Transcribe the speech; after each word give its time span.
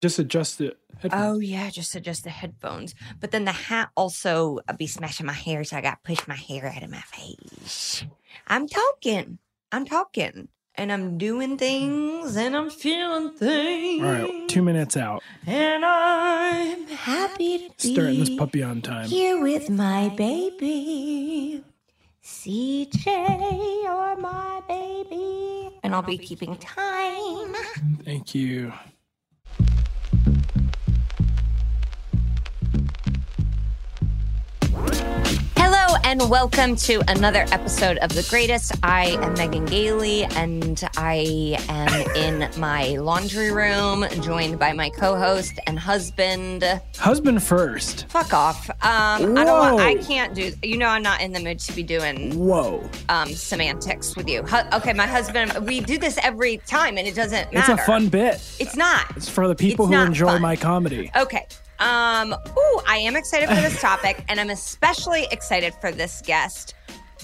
Just 0.00 0.18
adjust 0.18 0.60
it. 0.60 0.78
Oh 1.12 1.38
yeah, 1.38 1.70
just 1.70 1.94
adjust 1.94 2.24
the 2.24 2.30
headphones. 2.30 2.94
But 3.20 3.30
then 3.30 3.44
the 3.44 3.52
hat 3.52 3.90
also 3.96 4.60
uh, 4.68 4.72
be 4.72 4.86
smashing 4.86 5.26
my 5.26 5.32
hair, 5.32 5.64
so 5.64 5.76
I 5.76 5.80
got 5.80 6.02
push 6.04 6.26
my 6.26 6.34
hair 6.36 6.66
out 6.66 6.82
of 6.82 6.90
my 6.90 7.00
face. 7.00 8.04
I'm 8.46 8.68
talking. 8.68 9.38
I'm 9.72 9.84
talking. 9.84 10.48
And 10.76 10.92
I'm 10.92 11.18
doing 11.18 11.58
things 11.58 12.36
and 12.36 12.56
I'm 12.56 12.70
feeling 12.70 13.32
things. 13.32 14.04
All 14.04 14.12
right, 14.12 14.48
two 14.48 14.62
minutes 14.62 14.96
out. 14.96 15.24
And 15.44 15.84
I'm 15.84 16.86
happy 16.86 17.68
to 17.76 17.88
Starting 17.88 18.14
be 18.14 18.20
this 18.20 18.38
puppy 18.38 18.62
on 18.62 18.80
time. 18.80 19.08
here 19.08 19.42
with 19.42 19.68
my 19.70 20.08
baby. 20.10 21.64
CJ, 22.22 23.82
you're 23.82 24.16
my 24.18 24.62
baby. 24.68 25.70
And 25.82 25.96
I'll 25.96 26.02
be 26.02 26.16
keeping 26.18 26.56
time. 26.58 27.54
Thank 28.04 28.36
you. 28.36 28.72
And 36.08 36.30
welcome 36.30 36.74
to 36.74 37.02
another 37.08 37.44
episode 37.52 37.98
of 37.98 38.08
The 38.08 38.26
Greatest. 38.30 38.72
I 38.82 39.08
am 39.20 39.34
Megan 39.34 39.66
Gailey 39.66 40.24
and 40.24 40.82
I 40.96 41.58
am 41.68 42.16
in 42.16 42.48
my 42.58 42.96
laundry 42.96 43.52
room 43.52 44.06
joined 44.22 44.58
by 44.58 44.72
my 44.72 44.88
co-host 44.88 45.58
and 45.66 45.78
husband. 45.78 46.64
Husband 46.96 47.42
first. 47.42 48.06
Fuck 48.08 48.32
off. 48.32 48.70
Um, 48.70 49.36
I 49.36 49.44
don't 49.44 49.58
want, 49.58 49.76
Whoa. 49.76 49.84
I 49.84 49.96
can't 49.96 50.34
do, 50.34 50.50
you 50.62 50.78
know, 50.78 50.86
I'm 50.86 51.02
not 51.02 51.20
in 51.20 51.34
the 51.34 51.40
mood 51.40 51.58
to 51.58 51.74
be 51.74 51.82
doing 51.82 52.38
Whoa. 52.38 52.88
um, 53.10 53.28
semantics 53.28 54.16
with 54.16 54.30
you. 54.30 54.42
Hu- 54.44 54.76
okay, 54.78 54.94
my 54.94 55.06
husband, 55.06 55.52
we 55.66 55.80
do 55.80 55.98
this 55.98 56.18
every 56.22 56.56
time 56.66 56.96
and 56.96 57.06
it 57.06 57.16
doesn't 57.16 57.52
matter. 57.52 57.72
It's 57.72 57.82
a 57.82 57.84
fun 57.84 58.08
bit. 58.08 58.36
It's 58.58 58.76
not. 58.76 59.14
It's 59.14 59.28
for 59.28 59.46
the 59.46 59.54
people 59.54 59.84
It's 59.84 59.94
who 59.94 60.00
enjoy 60.00 60.26
fun. 60.28 60.40
my 60.42 60.56
comedy. 60.56 61.10
Okay. 61.14 61.46
Um, 61.80 62.32
ooh, 62.34 62.80
I 62.88 62.98
am 62.98 63.14
excited 63.16 63.48
for 63.48 63.54
this 63.56 63.80
topic, 63.80 64.24
and 64.28 64.38
I'm 64.40 64.50
especially 64.50 65.26
excited 65.30 65.74
for 65.80 65.90
this 65.92 66.22
guest. 66.24 66.74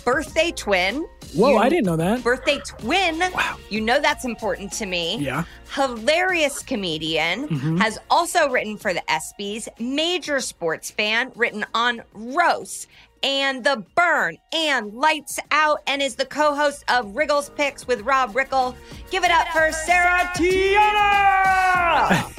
Birthday 0.04 0.52
twin. 0.52 1.06
Whoa, 1.34 1.50
You- 1.52 1.58
I 1.58 1.68
didn't 1.70 1.86
know 1.86 1.96
that. 1.96 2.22
Birthday 2.22 2.58
twin. 2.66 3.18
Wow. 3.32 3.56
You 3.70 3.80
know 3.80 4.00
that's 4.00 4.24
important 4.26 4.70
to 4.74 4.86
me. 4.86 5.16
Yeah. 5.18 5.44
Hilarious 5.74 6.62
comedian. 6.62 7.48
Mm-hmm. 7.48 7.76
Has 7.78 7.98
also 8.10 8.48
written 8.50 8.76
for 8.76 8.92
the 8.92 9.02
ESPYs. 9.08 9.68
Major 9.80 10.40
sports 10.40 10.90
fan. 10.90 11.32
Written 11.34 11.64
on 11.74 12.02
Roast 12.12 12.86
and 13.22 13.64
The 13.64 13.82
Burn 13.96 14.36
and 14.52 14.92
Lights 14.92 15.38
Out, 15.50 15.80
and 15.86 16.02
is 16.02 16.14
the 16.16 16.26
co-host 16.26 16.84
of 16.88 17.06
Riggle's 17.16 17.48
Picks 17.48 17.86
with 17.86 18.02
Rob 18.02 18.34
Riggle. 18.34 18.74
Give 19.10 19.24
it 19.24 19.30
up 19.30 19.48
for 19.48 19.72
Sarah 19.72 20.30
Tiana. 20.36 22.30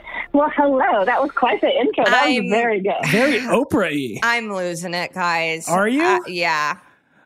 Well, 0.32 0.50
hello. 0.56 1.04
That 1.04 1.20
was 1.20 1.30
quite 1.32 1.60
the 1.60 1.68
intro. 1.68 2.04
That 2.04 2.24
I'm- 2.24 2.44
was 2.44 2.50
very 2.50 2.80
good. 2.80 2.94
Very 3.10 3.38
Oprah-y. 3.40 4.20
I'm 4.22 4.52
losing 4.52 4.94
it, 4.94 5.12
guys. 5.12 5.68
Are 5.68 5.88
you? 5.88 6.02
Uh, 6.02 6.20
yeah. 6.26 6.78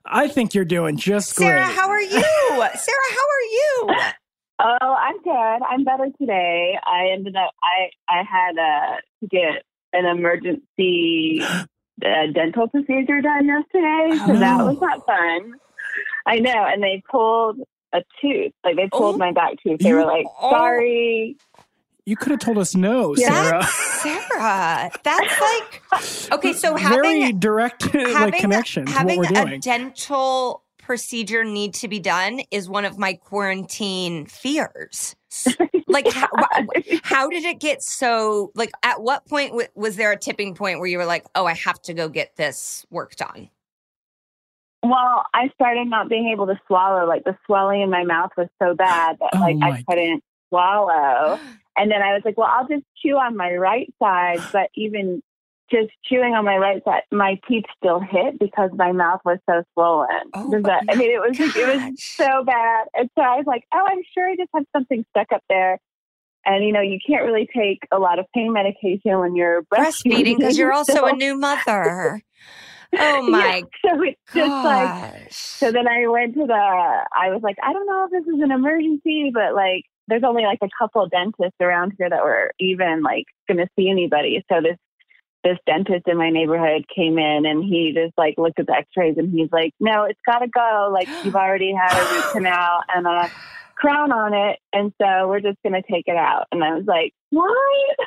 I 0.06 0.28
think 0.28 0.54
you're 0.54 0.65
doing 0.65 0.97
just 0.97 1.37
great. 1.37 1.47
Sarah, 1.48 1.65
how 1.65 1.88
are 1.88 2.00
you? 2.00 2.10
Sarah, 2.75 3.10
how 3.10 3.26
are 3.26 3.48
you? 3.50 3.88
Oh, 4.60 4.94
I'm 5.00 5.20
good. 5.22 5.66
I'm 5.69 5.84
better 5.84 6.09
today. 6.20 6.78
I 6.84 7.09
ended 7.12 7.37
up. 7.37 7.50
I 7.62 7.88
I 8.09 8.22
had 8.22 8.59
uh, 8.59 8.97
to 9.21 9.26
get 9.28 9.62
an 9.94 10.04
emergency 10.06 11.41
uh, 11.42 12.26
dental 12.34 12.69
procedure 12.69 13.21
done 13.22 13.47
yesterday, 13.47 14.19
so 14.26 14.38
that 14.38 14.60
Oh. 14.60 14.66
was 14.66 14.81
not 14.81 15.04
fun. 15.06 15.53
I 16.26 16.38
know, 16.38 16.53
and 16.66 16.82
they 16.82 17.03
pulled 17.10 17.60
a 17.94 18.03
tooth. 18.21 18.53
Like 18.62 18.76
they 18.76 18.88
pulled 18.88 19.15
Oh. 19.16 19.19
my 19.19 19.32
back 19.32 19.54
tooth. 19.62 19.81
They 19.81 19.88
You- 19.88 19.97
were 19.97 20.04
like, 20.06 20.26
oh. 20.41 20.50
"Sorry." 22.04 22.10
you 22.10 22.16
could 22.16 22.31
have 22.31 22.41
told 22.41 22.59
us 22.59 22.75
no, 22.75 23.15
Sarah. 23.15 23.60
That's 23.60 24.03
Sarah. 24.03 24.91
That's 25.03 25.41
like 25.41 26.32
okay. 26.32 26.53
So 26.53 26.75
Very 26.76 27.20
having 27.22 27.38
direct 27.38 27.94
like 27.94 28.06
having 28.09 28.41
connection 28.41 28.87
to 28.87 28.92
what 28.92 28.98
having 28.98 29.19
we're 29.19 29.54
a 29.54 29.59
dental 29.59 30.62
procedure 30.78 31.44
need 31.44 31.72
to 31.75 31.88
be 31.88 31.98
done 31.98 32.42
is 32.50 32.69
one 32.69 32.84
of 32.84 32.98
my 32.98 33.15
quarantine 33.15 34.26
fears. 34.26 35.16
Like 35.88 36.06
how, 36.12 36.28
how 37.03 37.28
did 37.31 37.44
it 37.44 37.59
get 37.59 37.82
so? 37.82 38.53
Like 38.54 38.71
at 38.82 39.00
what 39.03 39.26
point 39.26 39.50
w- 39.50 39.69
was 39.75 39.97
there 39.97 40.12
a 40.12 40.19
tipping 40.19 40.54
point 40.54 40.78
where 40.78 40.88
you 40.88 40.98
were 40.98 41.06
like, 41.06 41.25
"Oh, 41.34 41.47
I 41.47 41.54
have 41.54 41.81
to 41.82 41.94
go 41.94 42.09
get 42.09 42.36
this 42.36 42.84
worked 42.91 43.22
on"? 43.22 43.48
Well, 44.82 45.25
I 45.32 45.48
started 45.54 45.89
not 45.89 46.10
being 46.10 46.28
able 46.28 46.47
to 46.47 46.60
swallow. 46.66 47.07
Like 47.07 47.24
the 47.24 47.36
swelling 47.47 47.80
in 47.80 47.91
my 47.91 48.04
mouth 48.04 48.30
was 48.36 48.48
so 48.62 48.74
bad 48.74 49.16
that 49.21 49.30
Oh 49.34 49.39
like 49.39 49.57
my 49.57 49.71
I 49.71 49.83
couldn't 49.89 50.22
swallow. 50.50 51.41
And 51.76 51.91
then 51.91 52.03
I 52.03 52.15
was 52.15 52.22
like, 52.24 52.36
well, 52.38 52.48
I'll 52.50 52.68
just 52.68 52.84
chew 53.03 53.16
on 53.16 53.36
my 53.36 53.54
right 53.54 53.92
side. 54.00 54.41
But 54.53 54.71
even 54.76 55.22
just 55.71 55.91
chewing 56.04 56.34
on 56.34 56.44
my 56.44 56.56
right 56.56 56.82
side, 56.84 57.03
my 57.10 57.38
teeth 57.48 57.65
still 57.76 57.98
hit 58.00 58.38
because 58.38 58.71
my 58.74 58.92
mouth 58.92 59.21
was 59.24 59.38
so 59.48 59.62
swollen. 59.72 60.09
Oh 60.34 60.60
that, 60.62 60.84
I 60.88 60.94
mean, 60.94 61.10
it 61.10 61.21
was 61.21 61.38
like, 61.38 61.56
it 61.56 61.66
was 61.66 62.03
so 62.03 62.44
bad. 62.44 62.86
And 62.94 63.10
so 63.16 63.22
I 63.22 63.36
was 63.36 63.44
like, 63.47 63.65
oh, 63.74 63.86
I'm 63.91 64.03
sure 64.12 64.28
I 64.28 64.36
just 64.36 64.50
have 64.54 64.65
something 64.74 65.04
stuck 65.10 65.32
up 65.32 65.42
there. 65.48 65.78
And 66.47 66.62
you 66.65 66.72
know, 66.72 66.82
you 66.82 66.98
can't 67.04 67.24
really 67.24 67.48
take 67.56 67.78
a 67.91 67.98
lot 67.98 68.18
of 68.18 68.26
pain 68.34 68.53
medication 68.53 69.18
when 69.18 69.34
you're 69.34 69.62
breastfeeding 69.65 70.36
because 70.36 70.59
you're 70.59 70.72
also 70.74 70.92
So- 70.94 71.06
a 71.06 71.12
new 71.12 71.36
mother. 71.36 72.22
Oh 72.97 73.22
my 73.28 73.62
Yeah, 73.82 73.91
so 73.91 74.03
it's 74.03 74.21
just 74.32 74.65
like 74.65 75.32
so 75.32 75.72
then 75.72 75.88
I 75.88 76.06
went 76.06 76.34
to 76.34 76.47
the, 76.47 76.53
I 76.54 77.30
was 77.30 77.41
like, 77.42 77.56
I 77.62 77.72
don't 77.72 77.86
know 77.86 78.04
if 78.04 78.10
this 78.12 78.34
is 78.34 78.41
an 78.41 78.53
emergency, 78.53 79.30
but 79.34 79.54
like, 79.54 79.84
there's 80.09 80.22
only 80.24 80.45
like 80.45 80.59
a 80.62 80.68
couple 80.78 81.06
dentists 81.09 81.56
around 81.60 81.95
here 81.98 82.10
that 82.10 82.22
were 82.22 82.53
even 82.60 83.03
like 83.03 83.24
going 83.48 83.59
to 83.59 83.68
see 83.77 83.89
anybody. 83.89 84.45
So 84.51 84.60
this 84.60 84.77
this 85.45 85.59
dentist 85.66 86.09
in 86.09 86.16
my 86.16 86.30
neighborhood 86.30 86.86
came 86.95 87.18
in 87.18 87.45
and 87.45 87.62
he 87.62 87.92
just 87.95 88.16
like 88.16 88.34
looked 88.39 88.59
at 88.59 88.66
the 88.66 88.72
x-rays 88.72 89.16
and 89.18 89.30
he's 89.30 89.51
like 89.53 89.72
no 89.78 90.04
it's 90.04 90.18
got 90.24 90.39
to 90.39 90.48
go 90.48 90.89
like 90.91 91.06
you've 91.22 91.36
already 91.36 91.72
had 91.74 91.92
a 91.92 92.15
root 92.15 92.24
canal 92.33 92.80
and 92.95 93.06
a 93.06 93.30
crown 93.76 94.12
on 94.12 94.32
it 94.34 94.59
and 94.72 94.92
so 95.00 95.28
we're 95.28 95.41
just 95.41 95.59
going 95.62 95.72
to 95.72 95.82
take 95.91 96.04
it 96.06 96.16
out 96.16 96.47
and 96.53 96.62
i 96.65 96.74
was 96.74 96.84
like 96.86 97.12
what 97.30 97.50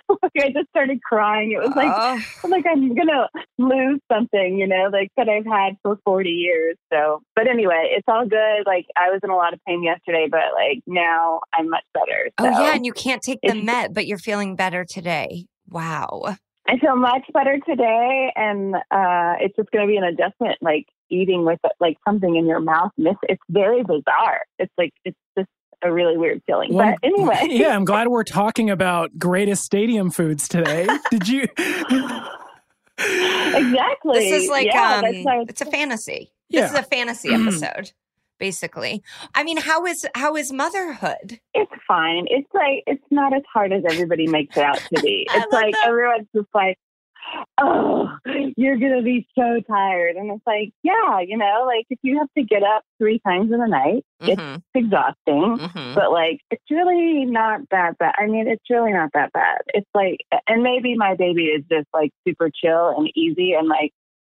like 0.24 0.32
i 0.40 0.50
just 0.50 0.70
started 0.70 1.02
crying 1.02 1.52
it 1.52 1.60
was 1.60 1.76
like 1.76 1.92
Oh. 1.94 2.48
like 2.50 2.66
i'm 2.66 2.94
going 2.96 3.08
to 3.08 3.28
lose 3.58 4.00
something 4.12 4.58
you 4.58 4.68
know 4.68 4.90
like 4.92 5.10
that 5.18 5.28
i've 5.30 5.46
had 5.46 5.76
for 5.84 5.98
40 6.06 6.30
years 6.30 6.76
so 6.92 7.22
but 7.36 7.48
anyway 7.48 7.90
it's 7.96 8.06
all 8.08 8.26
good 8.28 8.64
like 8.66 8.86
i 8.98 9.10
was 9.10 9.20
in 9.24 9.30
a 9.30 9.36
lot 9.36 9.54
of 9.54 9.60
pain 9.68 9.84
yesterday 9.84 10.28
but 10.30 10.54
like 10.56 10.82
now 10.88 11.42
i'm 11.54 11.70
much 11.70 11.84
better 11.94 12.30
Oh 12.40 12.46
yeah, 12.46 12.74
and 12.76 12.86
you 12.86 12.94
can't 12.94 13.22
take 13.22 13.40
the 13.44 13.62
met, 13.62 13.94
but 13.94 14.06
you're 14.08 14.18
feeling 14.18 14.56
better 14.56 14.86
today. 14.86 15.46
Wow. 15.70 16.36
I 16.68 16.78
feel 16.80 16.96
much 16.96 17.24
better 17.34 17.60
today, 17.68 18.34
and 18.36 18.76
uh, 18.76 19.36
it's 19.40 19.56
just 19.56 19.72
going 19.72 19.88
to 19.88 19.92
be 19.92 19.98
an 19.98 20.04
adjustment, 20.04 20.58
like 20.62 20.86
eating 21.10 21.46
with 21.46 21.60
like 21.80 21.98
something 22.06 22.36
in 22.36 22.46
your 22.46 22.60
mouth. 22.60 22.92
Miss, 22.98 23.16
it's 23.24 23.42
very 23.50 23.84
bizarre. 23.84 24.42
It's 24.60 24.74
like 24.78 24.92
it's 25.06 25.18
just 25.38 25.50
a 25.82 25.92
really 25.92 26.18
weird 26.18 26.42
feeling. 26.46 26.74
Well, 26.74 26.96
but 27.02 27.08
anyway, 27.08 27.48
yeah, 27.50 27.76
I'm 27.76 27.86
glad 27.86 28.10
we're 28.10 28.24
talking 28.24 28.70
about 28.70 29.18
greatest 29.18 29.64
stadium 29.64 30.12
foods 30.12 30.48
today. 30.48 30.88
Did 31.12 31.28
you? 31.30 31.44
exactly. 32.98 34.20
This 34.20 34.44
is 34.44 34.50
like 34.50 34.68
yeah, 34.68 34.96
um 34.96 35.02
that's 35.02 35.26
why 35.26 35.46
it's 35.48 35.62
a 35.62 35.66
fantasy. 35.66 36.32
Yeah. 36.50 36.62
This 36.62 36.72
is 36.72 36.80
a 36.80 36.84
fantasy 36.84 37.30
episode, 37.34 37.92
basically. 38.40 39.04
I 39.36 39.44
mean, 39.44 39.58
how 39.58 39.86
is 39.86 40.06
how 40.16 40.36
is 40.36 40.52
motherhood? 40.52 41.40
it's 41.54 41.72
fine. 41.88 42.26
It's 42.30 42.50
like 42.54 42.84
it's 42.88 43.04
not 43.12 43.34
as 43.36 43.44
hard 43.52 43.72
as 43.74 43.84
everybody 43.90 44.28
makes 44.28 44.56
it 44.58 44.64
out 44.64 44.80
to 44.94 45.02
be. 45.02 45.28
It's 45.34 45.52
like 45.54 45.74
that. 45.74 45.88
everyone's 45.88 46.28
just 46.36 46.48
like, 46.54 46.78
"Oh, 47.60 48.10
you're 48.56 48.78
gonna 48.78 49.02
be 49.02 49.28
so 49.38 49.60
tired," 49.70 50.16
and 50.16 50.32
it's 50.32 50.46
like, 50.46 50.72
yeah, 50.84 51.20
you 51.20 51.38
know, 51.38 51.64
like 51.66 51.86
if 51.90 52.00
you 52.02 52.18
have 52.20 52.28
to 52.38 52.44
get 52.44 52.64
up 52.64 52.84
three 53.00 53.20
times 53.26 53.52
in 53.52 53.60
the 53.60 53.68
night, 53.68 54.04
it's 54.22 54.42
Mhm, 54.42 54.62
exhausting. 54.76 55.58
mhm. 55.58 55.96
but 55.96 56.12
like 56.12 56.40
it's 56.52 56.64
really 56.70 57.26
not 57.26 57.62
that 57.72 57.98
bad. 57.98 58.14
I 58.18 58.28
mean, 58.28 58.48
it's 58.48 58.64
really 58.70 58.94
not 58.94 59.10
that 59.14 59.32
bad. 59.34 59.60
It's 59.74 59.90
like, 59.94 60.20
and 60.48 60.64
maybe 60.64 60.96
my 60.96 61.16
baby 61.16 61.46
is 61.46 61.64
just 61.70 61.88
like 61.94 62.12
super 62.28 62.50
chill 62.54 62.90
and 62.98 63.10
easy, 63.16 63.54
and 63.54 63.68
like 63.68 63.92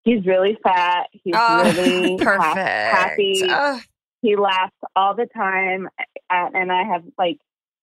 he's 0.04 0.26
really 0.26 0.58
fat. 0.64 1.08
He's 1.12 1.34
Oh, 1.36 1.64
really 1.74 2.18
perfect. 2.20 2.58
happy. 2.58 3.44
Oh, 3.50 3.80
He 4.22 4.36
laughs 4.36 4.76
all 4.96 5.16
the 5.16 5.28
time, 5.36 5.88
and, 6.30 6.56
and 6.56 6.72
I 6.72 6.84
have 6.84 7.04
like. 7.18 7.38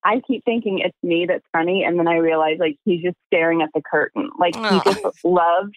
I 0.04 0.20
keep 0.24 0.44
thinking 0.44 0.78
it's 0.78 0.96
me 1.02 1.26
that's 1.26 1.44
funny, 1.52 1.82
and 1.82 1.98
then 1.98 2.06
I 2.06 2.16
realize 2.18 2.58
like 2.60 2.76
he's 2.84 3.02
just 3.02 3.16
staring 3.26 3.62
at 3.62 3.70
the 3.74 3.82
curtain. 3.82 4.30
Like 4.38 4.54
he 4.54 4.60
Oh. 4.62 4.82
just 4.84 5.00
loves 5.24 5.72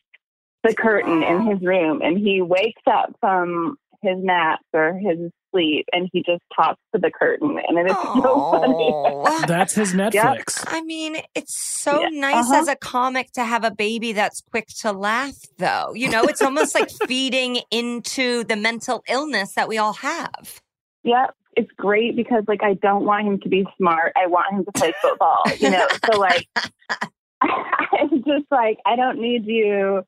the 0.63 0.75
curtain 0.75 1.23
in 1.23 1.47
his 1.49 1.59
room, 1.61 2.01
and 2.03 2.15
he 2.15 2.41
wakes 2.43 2.81
up 2.85 3.15
from 3.19 3.77
his 4.01 4.15
naps 4.17 4.63
or 4.73 4.93
his 4.93 5.31
sleep, 5.51 5.85
and 5.91 6.09
he 6.11 6.21
just 6.23 6.41
talks 6.55 6.79
to 6.93 7.01
the 7.01 7.11
curtain, 7.11 7.57
and 7.67 7.77
it 7.77 7.89
is 7.89 7.97
so 7.97 8.51
funny. 8.51 9.45
That's 9.47 9.73
his 9.73 9.93
Netflix. 9.93 10.63
I 10.67 10.81
mean, 10.81 11.17
it's 11.35 11.57
so 11.57 12.01
Yeah, 12.01 12.09
nice 12.09 12.45
uh-huh. 12.45 12.61
as 12.61 12.67
a 12.67 12.75
comic 12.75 13.31
to 13.33 13.43
have 13.43 13.63
a 13.63 13.71
baby 13.71 14.13
that's 14.13 14.41
quick 14.41 14.67
to 14.81 14.91
laugh, 14.91 15.35
though. 15.57 15.93
You 15.95 16.09
know, 16.09 16.23
it's 16.23 16.41
almost 16.41 16.75
like 16.75 16.89
feeding 17.07 17.61
into 17.71 18.43
the 18.43 18.55
mental 18.55 19.03
illness 19.07 19.53
that 19.53 19.67
we 19.67 19.77
all 19.77 19.93
have. 19.93 20.61
Yeah, 21.03 21.27
it's 21.55 21.71
great 21.77 22.15
because 22.15 22.43
like 22.47 22.63
I 22.63 22.75
don't 22.75 23.05
want 23.05 23.25
him 23.25 23.39
to 23.41 23.49
be 23.49 23.65
smart. 23.77 24.13
I 24.15 24.27
want 24.27 24.53
him 24.53 24.65
to 24.65 24.71
play 24.71 24.93
football. 25.01 25.43
You 25.57 25.71
know, 25.71 25.87
so 26.05 26.19
like 26.19 26.47
it's 27.43 28.25
just 28.25 28.45
like 28.51 28.77
I 28.85 28.95
don't 28.95 29.19
need 29.19 29.45
you. 29.45 30.03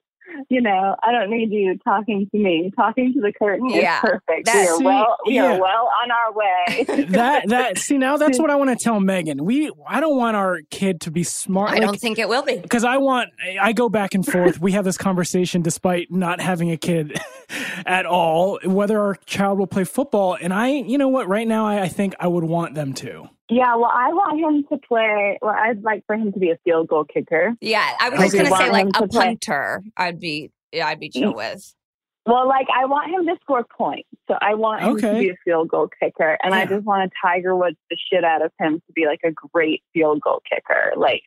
You 0.49 0.61
know, 0.61 0.95
I 1.03 1.11
don't 1.11 1.29
need 1.29 1.51
you 1.51 1.77
talking 1.83 2.27
to 2.31 2.37
me. 2.37 2.71
Talking 2.75 3.13
to 3.13 3.21
the 3.21 3.33
curtain 3.33 3.69
Yeah, 3.69 3.97
is 3.97 4.01
perfect. 4.01 4.45
that- 4.45 4.55
we 4.55 4.67
are 4.67 4.77
See, 4.77 4.83
well. 4.85 5.17
We 5.25 5.35
yeah. 5.35 5.53
are 5.55 5.59
well 5.59 5.89
on 6.03 6.11
our 6.11 6.33
way. 6.33 7.05
that 7.11 7.47
that 7.49 7.77
see 7.77 7.97
now 7.97 8.17
that's 8.17 8.39
what 8.39 8.49
I 8.49 8.55
want 8.55 8.69
to 8.69 8.81
tell 8.81 8.99
Megan. 8.99 9.43
We 9.43 9.71
I 9.87 9.99
don't 9.99 10.15
want 10.17 10.35
our 10.37 10.59
kid 10.69 11.01
to 11.01 11.11
be 11.11 11.23
smart. 11.23 11.71
I 11.71 11.79
don't 11.79 11.99
think 11.99 12.17
it 12.19 12.29
will 12.29 12.43
be. 12.43 12.57
because 12.57 12.83
I 12.83 12.97
want 12.97 13.29
I 13.61 13.73
go 13.73 13.89
back 13.89 14.13
and 14.13 14.25
forth. 14.25 14.61
We 14.61 14.71
have 14.73 14.85
this 14.85 14.97
conversation 14.97 15.61
despite 15.61 16.11
not 16.11 16.39
having 16.39 16.71
a 16.71 16.77
kid 16.77 17.19
at 17.85 18.05
all, 18.05 18.59
whether 18.63 18.99
our 18.99 19.15
child 19.25 19.59
will 19.59 19.67
play 19.67 19.83
football. 19.83 20.37
And 20.39 20.53
I, 20.53 20.69
you 20.69 20.97
know 20.97 21.09
what, 21.09 21.27
right 21.27 21.47
now 21.47 21.65
I, 21.65 21.81
I 21.81 21.87
think 21.87 22.13
I 22.19 22.27
would 22.27 22.43
want 22.43 22.75
them 22.75 22.93
to. 22.95 23.29
Yeah, 23.51 23.75
well, 23.75 23.91
I 23.93 24.13
want 24.13 24.39
him 24.39 24.63
to 24.71 24.87
play. 24.87 25.37
Well, 25.41 25.53
I'd 25.53 25.83
like 25.83 26.05
for 26.07 26.15
him 26.15 26.31
to 26.31 26.39
be 26.39 26.51
a 26.51 26.57
field 26.63 26.87
goal 26.87 27.03
kicker. 27.03 27.53
Yeah, 27.59 27.85
I 27.99 28.07
was 28.09 28.21
just 28.21 28.33
gonna 28.33 28.55
say 28.55 28.71
like 28.71 28.85
him 28.85 28.91
a 28.95 29.01
to 29.01 29.07
play. 29.09 29.25
punter. 29.25 29.83
I'd 29.97 30.21
be, 30.21 30.51
yeah, 30.71 30.87
I'd 30.87 31.01
be 31.01 31.09
chill 31.09 31.33
mm. 31.33 31.35
with. 31.35 31.75
Well, 32.25 32.47
like 32.47 32.67
I 32.73 32.85
want 32.85 33.11
him 33.11 33.25
to 33.27 33.35
score 33.41 33.65
points, 33.77 34.07
so 34.29 34.35
I 34.41 34.53
want 34.53 34.83
him 34.83 34.89
Okay. 34.91 35.11
to 35.13 35.19
be 35.19 35.29
a 35.31 35.35
field 35.43 35.67
goal 35.67 35.89
kicker, 35.99 36.37
and 36.41 36.53
I 36.55 36.65
just 36.65 36.85
want 36.85 37.11
to 37.11 37.15
Tiger 37.21 37.53
Woods 37.53 37.75
the 37.89 37.97
shit 38.11 38.23
out 38.23 38.41
of 38.41 38.53
him 38.57 38.75
to 38.75 38.93
be 38.93 39.05
like 39.05 39.19
a 39.25 39.31
great 39.31 39.83
field 39.93 40.21
goal 40.21 40.41
kicker, 40.49 40.93
like 40.95 41.23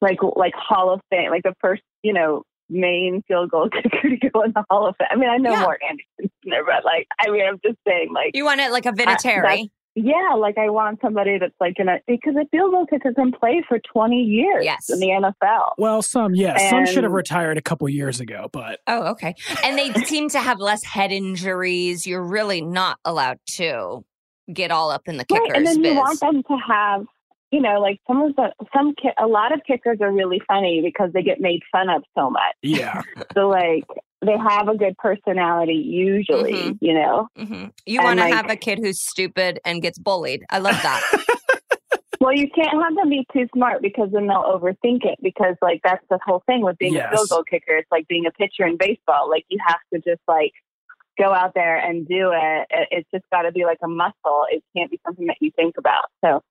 like 0.00 0.20
like 0.36 0.54
Hall 0.54 0.90
of 0.90 1.02
Fame, 1.10 1.30
like 1.30 1.42
the 1.42 1.54
first 1.60 1.82
you 2.02 2.14
know 2.14 2.44
main 2.70 3.22
field 3.28 3.50
goal 3.50 3.68
kicker 3.82 4.08
to 4.08 4.30
go 4.30 4.40
in 4.42 4.52
the 4.54 4.64
Hall 4.70 4.86
of 4.86 4.96
Fame. 4.96 5.08
I 5.10 5.16
mean, 5.16 5.28
I 5.28 5.36
know 5.36 5.52
Yeah. 5.52 5.62
Morten 5.64 5.88
Andersen's 5.90 6.32
there, 6.44 6.64
but 6.64 6.82
like 6.82 7.08
I 7.20 7.28
mean, 7.30 7.44
I'm 7.46 7.60
just 7.62 7.76
saying, 7.86 8.10
like 8.14 8.30
You 8.34 8.46
want 8.46 8.60
it 8.62 8.70
like 8.70 8.86
a 8.86 8.92
that's- 8.92 9.22
Vinatieri? 9.22 9.70
Yeah, 9.94 10.34
like 10.38 10.56
I 10.58 10.70
want 10.70 11.00
somebody 11.02 11.38
that's 11.38 11.54
like 11.60 11.74
gonna 11.76 11.98
because 12.06 12.34
a 12.36 12.46
field 12.50 12.72
goal 12.72 12.86
kicker 12.86 13.12
can 13.12 13.32
play 13.32 13.62
for 13.68 13.78
20 13.92 14.16
years 14.16 14.64
Yes. 14.64 14.88
in 14.90 14.98
the 15.00 15.08
NFL. 15.08 15.72
Well, 15.78 16.00
some 16.02 16.34
yes, 16.34 16.70
some 16.70 16.86
should 16.86 17.04
have 17.04 17.12
retired 17.12 17.58
a 17.58 17.62
couple 17.62 17.88
years 17.88 18.20
ago, 18.20 18.48
but 18.52 18.80
Oh, 18.86 19.10
okay. 19.12 19.34
And 19.64 19.78
they 19.78 19.92
seem 20.04 20.28
to 20.30 20.40
have 20.40 20.58
less 20.58 20.82
head 20.84 21.12
injuries. 21.12 22.06
You're 22.06 22.22
really 22.26 22.60
not 22.62 22.98
allowed 23.04 23.38
to 23.56 24.04
get 24.52 24.70
all 24.70 24.90
up 24.90 25.02
in 25.06 25.16
the 25.18 25.24
kicker's 25.24 25.48
Right, 25.50 25.56
and 25.58 25.66
then 25.66 25.82
biz. 25.82 25.92
you 25.92 25.98
want 25.98 26.20
them 26.20 26.42
to 26.42 26.56
have, 26.66 27.04
you 27.50 27.60
know, 27.60 27.80
like 27.80 28.00
some 28.06 28.22
of 28.22 28.34
the 28.36 28.52
some 28.74 28.94
ki- 29.00 29.10
a 29.18 29.26
lot 29.26 29.52
of 29.52 29.60
kickers 29.66 29.98
are 30.00 30.10
really 30.10 30.40
funny 30.48 30.80
because 30.82 31.12
they 31.12 31.22
get 31.22 31.40
made 31.40 31.60
fun 31.70 31.88
of 31.90 32.02
so 32.16 32.30
much. 32.30 32.54
yeah, 32.62 33.02
So 33.34 33.48
like 33.48 33.84
they 34.24 34.36
have 34.38 34.68
a 34.68 34.76
good 34.76 34.96
personality 34.98 35.74
usually, 35.74 36.52
Mhm. 36.52 36.78
you 36.80 36.94
know. 36.94 37.28
hmm 37.36 37.64
You 37.86 38.02
want 38.02 38.18
to 38.18 38.24
like- 38.26 38.34
have 38.34 38.50
a 38.50 38.56
kid 38.56 38.78
who's 38.78 39.00
stupid 39.00 39.58
and 39.64 39.82
gets 39.82 39.98
bullied. 39.98 40.44
I 40.50 40.58
love 40.58 40.80
that. 40.82 41.02
Well, 42.20 42.32
you 42.32 42.48
can't 42.54 42.80
have 42.80 42.94
them 42.94 43.08
be 43.08 43.26
too 43.32 43.48
smart 43.52 43.82
because 43.82 44.10
then 44.12 44.28
they'll 44.28 44.44
overthink 44.44 45.04
it. 45.04 45.18
Because 45.20 45.56
like 45.60 45.80
that's 45.82 46.04
the 46.08 46.20
whole 46.24 46.40
thing 46.46 46.62
with 46.62 46.78
being 46.78 46.92
Yes. 46.94 47.08
a 47.12 47.16
field 47.16 47.28
goal 47.30 47.42
kicker. 47.42 47.74
It's 47.74 47.90
like 47.90 48.06
being 48.06 48.26
a 48.26 48.30
pitcher 48.30 48.64
in 48.64 48.76
baseball. 48.76 49.28
Like 49.28 49.44
you 49.48 49.58
have 49.66 49.80
to 49.92 49.98
just 50.08 50.22
like 50.28 50.52
go 51.18 51.34
out 51.34 51.52
there 51.56 51.76
and 51.78 52.06
do 52.06 52.30
it. 52.32 52.66
It- 52.70 52.88
It's 52.92 53.10
just 53.12 53.24
got 53.32 53.42
to 53.42 53.50
be 53.50 53.64
like 53.64 53.78
a 53.82 53.88
muscle. 53.88 54.44
It 54.52 54.62
can't 54.76 54.88
be 54.88 55.00
something 55.04 55.26
that 55.26 55.38
you 55.40 55.50
think 55.56 55.74
about. 55.78 56.04
So. 56.24 56.42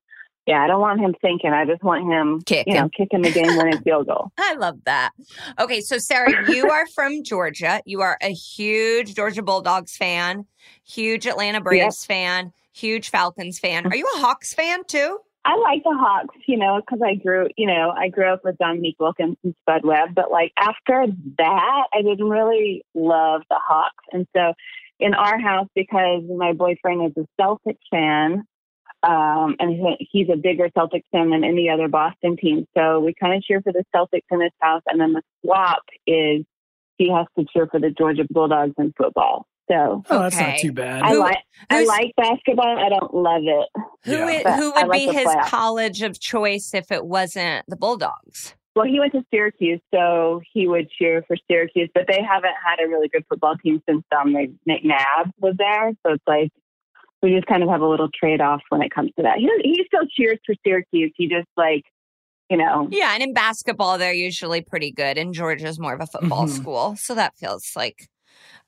Yeah, 0.48 0.64
I 0.64 0.68
don't 0.68 0.82
want 0.82 1.00
him 1.00 1.14
thinking. 1.22 1.52
I 1.52 1.66
just 1.66 1.84
want 1.84 2.12
him, 2.12 2.42
Kicking. 2.42 2.74
you 2.74 2.80
know, 2.80 2.90
kicking 2.90 3.22
the 3.22 3.32
game 3.32 3.58
winning 3.58 3.80
field 3.82 4.08
goal. 4.08 4.32
I 4.40 4.56
love 4.56 4.80
that. 4.86 5.12
Okay, 5.60 5.82
so 5.82 5.98
Sarah, 6.00 6.52
you 6.52 6.70
are 6.70 6.88
from 6.88 7.24
Georgia. 7.24 7.82
You 7.86 8.02
are 8.02 8.18
a 8.22 8.34
huge 8.34 9.14
Georgia 9.14 9.44
Bulldogs 9.44 9.96
fan, 9.96 10.46
huge 10.84 11.28
Atlanta 11.28 11.62
Braves 11.62 12.06
fan, 12.06 12.52
huge 12.74 13.10
Falcons 13.10 13.60
fan. 13.60 13.86
Are 13.86 13.96
you 13.96 14.08
a 14.16 14.20
Hawks 14.20 14.54
fan 14.54 14.84
too? 14.88 15.20
I 15.44 15.58
like 15.58 15.84
the 15.84 15.96
Hawks, 15.98 16.36
you 16.48 16.58
know, 16.58 16.82
because 16.82 17.02
I 17.04 17.16
grew, 17.16 17.48
you 17.58 17.66
know, 17.66 17.92
I 17.92 18.10
grew 18.10 18.32
up 18.32 18.42
with 18.44 18.58
Dominique 18.58 18.98
Wilkins 19.00 19.38
and 19.44 19.56
Spud 19.62 19.84
Webb. 19.84 20.10
But 20.16 20.30
like 20.32 20.52
after 20.58 21.08
that, 21.38 21.84
I 21.94 22.02
didn't 22.02 22.30
really 22.30 22.84
love 22.94 23.42
the 23.50 23.60
Hawks. 23.60 24.04
And 24.12 24.28
so 24.36 24.54
in 25.00 25.16
our 25.16 25.40
house, 25.40 25.68
because 25.76 26.24
my 26.30 26.54
boyfriend 26.54 27.08
is 27.08 27.24
a 27.24 27.28
Celtic 27.42 27.78
fan, 27.90 28.44
um, 29.04 29.56
and 29.60 29.98
he's 30.12 30.28
a 30.32 30.36
bigger 30.38 30.70
Celtics 30.78 31.04
fan 31.12 31.32
than 31.32 31.44
any 31.44 31.70
other 31.70 31.88
Boston 31.88 32.38
team. 32.38 32.68
So 32.78 33.00
we 33.00 33.14
kind 33.20 33.34
of 33.36 33.44
cheer 33.44 33.62
for 33.62 33.72
the 33.74 33.84
Celtics 33.96 34.22
in 34.32 34.40
this 34.40 34.52
house. 34.60 34.82
And 34.88 35.00
then 35.02 35.14
the 35.14 35.22
swap 35.44 35.82
is 36.08 36.44
he 36.98 37.10
has 37.12 37.26
to 37.38 37.46
cheer 37.52 37.68
for 37.68 37.80
the 37.80 37.90
Georgia 37.90 38.24
Bulldogs 38.30 38.74
in 38.78 38.94
football. 38.98 39.46
So 39.70 40.04
oh, 40.10 40.20
that's 40.20 40.38
not 40.40 40.58
too 40.60 40.72
bad. 40.74 41.02
I 41.04 41.14
like 41.14 41.38
I 41.70 41.84
like 41.86 42.12
basketball. 42.18 42.78
I 42.78 42.90
don't 42.90 43.14
love 43.14 43.44
it. 43.44 43.70
Who 44.06 44.12
Yeah. 44.18 44.26
i- 44.26 44.44
But 44.44 44.54
who 44.56 44.72
would 44.74 44.88
like 44.88 45.00
be 45.00 45.06
his 45.14 45.28
playoffs. 45.28 45.46
college 45.48 46.02
of 46.02 46.20
choice 46.20 46.74
if 46.74 46.92
it 46.92 47.06
wasn't 47.06 47.66
the 47.68 47.78
Bulldogs? 47.78 48.56
Well, 48.76 48.86
he 48.86 49.00
went 49.00 49.12
to 49.14 49.24
Syracuse, 49.34 49.82
so 49.94 50.42
he 50.54 50.68
would 50.68 50.90
cheer 50.92 51.24
for 51.28 51.36
Syracuse, 51.50 51.90
but 51.94 52.06
they 52.08 52.22
haven't 52.22 52.54
had 52.66 52.80
a 52.84 52.88
really 52.88 53.10
good 53.10 53.26
football 53.30 53.56
team 53.58 53.82
since 53.88 54.04
Dominic 54.12 54.52
McNabb 54.68 55.32
was 55.40 55.56
there. 55.58 55.92
So 56.06 56.14
it's 56.14 56.24
like 56.28 56.52
we 57.22 57.32
just 57.34 57.46
kind 57.48 57.64
of 57.64 57.70
have 57.70 57.82
a 57.82 57.88
little 57.88 58.10
trade 58.10 58.42
off 58.42 58.62
when 58.70 58.82
it 58.82 58.92
comes 58.94 59.12
to 59.18 59.24
that. 59.24 59.38
He 59.38 59.50
he 59.64 59.84
still 59.88 60.08
cheers 60.10 60.40
for 60.46 60.56
Syracuse. 60.66 61.12
He 61.16 61.28
just 61.28 61.48
like, 61.58 61.84
you 62.50 62.58
know, 62.58 62.88
Yeah, 62.92 63.14
and 63.14 63.24
in 63.24 63.34
basketball, 63.34 63.98
they're 63.98 64.14
usually 64.14 64.62
pretty 64.62 64.92
good, 64.92 65.18
and 65.18 65.34
Georgia's 65.34 65.80
more 65.80 65.94
of 65.94 66.02
a 66.02 66.08
football 66.08 66.46
Mhm. 66.46 66.50
school, 66.50 66.96
so 66.98 67.16
that 67.16 67.36
feels 67.38 67.72
like 67.76 68.08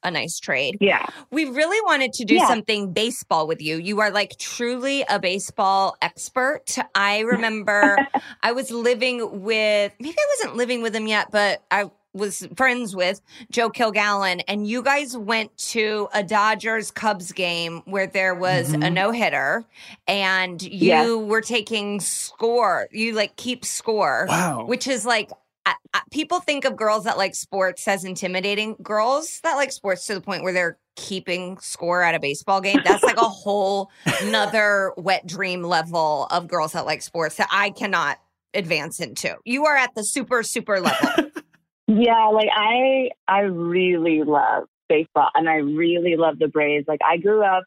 a 0.03 0.11
nice 0.11 0.39
trade. 0.39 0.77
yeah. 0.81 1.05
We 1.31 1.45
really 1.45 1.79
wanted 1.85 2.11
to 2.13 2.25
do 2.25 2.35
Yeah. 2.35 2.47
something 2.47 2.91
baseball 2.93 3.47
with 3.47 3.61
you. 3.61 3.77
You 3.77 4.01
are 4.01 4.11
like 4.11 4.37
truly 4.37 5.03
a 5.09 5.17
baseball 5.19 5.95
expert. 6.01 6.75
I 6.93 7.19
remember 7.65 8.05
I 8.41 8.51
was 8.51 8.69
living 8.71 9.43
with 9.43 9.93
maybe 9.99 10.15
I 10.17 10.27
wasn't 10.37 10.57
living 10.57 10.81
with 10.81 10.93
him 10.95 11.07
yet, 11.07 11.27
but 11.31 11.63
I 11.71 11.89
was 12.13 12.47
friends 12.55 12.95
with 12.95 13.21
Joe 13.51 13.69
Kilgallen, 13.69 14.41
and 14.47 14.67
you 14.67 14.81
guys 14.81 15.17
went 15.17 15.55
to 15.57 16.07
a 16.13 16.23
Dodgers 16.23 16.91
Cubs 16.91 17.31
game 17.31 17.81
where 17.85 18.07
there 18.07 18.35
was 18.35 18.71
mm-hmm. 18.71 18.83
a 18.83 18.89
no 18.89 19.11
hitter, 19.11 19.65
and 20.07 20.61
you 20.61 20.87
yes. 20.87 21.09
were 21.09 21.41
taking 21.41 21.99
score. 21.99 22.87
You 22.91 23.13
like 23.13 23.35
keep 23.35 23.65
score, 23.65 24.25
wow, 24.29 24.65
which 24.65 24.87
is 24.87 25.05
like 25.05 25.31
I, 25.65 25.75
I, 25.93 26.01
people 26.11 26.39
think 26.39 26.65
of 26.65 26.75
girls 26.75 27.05
that 27.05 27.17
like 27.17 27.35
sports 27.35 27.87
as 27.87 28.03
intimidating. 28.03 28.75
Girls 28.81 29.39
that 29.43 29.55
like 29.55 29.71
sports 29.71 30.05
to 30.07 30.13
the 30.13 30.21
point 30.21 30.43
where 30.43 30.53
they're 30.53 30.77
keeping 30.95 31.57
score 31.59 32.03
at 32.03 32.15
a 32.15 32.19
baseball 32.19 32.61
game. 32.61 32.79
That's 32.83 33.03
like 33.03 33.17
a 33.17 33.21
whole 33.21 33.89
another 34.21 34.93
wet 34.97 35.25
dream 35.25 35.63
level 35.63 36.27
of 36.31 36.47
girls 36.47 36.73
that 36.73 36.85
like 36.85 37.01
sports 37.01 37.37
that 37.37 37.49
I 37.51 37.69
cannot 37.71 38.19
advance 38.53 38.99
into. 38.99 39.35
You 39.45 39.65
are 39.65 39.75
at 39.75 39.95
the 39.95 40.03
super 40.03 40.43
super 40.43 40.79
level. 40.79 41.31
Yeah, 41.87 42.27
like 42.27 42.49
I 42.55 43.09
I 43.27 43.41
really 43.41 44.23
love 44.23 44.65
baseball 44.87 45.29
and 45.35 45.49
I 45.49 45.55
really 45.55 46.15
love 46.15 46.39
the 46.39 46.47
Braves. 46.47 46.85
Like 46.87 47.01
I 47.07 47.17
grew 47.17 47.43
up 47.43 47.63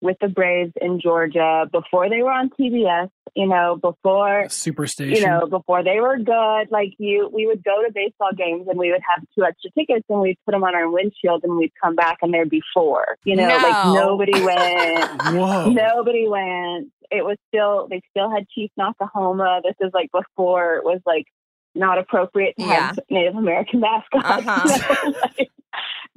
with 0.00 0.16
the 0.20 0.28
Braves 0.28 0.72
in 0.80 1.00
Georgia 1.00 1.68
before 1.70 2.10
they 2.10 2.22
were 2.22 2.32
on 2.32 2.50
TBS, 2.50 3.08
you 3.36 3.46
know, 3.46 3.78
before 3.80 4.46
Superstation. 4.48 5.16
You 5.16 5.26
know, 5.26 5.46
before 5.46 5.84
they 5.84 6.00
were 6.00 6.18
good. 6.18 6.70
Like 6.70 6.94
you 6.98 7.30
we 7.32 7.46
would 7.46 7.62
go 7.62 7.82
to 7.86 7.92
baseball 7.92 8.30
games 8.36 8.66
and 8.68 8.78
we 8.78 8.90
would 8.90 9.00
have 9.08 9.24
two 9.34 9.44
extra 9.44 9.70
tickets 9.78 10.04
and 10.08 10.20
we'd 10.20 10.38
put 10.44 10.52
them 10.52 10.64
on 10.64 10.74
our 10.74 10.90
windshield 10.90 11.44
and 11.44 11.56
we'd 11.56 11.72
come 11.80 11.94
back 11.94 12.18
and 12.20 12.34
there'd 12.34 12.50
be 12.50 12.62
four. 12.74 13.16
You 13.24 13.36
know, 13.36 13.46
no. 13.46 13.56
like 13.56 13.94
nobody 13.94 14.32
went. 14.44 15.22
Whoa. 15.22 15.70
Nobody 15.70 16.28
went. 16.28 16.90
It 17.12 17.24
was 17.24 17.36
still 17.48 17.86
they 17.88 18.02
still 18.10 18.28
had 18.28 18.48
Chief 18.48 18.70
Noc-A-Homa. 18.78 19.60
This 19.62 19.76
is 19.80 19.92
like 19.94 20.10
before 20.10 20.74
it 20.76 20.84
was 20.84 21.00
like 21.06 21.26
not 21.74 21.98
appropriate 21.98 22.54
to 22.58 22.64
yeah. 22.64 22.86
have 22.88 22.98
Native 23.10 23.36
American 23.36 23.80
mascots. 24.12 24.46
Uh-huh. 24.46 25.12
like, 25.38 25.50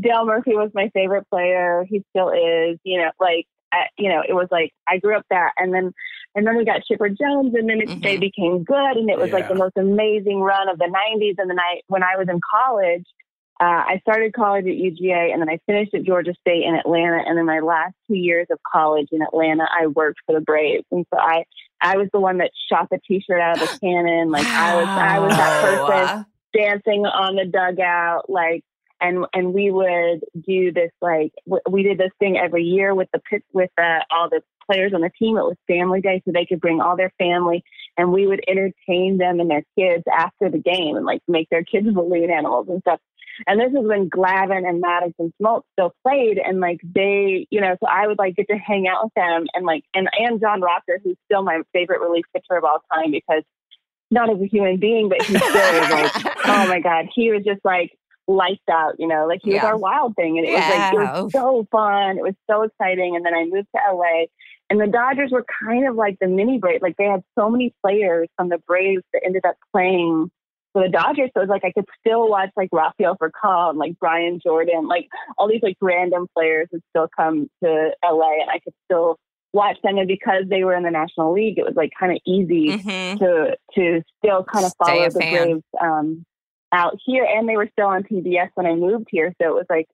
Dale 0.01 0.25
Murphy 0.25 0.55
was 0.55 0.71
my 0.73 0.89
favorite 0.93 1.29
player. 1.29 1.85
He 1.89 2.03
still 2.09 2.29
is. 2.29 2.77
You 2.83 2.99
know, 2.99 3.11
like 3.19 3.47
I, 3.71 3.87
you 3.97 4.09
know, 4.09 4.21
it 4.27 4.33
was 4.33 4.47
like 4.51 4.71
I 4.87 4.97
grew 4.97 5.15
up 5.15 5.25
that, 5.29 5.51
and 5.57 5.73
then 5.73 5.93
and 6.35 6.45
then 6.45 6.57
we 6.57 6.65
got 6.65 6.83
Chipper 6.83 7.09
Jones, 7.09 7.55
and 7.55 7.69
then 7.69 7.81
it, 7.81 7.89
mm-hmm. 7.89 8.01
they 8.01 8.17
became 8.17 8.63
good, 8.63 8.97
and 8.97 9.09
it 9.09 9.17
was 9.17 9.29
yeah. 9.29 9.35
like 9.35 9.47
the 9.47 9.55
most 9.55 9.77
amazing 9.77 10.41
run 10.41 10.67
of 10.67 10.77
the 10.77 10.85
'90s. 10.85 11.35
And 11.37 11.49
then 11.49 11.59
I, 11.59 11.81
when 11.87 12.03
I 12.03 12.17
was 12.17 12.27
in 12.29 12.39
college, 12.41 13.05
uh, 13.61 13.63
I 13.87 13.99
started 14.01 14.33
college 14.33 14.65
at 14.65 14.73
UGA 14.73 15.31
and 15.31 15.41
then 15.41 15.49
I 15.49 15.59
finished 15.65 15.93
at 15.93 16.03
Georgia 16.03 16.33
State 16.41 16.63
in 16.63 16.75
Atlanta. 16.75 17.23
And 17.25 17.37
then 17.37 17.45
my 17.45 17.59
last 17.59 17.93
two 18.05 18.17
years 18.17 18.47
of 18.51 18.59
college 18.69 19.07
in 19.13 19.21
Atlanta, 19.21 19.65
I 19.71 19.87
worked 19.87 20.19
for 20.25 20.35
the 20.35 20.41
Braves. 20.41 20.85
And 20.91 21.05
so 21.13 21.19
I, 21.19 21.45
I 21.81 21.95
was 21.95 22.09
the 22.11 22.19
one 22.19 22.39
that 22.39 22.51
shot 22.69 22.89
the 22.91 22.99
t-shirt 23.07 23.39
out 23.39 23.61
of 23.61 23.69
the 23.69 23.79
cannon. 23.79 24.29
Like 24.29 24.45
I 24.47 24.75
was, 24.75 24.87
I 24.87 25.19
was 25.19 25.31
that 25.37 25.87
person 25.87 26.25
dancing 26.53 27.05
on 27.05 27.35
the 27.35 27.45
dugout. 27.45 28.29
Like, 28.29 28.63
and, 28.99 29.25
and 29.33 29.53
we 29.53 29.71
would 29.71 30.21
do 30.45 30.73
this, 30.73 30.91
like, 31.01 31.31
we 31.69 31.83
did 31.83 31.97
this 31.97 32.11
thing 32.19 32.37
every 32.37 32.63
year 32.63 32.93
with 32.93 33.07
the 33.13 33.19
pit, 33.19 33.43
with 33.53 33.69
all 33.77 34.29
the 34.29 34.41
players 34.69 34.93
on 34.93 34.99
the 34.99 35.11
team. 35.17 35.37
It 35.37 35.43
was 35.43 35.55
family 35.65 36.01
day. 36.01 36.21
So 36.25 36.31
they 36.33 36.45
could 36.45 36.59
bring 36.59 36.81
all 36.81 36.97
their 36.97 37.13
family 37.17 37.63
and 37.97 38.11
we 38.11 38.27
would 38.27 38.43
entertain 38.47 39.17
them 39.17 39.39
and 39.39 39.49
their 39.49 39.63
kids 39.77 40.03
after 40.11 40.49
the 40.49 40.57
game 40.57 40.97
and 40.97 41.05
like 41.05 41.21
make 41.27 41.49
their 41.49 41.63
kids 41.63 41.87
balloon 41.93 42.29
animals 42.29 42.67
and 42.69 42.81
stuff. 42.81 42.99
And 43.47 43.59
this 43.59 43.69
is 43.69 43.87
when 43.87 44.09
Glavine 44.09 44.67
and 44.67 44.83
and 44.85 45.33
Smoltz 45.41 45.63
still 45.73 45.93
played. 46.05 46.37
And 46.37 46.59
like 46.59 46.79
they, 46.83 47.47
you 47.49 47.61
know, 47.61 47.75
so 47.81 47.87
I 47.89 48.07
would 48.07 48.17
like 48.17 48.35
get 48.35 48.47
to 48.49 48.57
hang 48.57 48.87
out 48.87 49.05
with 49.05 49.13
them 49.15 49.45
and 49.53 49.65
like, 49.65 49.83
and, 49.93 50.09
and 50.17 50.39
John 50.39 50.61
Rocker, 50.61 50.99
who's 51.03 51.17
still 51.25 51.43
my 51.43 51.61
favorite 51.73 52.01
relief 52.01 52.25
pitcher 52.33 52.57
of 52.57 52.63
all 52.63 52.81
time 52.93 53.11
because 53.11 53.43
not 54.11 54.29
as 54.29 54.41
a 54.41 54.45
human 54.47 54.77
being, 54.77 55.09
but 55.09 55.21
he's 55.21 55.37
still 55.37 55.53
like, 55.53 56.11
oh 56.45 56.67
my 56.67 56.79
God, 56.81 57.07
he 57.13 57.31
was 57.31 57.43
just 57.43 57.61
like 57.63 57.91
lights 58.27 58.63
out, 58.71 58.95
you 58.97 59.07
know, 59.07 59.27
like 59.27 59.39
he 59.43 59.51
yeah. 59.51 59.57
was 59.57 59.65
our 59.65 59.77
wild 59.77 60.15
thing. 60.15 60.37
And 60.37 60.47
it 60.47 60.51
yeah. 60.51 60.69
was 60.69 60.77
like, 60.77 60.93
it 60.93 61.23
was 61.23 61.31
so 61.31 61.67
fun. 61.71 62.17
It 62.17 62.23
was 62.23 62.35
so 62.49 62.63
exciting. 62.63 63.15
And 63.15 63.25
then 63.25 63.33
I 63.33 63.45
moved 63.45 63.67
to 63.75 63.93
LA 63.93 64.25
and 64.69 64.79
the 64.79 64.87
Dodgers 64.87 65.31
were 65.31 65.45
kind 65.63 65.87
of 65.87 65.95
like 65.95 66.17
the 66.19 66.27
mini 66.27 66.57
Braves. 66.57 66.81
Like 66.81 66.97
they 66.97 67.05
had 67.05 67.23
so 67.37 67.49
many 67.49 67.73
players 67.83 68.27
from 68.35 68.49
the 68.49 68.57
Braves 68.57 69.03
that 69.13 69.21
ended 69.23 69.45
up 69.45 69.55
playing 69.71 70.31
for 70.75 70.83
the 70.83 70.89
Dodgers. 70.89 71.29
So 71.33 71.39
it 71.39 71.47
was 71.47 71.49
like 71.49 71.63
I 71.63 71.71
could 71.71 71.85
still 72.01 72.29
watch 72.29 72.49
like 72.57 72.67
Rafael 72.73 73.15
Furcal 73.15 73.69
and 73.69 73.79
like 73.79 73.97
Brian 73.97 74.41
Jordan, 74.43 74.89
like 74.89 75.07
all 75.37 75.47
these 75.47 75.63
like 75.63 75.77
random 75.79 76.27
players 76.35 76.67
would 76.73 76.83
still 76.89 77.07
come 77.15 77.49
to 77.63 77.91
LA 78.03 78.41
and 78.41 78.49
I 78.49 78.59
could 78.59 78.73
still 78.83 79.17
watch 79.53 79.77
them. 79.83 79.97
And 79.97 80.07
because 80.07 80.43
they 80.49 80.65
were 80.65 80.75
in 80.75 80.83
the 80.83 80.91
National 80.91 81.31
League, 81.31 81.57
it 81.57 81.63
was 81.63 81.75
like 81.77 81.91
kind 81.97 82.11
of 82.11 82.19
easy 82.27 82.77
mm-hmm. 82.77 83.17
to 83.19 83.55
to 83.75 84.01
still 84.17 84.43
kind 84.43 84.65
of 84.65 84.73
follow 84.77 85.09
the 85.09 85.19
Braves 85.19 85.63
um, 85.81 86.25
out 86.73 86.97
here. 87.05 87.23
And 87.23 87.47
they 87.47 87.55
were 87.55 87.69
still 87.71 87.87
on 87.87 88.03
TBS 88.03 88.49
when 88.55 88.65
I 88.65 88.75
moved 88.75 89.07
here. 89.09 89.33
So 89.41 89.47
it 89.47 89.55
was 89.55 89.67
like 89.69 89.87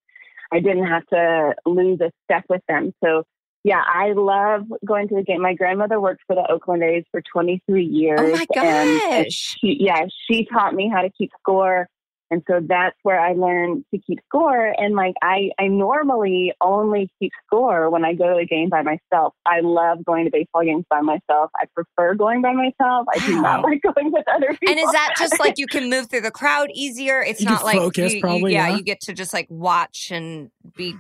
I 0.52 0.62
didn't 0.62 0.88
have 0.88 1.06
to 1.08 1.54
lose 1.68 2.02
a 2.02 2.12
step 2.24 2.46
with 2.50 2.64
them. 2.68 2.92
So 3.04 3.24
yeah, 3.64 3.82
I 3.86 4.14
love 4.14 4.64
going 4.86 5.08
to 5.10 5.16
the 5.16 5.24
game. 5.24 5.42
My 5.42 5.54
grandmother 5.54 6.00
worked 6.00 6.22
for 6.26 6.36
the 6.36 6.50
Oakland 6.52 6.84
A's 6.84 7.04
for 7.12 7.22
23 7.22 7.86
years. 7.86 8.20
Oh 8.20 8.32
my 8.32 8.46
gosh. 8.54 9.58
She, 9.60 9.78
yeah, 9.80 10.06
she 10.28 10.48
taught 10.52 10.74
me 10.74 10.90
how 10.92 11.02
to 11.02 11.10
keep 11.12 11.32
score. 11.40 11.88
And 12.32 12.42
so 12.50 12.62
that's 12.66 12.96
where 13.04 13.20
I 13.20 13.34
learned 13.34 13.84
to 13.94 14.00
keep 14.00 14.20
score. 14.26 14.74
And 14.78 14.96
like, 14.96 15.16
I, 15.22 15.52
I 15.60 15.68
normally 15.68 16.54
only 16.62 17.12
keep 17.20 17.34
score 17.46 17.90
when 17.90 18.06
I 18.06 18.14
go 18.14 18.34
to 18.34 18.38
a 18.38 18.46
game 18.46 18.70
by 18.70 18.84
myself. 18.84 19.34
I 19.46 19.60
love 19.60 20.04
going 20.06 20.24
to 20.26 20.32
baseball 20.32 20.64
games 20.64 20.86
by 20.90 21.02
myself. 21.02 21.52
I 21.56 21.66
prefer 21.76 22.16
going 22.16 22.42
by 22.42 22.54
myself. 22.54 23.06
I 23.14 23.20
do 23.26 23.42
not 23.42 23.64
like 23.64 23.82
going 23.82 24.14
with 24.14 24.26
other 24.34 24.48
people. 24.48 24.70
And 24.70 24.80
is 24.80 24.92
that 24.94 25.16
just 25.20 25.40
like 25.42 25.58
you 25.58 25.68
can 25.68 25.90
move 25.90 26.10
through 26.10 26.22
the 26.22 26.32
crowd 26.32 26.70
easier? 26.74 27.22
It's 27.32 27.40
you 27.42 27.50
not 27.50 27.64
like, 27.64 27.78
focus, 27.78 28.14
you, 28.14 28.22
probably, 28.22 28.52
you, 28.52 28.58
yeah, 28.58 28.70
yeah, 28.70 28.76
you 28.78 28.84
get 28.84 29.02
to 29.02 29.14
just 29.14 29.34
like 29.34 29.48
watch 29.50 30.12
and 30.12 30.52
be, 30.76 30.96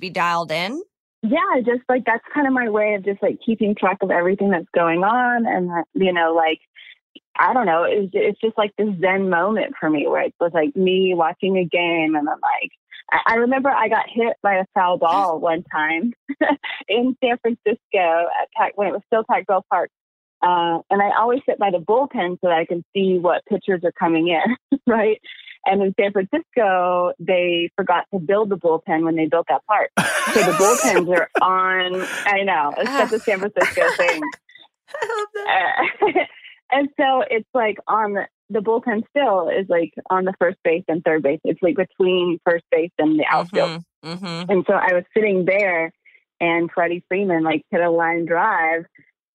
be 0.00 0.10
dialed 0.10 0.50
in 0.50 0.82
yeah, 1.22 1.60
just 1.64 1.82
like 1.88 2.04
that's 2.04 2.24
kind 2.32 2.46
of 2.46 2.52
my 2.52 2.68
way 2.68 2.94
of 2.94 3.04
just 3.04 3.22
like 3.22 3.38
keeping 3.44 3.74
track 3.74 3.98
of 4.02 4.10
everything 4.10 4.50
that's 4.50 4.68
going 4.74 5.02
on. 5.02 5.46
And, 5.46 5.70
you 5.94 6.12
know, 6.12 6.32
like, 6.34 6.60
I 7.38 7.52
don't 7.52 7.66
know, 7.66 7.84
it's, 7.84 8.10
it's 8.12 8.40
just 8.40 8.56
like 8.56 8.72
this 8.76 8.88
Zen 9.00 9.28
moment 9.28 9.74
for 9.78 9.90
me 9.90 10.06
where 10.06 10.22
it 10.22 10.34
was 10.40 10.52
like 10.54 10.76
me 10.76 11.14
watching 11.14 11.56
a 11.56 11.64
game 11.64 12.14
and 12.14 12.28
I'm 12.28 12.40
like, 12.40 12.70
I, 13.26 13.36
remember 13.36 13.70
I 13.70 13.88
got 13.88 14.04
hit 14.08 14.36
by 14.42 14.56
a 14.56 14.64
foul 14.74 14.98
ball 14.98 15.40
one 15.40 15.64
time 15.72 16.12
in 16.88 17.16
San 17.24 17.38
Francisco 17.38 17.78
at 17.94 18.50
Pac, 18.54 18.76
when 18.76 18.88
it 18.88 18.92
was 18.92 19.02
still 19.06 19.24
Pac 19.28 19.46
Bell 19.46 19.64
Park. 19.70 19.90
Uh, 20.42 20.80
and 20.90 21.02
I 21.02 21.10
always 21.18 21.40
sit 21.48 21.58
by 21.58 21.70
the 21.70 21.78
bullpen 21.78 22.38
so 22.40 22.48
that 22.48 22.58
I 22.58 22.64
can 22.64 22.84
see 22.94 23.18
what 23.18 23.44
pitchers 23.46 23.80
are 23.84 23.92
coming 23.92 24.28
in, 24.28 24.78
right? 24.86 25.20
And 25.68 25.82
in 25.82 25.94
San 26.00 26.12
Francisco, 26.12 27.12
they 27.18 27.70
forgot 27.76 28.06
to 28.12 28.20
build 28.20 28.48
the 28.48 28.56
bullpen 28.56 29.04
when 29.04 29.16
they 29.16 29.26
built 29.26 29.46
that 29.48 29.64
park. 29.66 29.90
So 30.32 30.42
the 30.42 30.52
bullpens 31.04 31.08
are 31.14 31.28
on, 31.42 32.06
I 32.24 32.42
know, 32.42 32.72
it's 32.76 32.90
such 32.90 33.12
a 33.12 33.18
San 33.18 33.38
Francisco 33.40 33.82
thing. 33.96 34.22
Uh, 34.90 36.06
and 36.72 36.88
so 36.98 37.22
it's 37.30 37.48
like 37.52 37.76
on 37.86 38.14
the, 38.14 38.26
the 38.48 38.60
bullpen 38.60 39.02
still 39.10 39.50
is 39.50 39.68
like 39.68 39.92
on 40.08 40.24
the 40.24 40.32
first 40.40 40.56
base 40.64 40.82
and 40.88 41.04
third 41.04 41.22
base. 41.22 41.40
It's 41.44 41.60
like 41.62 41.76
between 41.76 42.40
first 42.42 42.64
base 42.70 42.90
and 42.98 43.20
the 43.20 43.26
outfield. 43.30 43.84
Mm-hmm, 44.02 44.24
mm-hmm. 44.24 44.50
And 44.50 44.64
so 44.66 44.72
I 44.72 44.94
was 44.94 45.04
sitting 45.14 45.44
there 45.44 45.92
and 46.40 46.70
Freddie 46.74 47.04
Freeman 47.06 47.44
like 47.44 47.66
hit 47.70 47.82
a 47.82 47.90
line 47.90 48.24
drive 48.24 48.86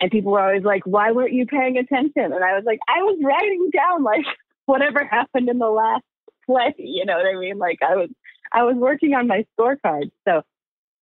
and 0.01 0.09
people 0.09 0.31
were 0.31 0.41
always 0.41 0.63
like, 0.63 0.81
why 0.85 1.11
weren't 1.11 1.33
you 1.33 1.45
paying 1.45 1.77
attention? 1.77 2.33
And 2.33 2.43
I 2.43 2.55
was 2.55 2.63
like, 2.65 2.79
I 2.89 3.03
was 3.03 3.19
writing 3.23 3.69
down 3.71 4.03
like 4.03 4.25
whatever 4.65 5.05
happened 5.05 5.49
in 5.49 5.59
the 5.59 5.69
last 5.69 6.03
play. 6.45 6.73
You 6.77 7.05
know 7.05 7.17
what 7.17 7.25
I 7.25 7.37
mean? 7.37 7.57
Like 7.57 7.79
I 7.81 7.95
was, 7.95 8.09
I 8.51 8.63
was 8.63 8.75
working 8.75 9.13
on 9.13 9.27
my 9.27 9.45
scorecard. 9.57 10.11
So 10.27 10.43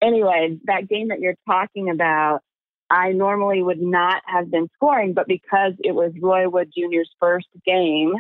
anyway, 0.02 0.58
that 0.66 0.88
game 0.88 1.10
that 1.10 1.20
you're 1.20 1.36
talking 1.48 1.90
about, 1.90 2.42
I 2.90 3.14
normally 3.14 3.64
would 3.64 3.82
not 3.82 4.22
have 4.26 4.52
been 4.52 4.68
scoring, 4.76 5.14
but 5.14 5.28
because 5.28 5.74
it 5.80 5.94
was 5.94 6.12
Roy 6.22 6.50
Wood 6.50 6.72
Jr.'s 6.78 7.10
first 7.20 7.48
game 7.66 8.14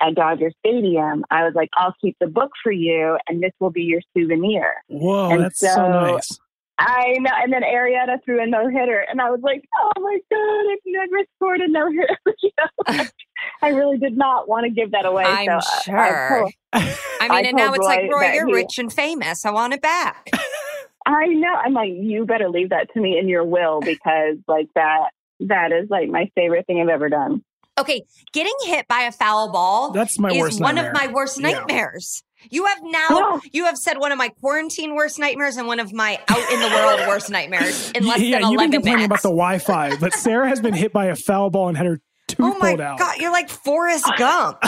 at 0.00 0.14
Dodger 0.14 0.50
Stadium, 0.58 1.24
I 1.30 1.44
was 1.44 1.54
like, 1.54 1.70
I'll 1.76 1.94
keep 2.00 2.16
the 2.20 2.26
book 2.26 2.50
for 2.62 2.72
you 2.72 3.18
and 3.28 3.42
this 3.42 3.52
will 3.60 3.70
be 3.70 3.82
your 3.82 4.00
souvenir. 4.16 4.74
Whoa, 4.88 5.30
and 5.30 5.44
that's 5.44 5.60
so, 5.60 5.74
so 5.74 5.88
nice. 5.88 6.38
I 6.78 7.14
know. 7.20 7.30
And 7.42 7.52
then 7.52 7.62
Arrieta 7.62 8.22
threw 8.24 8.42
a 8.42 8.46
no 8.46 8.68
hitter, 8.68 9.04
and 9.08 9.20
I 9.20 9.30
was 9.30 9.40
like, 9.42 9.66
"Oh 9.80 10.00
my 10.00 10.18
god, 10.30 10.72
I've 10.72 10.78
never 10.86 11.24
scored 11.36 11.60
a 11.60 11.68
no 11.68 11.90
hitter." 11.90 12.36
you 12.42 12.50
know, 12.58 13.04
I 13.62 13.68
really 13.70 13.98
did 13.98 14.16
not 14.16 14.48
want 14.48 14.64
to 14.64 14.70
give 14.70 14.90
that 14.90 15.06
away. 15.06 15.24
I'm 15.24 15.60
so 15.60 15.68
sure. 15.84 15.98
I, 15.98 16.38
told, 16.38 16.52
I 16.72 16.78
mean, 16.80 17.30
I 17.30 17.40
and 17.40 17.56
now 17.56 17.72
it's 17.72 17.78
Roy 17.78 17.86
like, 17.86 18.12
Roy, 18.12 18.32
you're 18.34 18.46
he, 18.48 18.52
rich 18.52 18.78
and 18.78 18.92
famous. 18.92 19.44
I 19.46 19.50
want 19.50 19.72
it 19.72 19.80
back. 19.80 20.30
I 21.06 21.26
know. 21.28 21.52
I'm 21.54 21.72
like, 21.72 21.92
you 21.94 22.26
better 22.26 22.48
leave 22.48 22.70
that 22.70 22.92
to 22.92 23.00
me 23.00 23.16
in 23.18 23.28
your 23.28 23.44
will 23.44 23.80
because, 23.80 24.36
like 24.46 24.68
that, 24.74 25.10
that 25.40 25.72
is 25.72 25.88
like 25.88 26.10
my 26.10 26.30
favorite 26.34 26.66
thing 26.66 26.80
I've 26.80 26.88
ever 26.88 27.08
done. 27.08 27.42
Okay, 27.78 28.02
getting 28.32 28.54
hit 28.64 28.88
by 28.88 29.02
a 29.02 29.12
foul 29.12 29.50
ball. 29.50 29.92
That's 29.92 30.18
my 30.18 30.30
is 30.30 30.58
one 30.58 30.74
nightmare. 30.74 30.90
of 30.90 30.94
my 30.94 31.12
worst 31.12 31.38
nightmares. 31.38 32.22
You 32.50 32.66
have 32.66 32.78
now 32.82 33.06
oh. 33.10 33.40
you 33.52 33.64
have 33.64 33.76
said 33.78 33.98
one 33.98 34.12
of 34.12 34.18
my 34.18 34.28
quarantine 34.28 34.94
worst 34.94 35.18
nightmares 35.18 35.56
and 35.56 35.66
one 35.66 35.80
of 35.80 35.92
my 35.92 36.18
out 36.28 36.52
in 36.52 36.60
the 36.60 36.68
world 36.68 37.00
worst 37.08 37.30
nightmares 37.30 37.90
in 37.92 38.06
less 38.06 38.20
yeah, 38.20 38.38
than 38.40 38.48
11 38.48 38.50
you've 38.52 38.58
been 38.58 38.70
complaining 38.72 38.96
minutes. 39.04 39.06
about 39.06 39.22
the 39.22 39.34
Wi-Fi, 39.34 39.96
but 39.96 40.12
Sarah 40.14 40.48
has 40.48 40.60
been 40.60 40.74
hit 40.74 40.92
by 40.92 41.06
a 41.06 41.16
foul 41.16 41.50
ball 41.50 41.68
and 41.68 41.76
had 41.76 41.86
her 41.86 42.00
tooth 42.28 42.40
oh 42.40 42.58
my 42.58 42.70
pulled 42.70 42.80
out. 42.80 42.98
God, 42.98 43.18
you're 43.18 43.32
like 43.32 43.48
Forrest 43.48 44.10
Gump. 44.18 44.58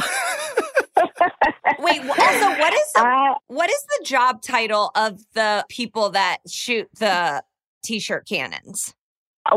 Wait, 1.81 2.01
also, 2.01 2.49
what 2.59 2.73
is 2.75 2.93
the, 2.95 3.01
Uh, 3.01 3.35
what 3.47 3.71
is 3.71 3.85
the 3.99 4.05
job 4.05 4.43
title 4.43 4.91
of 4.97 5.21
the 5.35 5.65
people 5.69 6.11
that 6.11 6.39
shoot 6.49 6.89
the 6.99 7.43
t-shirt 7.85 8.27
cannons? 8.29 8.95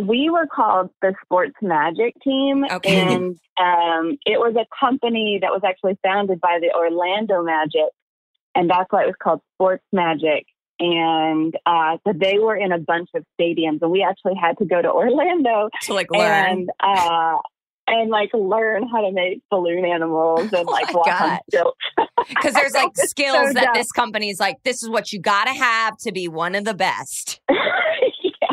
we 0.03 0.29
were 0.29 0.47
called 0.47 0.89
the 1.01 1.13
Sports 1.25 1.55
Magic 1.61 2.13
Team, 2.23 2.63
Okay. 2.71 3.01
and 3.01 3.35
um, 3.59 4.17
it 4.25 4.39
was 4.39 4.55
a 4.55 4.65
company 4.79 5.37
that 5.41 5.51
was 5.51 5.61
actually 5.65 5.97
founded 6.01 6.39
by 6.39 6.59
the 6.61 6.71
Orlando 6.73 7.43
Magic, 7.43 7.89
and 8.55 8.69
that's 8.69 8.91
why 8.91 9.03
it 9.03 9.07
was 9.07 9.15
called 9.21 9.41
Sports 9.55 9.83
Magic. 9.91 10.45
And 10.79 11.55
uh, 11.65 11.97
so 12.07 12.13
they 12.15 12.39
were 12.39 12.55
in 12.55 12.71
a 12.71 12.79
bunch 12.79 13.09
of 13.15 13.23
stadiums, 13.39 13.79
and 13.81 13.91
we 13.91 14.01
actually 14.03 14.33
had 14.41 14.57
to 14.57 14.65
go 14.65 14.81
to 14.81 14.89
Orlando 14.91 15.69
To 15.83 15.93
like 15.93 16.09
learn. 16.11 16.49
and 16.49 16.69
uh, 16.79 17.37
and 17.87 18.09
like 18.09 18.31
learn 18.33 18.87
how 18.87 19.01
to 19.01 19.11
make 19.11 19.41
balloon 19.51 19.85
animals 19.85 20.51
and 20.53 20.67
Oh 20.67 20.71
like 20.71 20.87
my 20.87 20.93
walk 20.93 21.07
on 21.07 21.13
God. 21.29 21.39
stilts. 21.49 21.77
Because 22.29 22.53
there's 22.53 22.73
like 22.75 22.91
skills 22.95 23.47
so 23.47 23.53
that 23.53 23.63
dumb. 23.65 23.73
this 23.75 23.91
company's 23.91 24.39
like, 24.39 24.55
this 24.63 24.81
is 24.83 24.89
what 24.89 25.11
you 25.11 25.19
gotta 25.19 25.51
have 25.53 25.97
to 25.97 26.11
be 26.11 26.27
one 26.27 26.55
of 26.55 26.65
the 26.65 26.73
best. 26.73 27.41
yeah. 27.49 28.47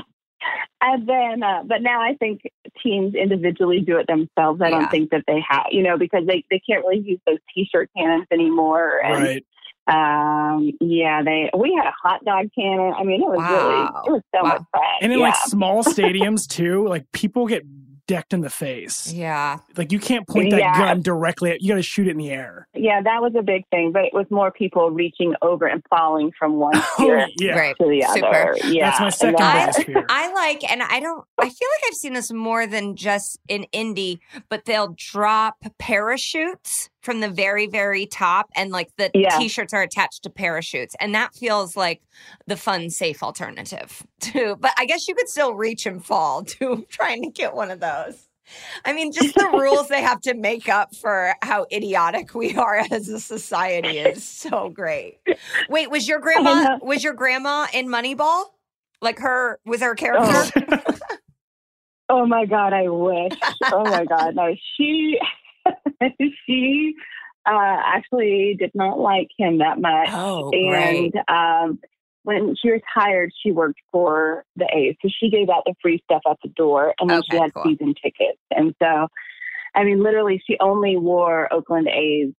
And 0.80 1.08
then, 1.08 1.42
uh, 1.42 1.62
but 1.64 1.82
now 1.82 2.00
I 2.00 2.14
think 2.18 2.40
teams 2.82 3.14
individually 3.14 3.80
do 3.80 3.98
it 3.98 4.06
themselves. 4.06 4.60
I 4.62 4.68
Yeah. 4.68 4.78
don't 4.80 4.90
think 4.90 5.10
that 5.10 5.24
they 5.26 5.40
have, 5.48 5.66
you 5.70 5.82
know, 5.82 5.98
because 5.98 6.26
they, 6.26 6.44
they 6.50 6.60
can't 6.68 6.84
really 6.84 7.02
use 7.02 7.20
those 7.26 7.38
t-shirt 7.54 7.90
cannons 7.96 8.26
anymore. 8.32 9.00
And, 9.04 9.22
Right. 9.22 9.46
Um, 9.88 10.72
yeah, 10.80 11.22
they, 11.24 11.50
we 11.56 11.74
had 11.74 11.88
a 11.88 11.94
hot 12.02 12.24
dog 12.24 12.46
cannon. 12.54 12.92
I 12.96 13.02
mean, 13.04 13.22
it 13.22 13.26
was 13.28 13.38
Wow. 13.38 13.68
really, 13.68 13.84
it 14.06 14.12
was 14.12 14.22
so 14.34 14.42
Wow. 14.42 14.48
much 14.48 14.62
fun. 14.72 14.82
And 15.00 15.12
in 15.12 15.18
yeah. 15.18 15.24
like 15.26 15.36
small 15.36 15.82
stadiums 15.84 16.46
too, 16.46 16.86
like 16.86 17.10
people 17.12 17.46
get 17.46 17.62
decked 18.06 18.32
in 18.32 18.40
the 18.40 18.48
face. 18.48 19.12
Yeah. 19.12 19.58
Like 19.76 19.92
you 19.92 19.98
can't 19.98 20.26
point 20.26 20.50
that 20.52 20.60
Yeah. 20.60 20.78
gun 20.78 21.02
directly 21.02 21.50
at 21.50 21.60
you 21.60 21.68
got 21.68 21.74
to 21.74 21.82
shoot 21.82 22.06
it 22.06 22.12
in 22.12 22.16
the 22.16 22.30
air. 22.30 22.66
yeah, 22.74 23.02
that 23.02 23.20
was 23.20 23.34
a 23.38 23.42
big 23.42 23.64
thing, 23.70 23.92
but 23.92 24.02
it 24.04 24.14
was 24.14 24.24
more 24.30 24.50
people 24.50 24.90
reaching 24.90 25.34
over 25.42 25.66
and 25.66 25.82
falling 25.90 26.32
from 26.38 26.54
one 26.54 26.72
Oh, 26.76 26.94
tier 26.96 27.28
yeah. 27.38 27.52
Right. 27.58 27.76
to 27.78 27.86
the 27.86 28.02
Super. 28.14 28.26
other. 28.26 28.56
Yeah. 28.66 28.86
That's 28.88 29.00
my 29.00 29.06
and 29.06 29.14
second 29.14 29.36
that- 29.38 29.66
biggest 29.76 29.86
fear. 29.86 30.06
I 30.08 30.32
like, 30.32 30.70
and 30.70 30.82
I 30.82 31.00
don't, 31.00 31.22
I 31.38 31.44
feel 31.50 31.68
like 31.76 31.84
I've 31.88 31.94
seen 31.96 32.14
this 32.14 32.32
more 32.32 32.66
than 32.66 32.96
just 32.96 33.38
in 33.46 33.64
Indy, 33.72 34.20
but 34.48 34.64
they'll 34.64 34.94
drop 34.96 35.56
parachutes 35.78 36.88
from 37.08 37.20
the 37.20 37.30
very, 37.30 37.66
very 37.66 38.04
top, 38.04 38.50
and 38.54 38.70
like 38.70 38.94
the 38.98 39.10
Yeah. 39.14 39.38
t 39.38 39.48
shirts 39.48 39.72
are 39.72 39.80
attached 39.80 40.24
to 40.24 40.30
parachutes. 40.30 40.94
And 41.00 41.14
that 41.14 41.34
feels 41.34 41.74
like 41.74 42.02
the 42.46 42.54
fun, 42.54 42.90
safe 42.90 43.22
alternative 43.22 44.06
too. 44.20 44.56
But 44.60 44.72
I 44.76 44.84
guess 44.84 45.08
you 45.08 45.14
could 45.14 45.26
still 45.30 45.54
reach 45.54 45.86
and 45.86 46.04
fall 46.04 46.44
to 46.58 46.84
trying 46.90 47.22
to 47.22 47.30
get 47.30 47.54
one 47.54 47.70
of 47.70 47.80
those. 47.80 48.28
I 48.84 48.92
mean, 48.92 49.10
just 49.10 49.34
the 49.34 49.48
rules 49.54 49.88
they 49.88 50.02
have 50.02 50.20
to 50.22 50.34
make 50.34 50.68
up 50.68 50.94
for 50.94 51.32
how 51.40 51.64
idiotic 51.72 52.34
we 52.34 52.54
are 52.56 52.82
as 52.90 53.08
a 53.08 53.20
society 53.20 53.96
is 53.98 54.22
so 54.22 54.68
great. 54.68 55.18
Wait, 55.70 55.90
was 55.90 56.06
your 56.06 56.18
grandma 56.18 56.76
was 56.82 57.02
your 57.02 57.14
grandma 57.14 57.68
in 57.72 57.88
Moneyball? 57.88 58.44
Like 59.00 59.18
her 59.20 59.60
was 59.64 59.80
her 59.80 59.92
a 59.92 59.96
character? 59.96 60.52
Oh 62.10 62.26
my 62.26 62.44
god, 62.46 62.72
I 62.72 62.88
wish. 62.88 63.32
Oh 63.72 63.84
my 63.84 64.04
god, 64.04 64.34
no. 64.34 64.54
She 64.76 65.18
she 66.46 66.94
uh, 67.46 67.76
actually 67.84 68.56
did 68.58 68.70
not 68.74 68.98
like 68.98 69.28
him 69.38 69.58
that 69.58 69.80
much, 69.80 70.10
Oh, 70.12 70.50
and 70.52 71.12
um, 71.28 71.78
when 72.24 72.54
she 72.60 72.70
retired, 72.70 73.30
she 73.42 73.52
worked 73.52 73.80
for 73.90 74.44
the 74.56 74.66
A's, 74.74 74.96
so 75.02 75.08
she 75.20 75.30
gave 75.30 75.48
out 75.48 75.62
the 75.64 75.74
free 75.80 76.02
stuff 76.04 76.22
at 76.28 76.36
the 76.42 76.50
door, 76.50 76.94
and 77.00 77.08
then 77.08 77.22
she 77.30 77.36
had 77.36 77.54
cool. 77.54 77.64
season 77.64 77.94
tickets, 78.02 78.40
and 78.50 78.74
so. 78.80 79.08
I 79.74 79.84
mean, 79.84 80.02
literally, 80.02 80.42
she 80.44 80.56
only 80.60 80.96
wore 80.96 81.52
Oakland 81.52 81.88
A's 81.88 82.32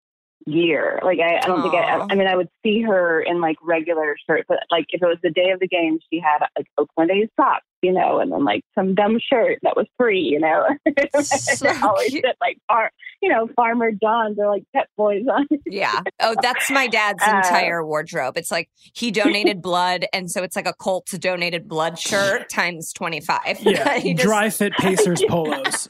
gear. 0.51 1.00
Like, 1.03 1.20
I, 1.20 1.38
I 1.38 1.48
don't 1.48 1.62
think 1.62 1.74
I, 1.75 2.06
I 2.10 2.15
mean, 2.15 2.27
I 2.27 2.36
would 2.36 2.50
see 2.63 2.82
her 2.82 3.22
in 3.22 3.41
like 3.41 3.58
regular 3.63 4.15
shirts, 4.27 4.46
but 4.48 4.60
like 4.72 4.86
if 4.89 5.01
it 5.01 5.06
was 5.06 5.18
the 5.24 5.32
day 5.32 5.51
of 5.51 5.60
the 5.60 5.68
game, 5.68 6.00
she 6.12 6.20
had 6.20 6.39
like 6.58 6.68
Oakland 6.77 7.12
A's 7.12 7.29
socks, 7.39 7.65
you 7.82 7.91
know, 7.94 8.20
and 8.20 8.32
then 8.32 8.44
like 8.44 8.63
some 8.75 8.96
dumb 8.96 9.20
shirt 9.20 9.60
that 9.63 9.75
was 9.75 9.86
free, 9.98 10.22
you 10.22 10.39
know. 10.39 10.66
So 11.22 11.68
always 11.83 12.09
cute. 12.09 12.24
said 12.25 12.35
like 12.42 12.57
far, 12.68 12.92
you 13.22 13.29
know, 13.29 13.48
Farmer 13.55 13.92
John's 13.92 14.38
or 14.40 14.48
like 14.48 14.64
Pep 14.74 14.88
Boys 14.98 15.24
on. 15.31 15.48
it. 15.51 15.62
Yeah. 15.66 16.01
Oh, 16.20 16.35
that's 16.42 16.70
my 16.72 16.88
dad's 16.88 17.22
Uh, 17.29 17.38
entire 17.38 17.85
wardrobe. 17.85 18.38
It's 18.38 18.51
like 18.51 18.70
he 18.94 19.12
donated 19.12 19.62
blood, 19.62 20.05
and 20.14 20.31
so 20.31 20.42
it's 20.44 20.55
like 20.55 20.68
a 20.68 20.74
Colts 20.74 21.18
donated 21.18 21.68
blood 21.68 22.00
shirt 22.00 22.50
times 22.50 22.94
twenty 22.94 23.20
five. 23.20 23.59
Yeah, 23.62 24.00
dry 24.16 24.50
fit 24.50 24.74
Pacers 24.74 25.22
polos. 25.27 25.88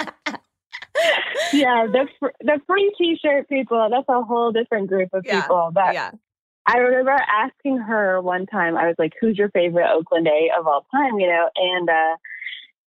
Yeah, 1.54 1.88
the 1.92 2.08
fr- 2.20 2.28
the 2.42 2.60
free 2.68 2.94
T-shirt 2.98 3.50
people. 3.50 3.88
That's 3.90 4.08
a 4.10 4.22
whole 4.22 4.52
different 4.52 4.88
group 4.88 5.10
of 5.14 5.24
Yeah, 5.26 5.42
people. 5.42 5.72
But 5.74 5.94
yeah. 5.94 6.12
I 6.68 6.78
remember 6.78 7.12
asking 7.12 7.78
her 7.80 8.22
one 8.22 8.46
time. 8.46 8.78
I 8.78 8.86
was 8.88 8.96
like, 9.00 9.14
"Who's 9.20 9.38
your 9.38 9.50
favorite 9.50 9.90
Oakland 9.92 10.28
A 10.28 10.52
of 10.58 10.68
all 10.68 10.86
time?" 10.92 11.20
You 11.20 11.28
know, 11.28 11.50
and 11.56 11.90
uh, 11.90 12.16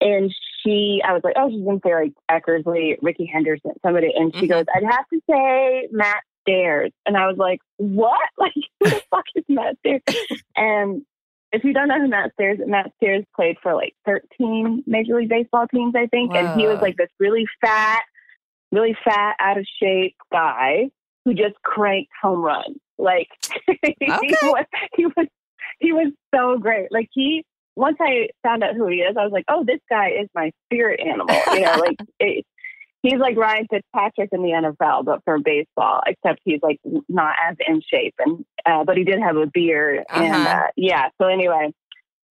and 0.01 0.35
she, 0.61 1.01
I 1.03 1.13
was 1.13 1.21
like, 1.23 1.33
"Oh, 1.37 1.49
she's 1.49 1.63
gonna 1.63 1.79
say 1.83 1.95
like 1.95 2.13
Eckersley, 2.29 2.97
Rickey 3.01 3.25
Henderson, 3.25 3.71
somebody," 3.83 4.11
and 4.15 4.35
she 4.35 4.45
Mhm. 4.45 4.49
goes, 4.49 4.65
"I'd 4.75 4.83
have 4.83 5.07
to 5.11 5.19
say 5.29 5.87
Matt 5.91 6.21
Stairs," 6.41 6.91
and 7.05 7.17
I 7.17 7.25
was 7.27 7.37
like, 7.37 7.59
"What? 7.77 8.19
Like, 8.37 8.53
who 8.79 8.89
the 8.89 9.01
fuck 9.09 9.25
is 9.35 9.43
Matt 9.49 9.77
Stairs?" 9.79 10.01
And 10.55 11.03
if 11.53 11.63
you 11.63 11.71
don't 11.71 11.87
know 11.87 11.99
who 11.99 12.07
Matt 12.07 12.33
Stairs, 12.33 12.59
Matt 12.65 12.91
Stairs 12.97 13.23
played 13.35 13.57
for 13.61 13.75
like 13.75 13.93
13 14.05 14.83
Major 14.87 15.15
League 15.15 15.29
Baseball 15.29 15.67
teams, 15.67 15.93
I 15.95 16.07
think, 16.07 16.33
and 16.33 16.59
he 16.59 16.67
was 16.67 16.81
like 16.81 16.97
this 16.97 17.09
really 17.19 17.45
fat, 17.61 18.01
really 18.71 18.97
fat, 19.05 19.35
out 19.39 19.59
of 19.59 19.65
shape 19.79 20.15
guy 20.31 20.89
who 21.23 21.35
just 21.35 21.53
cranked 21.63 22.11
home 22.21 22.41
runs. 22.41 22.77
Like 22.97 23.27
he 23.67 24.07
was, 24.41 24.65
he 24.95 25.05
was, 25.05 25.27
he 25.79 25.91
was 25.91 26.11
so 26.33 26.57
great. 26.57 26.91
Like 26.91 27.09
he, 27.13 27.45
once 27.75 27.97
I 28.01 28.29
found 28.41 28.63
out 28.63 28.75
who 28.75 28.87
he 28.87 28.97
is, 28.97 29.15
I 29.15 29.23
was 29.23 29.31
like, 29.31 29.45
oh, 29.47 29.63
this 29.63 29.79
guy 29.89 30.09
is 30.09 30.27
my 30.33 30.51
spirit 30.65 30.99
animal. 30.99 31.35
You 31.53 31.61
know, 31.61 31.75
like 31.77 31.97
it, 32.19 32.45
he's 33.03 33.19
like 33.19 33.37
Ryan 33.37 33.67
Fitzpatrick 33.69 34.29
in 34.31 34.41
the 34.41 34.49
NFL, 34.49 35.05
but 35.05 35.21
for 35.23 35.37
baseball, 35.37 36.01
except 36.07 36.39
he's 36.43 36.59
like 36.63 36.79
not 37.07 37.35
as 37.47 37.55
in 37.67 37.81
shape. 37.81 38.15
And 38.17 38.43
uh, 38.65 38.83
but 38.85 38.97
he 38.97 39.03
did 39.03 39.19
have 39.19 39.35
a 39.37 39.45
beard, 39.45 40.03
and 40.09 40.33
Uh-huh. 40.33 40.49
uh, 40.49 40.67
yeah. 40.75 41.09
So 41.21 41.27
anyway, 41.27 41.71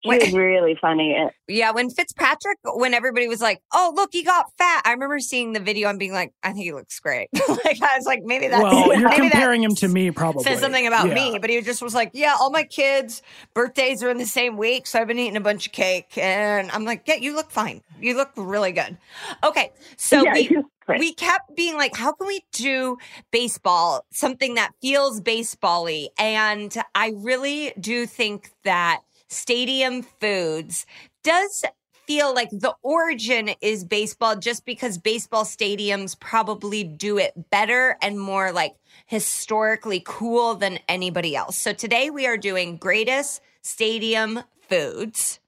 he 0.02 0.08
Wait. 0.08 0.22
was 0.24 0.32
really 0.34 0.76
funny. 0.80 1.14
Eh. 1.14 1.28
Yeah, 1.46 1.70
when 1.70 1.88
Fitzpatrick, 1.88 2.58
when 2.64 2.92
everybody 2.92 3.28
was 3.28 3.40
like, 3.40 3.60
"Oh, 3.72 3.92
look, 3.94 4.10
he 4.12 4.22
got 4.24 4.46
fat," 4.58 4.82
I 4.84 4.90
remember 4.92 5.20
seeing 5.20 5.52
the 5.52 5.60
video 5.60 5.88
and 5.88 5.98
being 5.98 6.12
like, 6.12 6.32
"I 6.42 6.52
think 6.52 6.64
he 6.64 6.72
looks 6.72 6.98
great." 6.98 7.28
like 7.48 7.80
I 7.82 7.96
was 7.96 8.04
like, 8.04 8.22
maybe 8.24 8.48
that's 8.48 8.62
well, 8.62 8.86
you're 8.98 9.08
maybe 9.08 9.22
that 9.28 9.32
comparing 9.32 9.62
him 9.62 9.74
to 9.76 9.88
me, 9.88 10.10
probably. 10.10 10.42
Says 10.42 10.58
something 10.60 10.86
about 10.86 11.06
Yeah. 11.08 11.14
me, 11.14 11.38
but 11.40 11.50
he 11.50 11.60
just 11.60 11.82
was 11.82 11.94
like, 11.94 12.10
"Yeah, 12.14 12.34
all 12.38 12.50
my 12.50 12.64
kids' 12.64 13.22
birthdays 13.54 14.02
are 14.02 14.10
in 14.10 14.18
the 14.18 14.26
same 14.26 14.56
week, 14.56 14.86
so 14.86 15.00
I've 15.00 15.06
been 15.08 15.18
eating 15.18 15.36
a 15.36 15.40
bunch 15.40 15.66
of 15.66 15.72
cake." 15.72 16.18
And 16.18 16.70
I'm 16.72 16.84
like, 16.84 17.02
"Yeah, 17.06 17.16
you 17.16 17.34
look 17.34 17.50
fine. 17.52 17.80
You 18.00 18.16
look 18.16 18.30
really 18.36 18.72
good." 18.72 18.98
Okay, 19.44 19.70
so 19.96 20.24
yeah, 20.24 20.34
we 20.34 20.42
he 20.44 20.56
was 20.56 20.64
we 20.98 21.14
kept 21.14 21.54
being 21.56 21.76
like, 21.76 21.96
how 21.96 22.12
can 22.12 22.26
we 22.26 22.44
do 22.52 22.98
baseball, 23.30 24.04
something 24.10 24.54
that 24.54 24.72
feels 24.82 25.20
baseball-y? 25.20 26.08
And 26.18 26.74
I 26.94 27.12
really 27.16 27.72
do 27.78 28.06
think 28.06 28.50
that 28.64 29.00
stadium 29.32 30.02
foods 30.02 30.86
does 31.24 31.64
feel 32.06 32.34
like 32.34 32.50
the 32.50 32.74
origin 32.82 33.50
is 33.60 33.84
baseball 33.84 34.36
just 34.36 34.64
because 34.64 34.98
baseball 34.98 35.44
stadiums 35.44 36.18
probably 36.18 36.84
do 36.84 37.18
it 37.18 37.32
better 37.50 37.96
and 38.02 38.18
more 38.18 38.52
like 38.52 38.74
historically 39.06 40.02
cool 40.04 40.54
than 40.54 40.78
anybody 40.88 41.36
else. 41.36 41.56
So 41.56 41.72
today 41.72 42.10
we 42.10 42.26
are 42.26 42.36
doing 42.36 42.76
greatest 42.76 43.40
stadium 43.62 44.42
foods, 44.68 45.40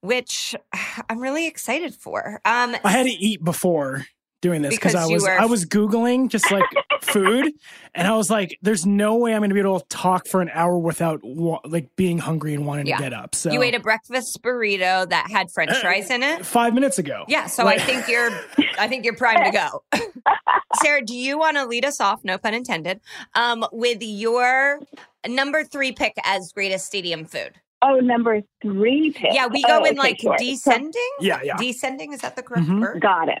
which 0.00 0.54
I'm 1.08 1.20
really 1.20 1.46
excited 1.46 1.94
for. 1.94 2.40
Um 2.44 2.76
I 2.84 2.90
had 2.90 3.06
to 3.06 3.10
eat 3.10 3.42
before 3.44 4.06
doing 4.40 4.62
this 4.62 4.74
because 4.74 4.92
Because 4.92 5.08
I 5.10 5.12
was 5.12 5.22
were- 5.22 5.40
I 5.40 5.44
was 5.46 5.66
googling 5.66 6.28
just 6.28 6.50
like 6.50 6.64
food, 7.02 7.52
and 7.94 8.06
I 8.08 8.16
was 8.16 8.30
like, 8.30 8.58
"There's 8.62 8.86
no 8.86 9.16
way 9.16 9.32
I'm 9.34 9.40
going 9.40 9.50
to 9.50 9.54
be 9.54 9.60
able 9.60 9.80
to 9.80 9.86
talk 9.88 10.26
for 10.26 10.40
an 10.40 10.50
hour 10.54 10.78
without 10.78 11.20
wa- 11.22 11.60
like 11.64 11.94
being 11.96 12.18
hungry 12.18 12.54
and 12.54 12.66
wanting 12.66 12.86
Yeah. 12.86 12.96
to 12.96 13.02
get 13.02 13.12
up." 13.12 13.34
So 13.34 13.50
You 13.52 13.62
ate 13.62 13.74
a 13.74 13.80
breakfast 13.80 14.40
burrito 14.42 15.08
that 15.08 15.30
had 15.30 15.50
French 15.50 15.76
fries 15.78 16.10
in 16.10 16.22
it. 16.22 16.44
five 16.46 16.72
minutes 16.74 16.98
ago. 16.98 17.24
Yeah, 17.28 17.46
so 17.46 17.64
Like- 17.64 17.80
I 17.80 17.84
think 17.84 18.08
you're, 18.08 18.30
I 18.78 18.88
think 18.88 19.04
you're 19.04 19.16
primed 19.16 19.52
to 19.52 19.58
go. 19.92 20.00
Sarah, 20.82 21.02
do 21.04 21.14
you 21.16 21.38
want 21.38 21.56
to 21.56 21.66
lead 21.66 21.84
us 21.84 22.00
off? 22.00 22.22
No 22.24 22.38
pun 22.38 22.54
intended. 22.54 23.00
Um, 23.34 23.66
with 23.72 24.02
your 24.02 24.80
number 25.26 25.64
three 25.64 25.92
pick 25.92 26.14
as 26.24 26.52
greatest 26.52 26.86
stadium 26.86 27.24
food. 27.24 27.52
oh, 27.82 27.96
number 27.96 28.40
three 28.62 29.10
pick. 29.10 29.32
Yeah, 29.32 29.46
we 29.46 29.62
go 29.62 29.80
Oh, 29.80 29.84
in 29.84 29.98
okay, 29.98 29.98
like 29.98 30.20
sure. 30.20 30.36
So- 30.38 30.44
descending. 30.44 31.10
Yeah, 31.20 31.40
yeah. 31.42 31.56
Descending 31.56 32.12
is 32.12 32.20
that 32.20 32.36
the 32.36 32.42
correct 32.42 32.66
Mhm. 32.68 32.80
word? 32.80 33.00
Got 33.00 33.28
it. 33.28 33.40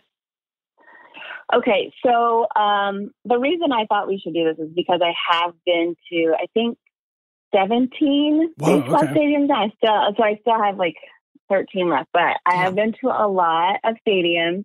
Okay, 1.54 1.92
so 2.04 2.46
um, 2.54 3.10
the 3.24 3.38
reason 3.38 3.72
I 3.72 3.86
thought 3.86 4.06
we 4.08 4.18
should 4.18 4.34
do 4.34 4.44
this 4.44 4.64
is 4.64 4.72
because 4.74 5.00
I 5.02 5.12
have 5.32 5.54
been 5.66 5.96
to, 6.12 6.34
I 6.38 6.46
think, 6.54 6.78
17 7.54 8.54
Whoa, 8.56 8.80
baseball 8.80 9.04
okay. 9.04 9.12
stadiums. 9.14 9.50
I 9.50 9.72
still, 9.76 10.14
so 10.16 10.22
I 10.22 10.38
still 10.40 10.62
have 10.62 10.76
like 10.76 10.94
13 11.48 11.88
left, 11.88 12.08
but 12.12 12.36
I 12.46 12.62
have 12.62 12.74
been 12.76 12.92
to 13.00 13.08
a 13.08 13.26
lot 13.26 13.80
of 13.82 13.96
stadiums. 14.06 14.64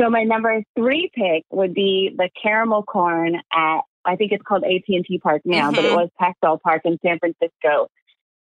So 0.00 0.10
my 0.10 0.24
number 0.24 0.62
three 0.76 1.10
pick 1.14 1.44
would 1.50 1.72
be 1.74 2.12
the 2.16 2.28
caramel 2.42 2.82
corn 2.82 3.36
at 3.52 3.80
I 4.06 4.16
think 4.16 4.32
it's 4.32 4.42
called 4.42 4.64
AT&T 4.64 5.18
Park 5.22 5.42
now, 5.46 5.70
but 5.70 5.84
it 5.86 5.90
Mhm. 5.90 5.96
was 5.96 6.10
Pac-Bell 6.20 6.58
Park 6.58 6.82
in 6.84 6.98
San 7.00 7.18
Francisco. 7.18 7.88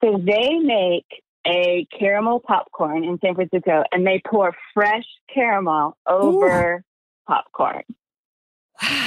So 0.02 0.18
they 0.18 0.58
make 0.58 1.06
a 1.46 1.86
caramel 1.96 2.40
popcorn 2.40 3.04
in 3.04 3.20
San 3.20 3.36
Francisco, 3.36 3.84
and 3.92 4.04
they 4.04 4.20
pour 4.26 4.56
fresh 4.74 5.06
caramel 5.32 5.96
over 6.06 6.82
popcorn. 7.26 7.82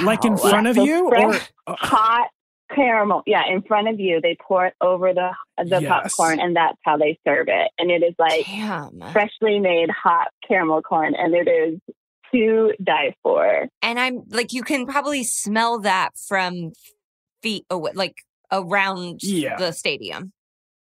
Like 0.04 0.24
in 0.26 0.34
Wow. 0.34 0.38
front 0.50 0.68
of 0.68 0.76
So 0.76 0.84
you, 0.86 1.08
or 1.08 1.34
fresh- 1.34 1.50
uh, 1.68 1.76
Hot 1.80 2.30
caramel, 2.74 3.24
yeah, 3.26 3.44
in 3.48 3.62
front 3.62 3.88
of 3.88 4.00
you. 4.00 4.22
They 4.22 4.38
pour 4.42 4.68
it 4.68 4.74
over 4.82 5.14
the 5.14 5.32
the 5.58 5.82
Yes. 5.82 5.88
popcorn, 6.16 6.40
and 6.40 6.56
that's 6.56 6.78
how 6.84 6.98
they 6.98 7.20
serve 7.28 7.48
it. 7.48 7.72
And 7.78 7.92
it 7.92 8.04
is 8.04 8.14
like 8.18 8.46
Damn. 8.46 9.02
freshly 9.12 9.60
made 9.60 9.90
hot 9.90 10.28
caramel 10.48 10.82
corn, 10.82 11.14
and 11.16 11.34
it 11.36 11.48
is 11.48 11.80
to 12.34 12.74
die 12.84 13.16
for. 13.24 13.68
And 13.82 14.00
I'm 14.00 14.24
like, 14.30 14.52
you 14.54 14.64
can 14.64 14.86
probably 14.86 15.24
smell 15.24 15.80
that 15.80 16.18
from 16.18 16.72
feet 17.42 17.66
away, 17.70 17.92
like 17.94 18.16
around 18.52 19.22
Yeah. 19.24 19.58
the 19.58 19.72
stadium. 19.72 20.32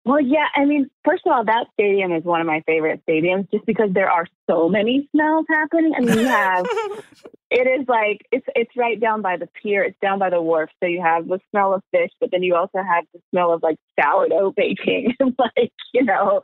Well, 0.05 0.21
yeah, 0.21 0.47
I 0.57 0.65
mean, 0.65 0.91
first 1.05 1.23
of 1.27 1.33
all, 1.33 1.45
that 1.45 1.67
stadium 1.75 2.13
is 2.13 2.25
one 2.25 2.41
of 2.41 2.47
my 2.47 2.63
favorite 2.67 3.01
stadiums 3.09 3.49
just 3.53 3.65
because 3.67 3.91
there 3.93 4.11
are 4.11 4.27
so 4.51 4.69
many 4.69 5.09
smells 5.15 5.47
happening. 5.49 5.93
I 5.97 6.01
mean, 6.01 6.19
you 6.19 6.29
have 6.29 6.67
it 7.51 7.81
is 7.81 7.87
like 7.87 8.23
it's 8.33 8.47
it's 8.57 8.71
right 8.77 8.99
down 9.01 9.23
by 9.23 9.37
the 9.37 9.47
pier, 9.63 9.83
it's 9.85 9.99
down 10.03 10.19
by 10.19 10.29
the 10.31 10.43
wharf, 10.43 10.71
so 10.83 10.87
you 10.89 11.01
have 11.01 11.29
the 11.29 11.39
smell 11.51 11.73
of 11.75 11.83
fish, 11.93 12.11
but 12.21 12.31
then 12.33 12.43
you 12.43 12.57
also 12.57 12.79
have 12.79 13.05
the 13.15 13.21
smell 13.31 13.53
of 13.53 13.63
like 13.63 13.77
sourdough 14.01 14.53
baking, 14.57 15.15
and 15.21 15.35
like 15.39 15.73
you 15.95 16.05
know, 16.05 16.41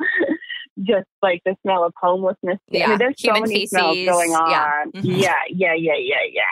just 0.84 1.08
like 1.20 1.42
the 1.44 1.56
smell 1.62 1.82
of 1.84 1.92
homelessness. 2.00 2.58
I 2.72 2.76
Yeah, 2.76 2.88
mean, 2.90 2.98
there's 2.98 3.16
so 3.18 3.32
human 3.32 3.42
many 3.50 3.66
smells 3.66 3.96
feces. 3.96 4.08
going 4.14 4.32
on. 4.34 4.92
Yeah. 4.94 5.00
Mhm. 5.02 5.20
yeah, 5.20 5.34
yeah, 5.50 5.74
yeah, 5.76 5.96
yeah, 5.98 6.16
yeah. 6.32 6.42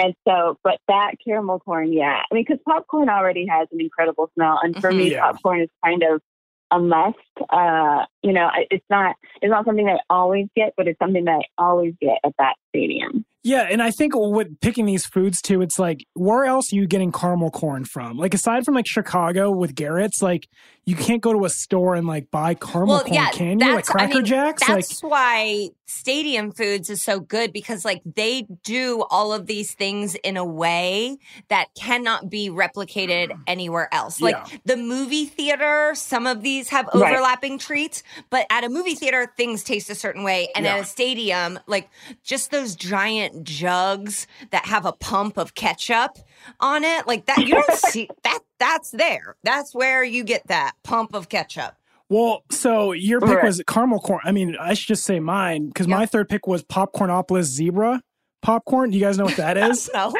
And 0.00 0.14
so, 0.26 0.56
but 0.62 0.78
that 0.86 1.14
caramel 1.26 1.58
corn, 1.58 1.92
yeah. 1.92 2.22
I 2.30 2.34
mean, 2.34 2.44
because 2.46 2.62
popcorn 2.64 3.08
already 3.08 3.46
has 3.50 3.66
an 3.72 3.80
incredible 3.80 4.30
smell, 4.34 4.60
and 4.62 4.76
for 4.80 4.92
Mhm. 4.92 4.96
me, 4.96 5.10
Yeah. 5.12 5.22
popcorn 5.32 5.60
is 5.60 5.68
kind 5.84 6.04
of 6.04 6.22
a 6.70 6.78
must. 6.78 7.16
Uh, 7.50 8.04
you 8.22 8.32
know, 8.32 8.50
it's 8.70 8.84
not 8.90 9.16
it's 9.40 9.50
not 9.50 9.64
something 9.64 9.86
that 9.86 10.00
I 10.10 10.14
always 10.14 10.48
get, 10.56 10.74
but 10.76 10.88
it's 10.88 10.98
something 10.98 11.24
that 11.24 11.44
I 11.58 11.62
always 11.62 11.94
get 12.00 12.18
at 12.24 12.34
that 12.38 12.56
stadium. 12.70 13.24
Yeah, 13.44 13.62
and 13.70 13.82
I 13.82 13.90
think 13.90 14.12
with 14.16 14.60
picking 14.60 14.84
these 14.86 15.06
foods 15.06 15.40
too, 15.40 15.62
it's 15.62 15.78
like 15.78 16.04
where 16.14 16.44
else 16.44 16.72
are 16.72 16.76
you 16.76 16.86
getting 16.86 17.12
caramel 17.12 17.50
corn 17.50 17.84
from? 17.84 18.18
Like 18.18 18.34
aside 18.34 18.64
from 18.64 18.74
like 18.74 18.86
Chicago 18.86 19.50
with 19.50 19.74
Garrett's, 19.74 20.20
like 20.20 20.48
you 20.84 20.96
can't 20.96 21.22
go 21.22 21.32
to 21.32 21.44
a 21.44 21.50
store 21.50 21.94
and 21.94 22.06
like 22.06 22.30
buy 22.30 22.54
caramel 22.54 22.96
Well, 22.96 23.04
corn, 23.04 23.14
yeah, 23.14 23.30
can 23.30 23.60
you? 23.60 23.66
Like 23.74 23.84
that's- 23.84 23.90
I 23.90 23.92
Cracker 23.92 24.14
mean, 24.16 24.24
Jacks, 24.24 24.68
like 24.68 24.78
That's 24.88 25.02
why 25.02 25.68
Stadium 25.86 26.50
Foods 26.50 26.90
is 26.90 27.02
so 27.02 27.20
good 27.20 27.52
because 27.52 27.84
like 27.84 28.02
they 28.04 28.46
do 28.64 29.04
all 29.10 29.32
of 29.32 29.46
these 29.46 29.72
things 29.72 30.14
in 30.16 30.36
a 30.36 30.44
way 30.44 31.18
that 31.48 31.68
cannot 31.78 32.28
be 32.28 32.50
replicated 32.50 33.28
mm. 33.30 33.40
anywhere 33.46 33.88
else. 33.92 34.20
Like 34.20 34.36
Yeah. 34.36 34.58
the 34.64 34.76
movie 34.76 35.26
theater, 35.26 35.92
some 35.94 36.26
of 36.26 36.42
these 36.42 36.70
have 36.70 36.88
Right. 36.94 37.12
overlapping 37.12 37.58
treats, 37.58 38.02
but 38.30 38.46
at 38.50 38.64
a 38.64 38.68
movie 38.68 38.94
theater 38.94 39.32
things 39.36 39.62
taste 39.62 39.90
a 39.90 39.94
certain 39.94 40.24
way 40.24 40.48
and 40.56 40.66
at 40.66 40.80
a 40.80 40.84
stadium 40.84 41.58
like 41.66 41.88
just 42.24 42.50
those 42.50 42.74
giant 42.74 43.27
jugs 43.44 44.26
that 44.50 44.66
have 44.66 44.84
a 44.86 44.92
pump 44.92 45.36
of 45.38 45.54
ketchup 45.54 46.18
on 46.60 46.84
it, 46.84 47.06
like 47.06 47.26
that 47.26 47.38
you 47.38 47.54
don't 47.54 47.72
see 47.78 48.08
that 48.24 48.40
that's 48.58 48.90
there. 48.90 49.36
That's 49.42 49.74
where 49.74 50.02
you 50.04 50.24
get 50.24 50.46
that 50.48 50.72
pump 50.82 51.14
of 51.14 51.28
ketchup. 51.28 51.74
Well, 52.08 52.42
so 52.50 52.92
your 52.92 53.20
pick 53.20 53.28
Right. 53.36 53.44
was 53.44 53.62
caramel 53.66 54.00
corn. 54.00 54.20
I 54.24 54.32
mean, 54.32 54.56
I 54.58 54.74
should 54.74 54.88
just 54.88 55.04
say 55.04 55.20
mine 55.20 55.66
because 55.68 55.86
my 55.86 56.06
third 56.06 56.28
pick 56.28 56.46
was 56.46 56.62
Popcornopolis 56.64 57.42
Zebra 57.44 58.02
popcorn. 58.40 58.90
Do 58.90 58.96
you 58.96 59.04
guys 59.04 59.18
know 59.18 59.24
what 59.24 59.36
that 59.36 59.56
is? 59.70 59.90
No. 59.94 60.12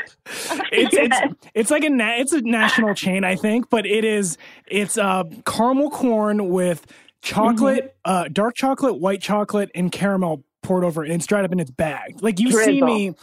it's 0.73 0.94
it's 0.97 1.16
it's 1.55 1.71
like 1.71 1.85
a 1.85 1.90
na- 1.90 2.16
it's 2.16 2.33
a 2.33 2.40
national 2.42 2.94
chain, 2.94 3.25
I 3.25 3.37
think, 3.37 3.71
but 3.71 3.87
it 3.87 4.05
is 4.05 4.37
it's 4.66 4.99
uh 4.99 5.25
caramel 5.47 5.90
corn 5.90 6.49
with 6.51 6.85
chocolate, 7.23 7.97
Mm-hmm. 8.07 8.11
uh 8.12 8.29
dark 8.33 8.55
chocolate, 8.55 8.99
white 9.01 9.23
chocolate, 9.23 9.71
and 9.75 9.90
caramel 9.90 10.44
poured 10.62 10.85
over 10.85 11.05
it. 11.05 11.09
And 11.11 11.16
it's 11.16 11.27
dried 11.27 11.44
up 11.44 11.53
in 11.53 11.61
its 11.61 11.71
bag. 11.71 12.23
Like 12.23 12.40
you 12.40 12.51
see 12.53 12.83
me 12.83 13.14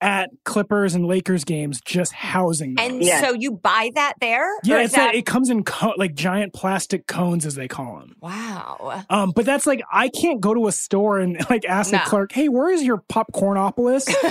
at 0.00 0.30
Clippers 0.44 0.94
and 0.94 1.06
Lakers 1.08 1.42
games 1.42 1.80
just 1.84 2.12
housing 2.12 2.76
them. 2.76 2.84
And 2.92 3.02
Yeah. 3.02 3.20
so 3.20 3.32
you 3.32 3.50
buy 3.50 3.90
that 3.96 4.14
there? 4.20 4.48
yeah, 4.62 4.78
it's 4.82 4.94
that, 4.94 5.12
a, 5.12 5.18
it 5.18 5.26
comes 5.26 5.50
in 5.50 5.64
co- 5.64 5.94
like 5.96 6.14
giant 6.14 6.52
plastic 6.52 7.08
cones 7.08 7.44
as 7.44 7.56
they 7.56 7.66
call 7.66 7.98
them. 7.98 8.14
wow. 8.20 9.02
Um, 9.10 9.32
but 9.34 9.44
that's 9.44 9.66
like 9.66 9.82
I 9.92 10.08
can't 10.08 10.40
go 10.40 10.54
to 10.54 10.68
a 10.68 10.72
store 10.72 11.18
and 11.18 11.44
like 11.50 11.64
ask 11.64 11.90
No. 11.92 11.98
the 11.98 12.04
clerk, 12.04 12.30
"Hey, 12.30 12.48
where 12.48 12.70
is 12.70 12.84
your 12.84 12.98
popcornopolis?" 13.08 14.06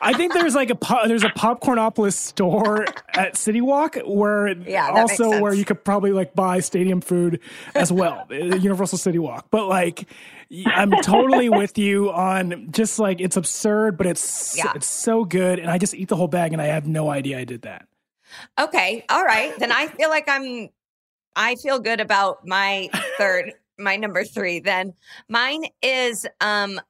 I 0.00 0.14
think 0.16 0.32
there's 0.32 0.54
like 0.54 0.70
a 0.70 0.74
po- 0.74 1.06
there's 1.06 1.22
a 1.24 1.28
popcornopolis 1.30 2.14
store 2.14 2.86
at 3.14 3.36
City 3.36 3.60
Walk 3.60 3.96
where 4.06 4.48
Yeah, 4.48 4.88
also 4.90 5.38
where 5.40 5.52
you 5.52 5.66
could 5.66 5.84
probably 5.84 6.12
like 6.12 6.34
buy 6.34 6.60
stadium 6.60 7.02
food 7.02 7.40
as 7.74 7.92
well, 7.92 8.26
uh, 8.30 8.34
Universal 8.34 8.98
City 8.98 9.18
Walk. 9.18 9.48
But 9.50 9.66
like, 9.68 10.00
y- 10.00 10.43
I'm 10.66 10.90
totally 11.02 11.48
with 11.48 11.78
you 11.78 12.10
on 12.12 12.68
just 12.70 12.98
like 12.98 13.20
it's 13.20 13.36
absurd, 13.36 13.96
but 13.96 14.06
it's 14.06 14.56
Yeah. 14.56 14.72
it's 14.74 14.86
so 14.88 15.24
good, 15.24 15.58
and 15.58 15.70
I 15.70 15.78
just 15.78 15.94
eat 15.94 16.08
the 16.08 16.16
whole 16.16 16.28
bag, 16.28 16.52
and 16.52 16.60
I 16.62 16.66
have 16.66 16.86
no 16.86 17.10
idea 17.10 17.38
I 17.38 17.44
did 17.44 17.62
that. 17.62 17.86
Okay. 18.58 19.04
All 19.08 19.24
right. 19.24 19.56
Then 19.58 19.72
I 19.72 19.86
feel 19.88 20.08
like 20.10 20.28
I'm 20.28 20.68
I 21.36 21.56
feel 21.56 21.78
good 21.78 22.00
about 22.00 22.46
my 22.46 22.88
third 23.18 23.52
my 23.78 23.96
number 23.96 24.24
3 24.24 24.60
then. 24.60 24.94
Mine 25.28 25.64
is 25.82 26.26
um 26.40 26.80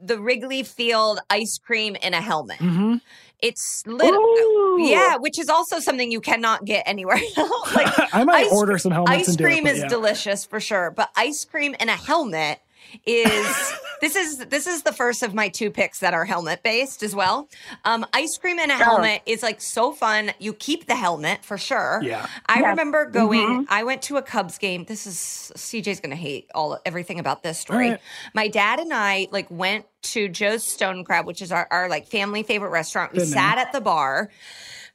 the 0.00 0.18
Wrigley 0.18 0.62
Field 0.62 1.20
ice 1.30 1.58
cream 1.58 1.96
in 1.96 2.14
a 2.14 2.20
helmet. 2.20 2.58
hmm 2.58 2.96
It's 3.40 3.82
little, 3.86 4.78
Yeah, 4.80 5.16
which 5.16 5.38
is 5.38 5.48
also 5.48 5.78
something 5.80 6.10
you 6.12 6.20
cannot 6.20 6.64
get 6.64 6.84
anywhere 6.86 7.18
else. 7.36 7.74
like 7.74 7.92
I 8.14 8.24
might 8.24 8.46
ice- 8.46 8.52
order 8.52 8.78
some 8.78 8.92
helmets 8.92 9.20
ice 9.22 9.28
and 9.28 9.38
do 9.38 9.44
cream 9.44 9.66
it. 9.66 9.74
is 9.74 9.78
yeah. 9.80 9.88
delicious 9.88 10.44
for 10.44 10.60
sure, 10.60 10.90
but 10.92 11.10
ice 11.16 11.44
cream 11.44 11.74
in 11.80 11.88
a 11.88 11.96
helmet 11.96 12.60
is 13.06 13.72
this 14.00 14.16
is 14.16 14.38
this 14.46 14.66
is 14.66 14.82
the 14.82 14.92
first 14.92 15.22
of 15.22 15.34
my 15.34 15.48
two 15.48 15.70
picks 15.70 16.00
that 16.00 16.14
are 16.14 16.24
helmet 16.24 16.62
based 16.62 17.02
as 17.02 17.14
well. 17.14 17.48
Um, 17.84 18.06
ice 18.12 18.36
cream 18.38 18.58
in 18.58 18.70
a 18.70 18.74
helmet 18.76 19.22
is 19.26 19.42
like 19.42 19.60
so 19.60 19.92
fun. 19.92 20.30
You 20.38 20.52
keep 20.52 20.86
the 20.86 20.94
helmet 20.96 21.44
for 21.44 21.58
sure. 21.58 22.00
Yeah. 22.02 22.26
I 22.46 22.60
Yeah. 22.60 22.70
remember 22.70 23.06
going. 23.06 23.64
Mhm. 23.64 23.66
I 23.68 23.84
went 23.84 24.02
to 24.02 24.16
a 24.16 24.22
Cubs 24.22 24.58
game. 24.58 24.84
This 24.84 25.06
is 25.06 25.52
CJ's 25.56 26.00
gonna 26.00 26.14
hate 26.16 26.48
all 26.54 26.78
everything 26.86 27.18
about 27.18 27.42
this 27.42 27.58
story. 27.58 27.90
right. 27.90 28.00
My 28.34 28.48
dad 28.48 28.78
and 28.80 28.92
I 28.94 29.28
like 29.30 29.50
went 29.50 29.86
to 30.00 30.28
Joe's 30.28 30.64
Stone 30.64 31.04
Crab, 31.04 31.26
which 31.26 31.42
is 31.42 31.50
our, 31.50 31.66
our 31.70 31.88
like 31.88 32.06
family 32.06 32.42
favorite 32.42 32.70
restaurant. 32.70 33.12
We 33.12 33.18
Good 33.18 33.24
name. 33.26 33.32
sat 33.34 33.58
at 33.58 33.72
the 33.72 33.80
bar 33.80 34.30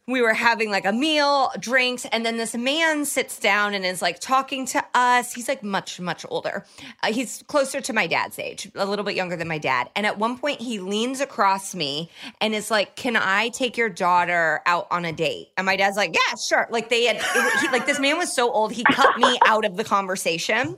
we 0.08 0.22
were 0.22 0.34
having 0.34 0.70
like 0.70 0.86
a 0.86 0.92
meal, 0.92 1.50
drinks, 1.60 2.06
and 2.12 2.26
then 2.26 2.36
this 2.36 2.54
man 2.56 3.06
sits 3.06 3.40
down 3.40 3.74
and 3.74 3.86
is 3.86 4.02
like 4.02 4.20
talking 4.20 4.66
to 4.68 4.84
us. 4.94 5.32
He's 5.32 5.48
like 5.48 5.64
much, 5.64 6.00
much 6.00 6.26
older. 6.30 6.66
Uh, 7.02 7.14
he's 7.14 7.42
closer 7.48 7.80
to 7.80 7.94
my 7.94 8.06
dad's 8.08 8.38
age, 8.38 8.70
a 8.76 8.86
little 8.86 9.06
bit 9.06 9.16
younger 9.16 9.38
than 9.38 9.48
my 9.48 9.60
dad. 9.60 9.90
And 9.96 10.06
at 10.06 10.18
one 10.20 10.38
point, 10.38 10.60
he 10.60 10.80
leans 10.80 11.22
across 11.22 11.74
me 11.74 12.10
and 12.42 12.54
is 12.54 12.70
like, 12.70 12.98
"Can 12.98 13.16
I 13.16 13.50
take 13.50 13.78
your 13.78 13.90
daughter 13.90 14.62
out 14.66 14.88
on 14.92 15.06
a 15.06 15.14
date?" 15.14 15.52
And 15.56 15.66
my 15.66 15.78
dad's 15.78 15.96
like, 15.96 16.14
"Yeah, 16.14 16.36
sure." 16.36 16.68
Like 16.70 16.90
they 16.90 17.06
had, 17.06 17.18
it, 17.18 17.60
he, 17.62 17.70
like 17.70 17.86
this 17.86 18.00
man 18.00 18.18
was 18.18 18.34
so 18.34 18.52
old, 18.52 18.74
he 18.74 18.84
cut 18.84 19.18
me 19.18 19.40
out 19.46 19.64
of 19.64 19.78
the 19.78 19.86
conversation. 19.86 20.78